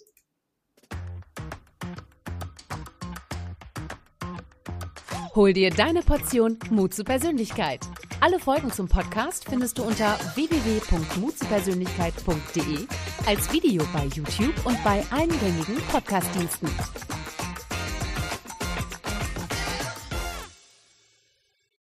Hol 5.36 5.52
dir 5.52 5.70
deine 5.70 6.02
Portion 6.02 6.58
Mut 6.70 6.94
zur 6.94 7.04
Persönlichkeit. 7.04 7.82
Alle 8.22 8.40
Folgen 8.40 8.72
zum 8.72 8.88
Podcast 8.88 9.44
findest 9.50 9.78
du 9.78 9.84
unter 9.84 10.18
www.mutzupersönlichkeit.de, 10.36 12.88
als 13.26 13.52
Video 13.52 13.84
bei 13.94 14.06
YouTube 14.06 14.54
und 14.66 14.82
bei 14.84 15.04
allen 15.12 15.38
gängigen 15.42 15.76
Podcastdiensten. 15.92 16.70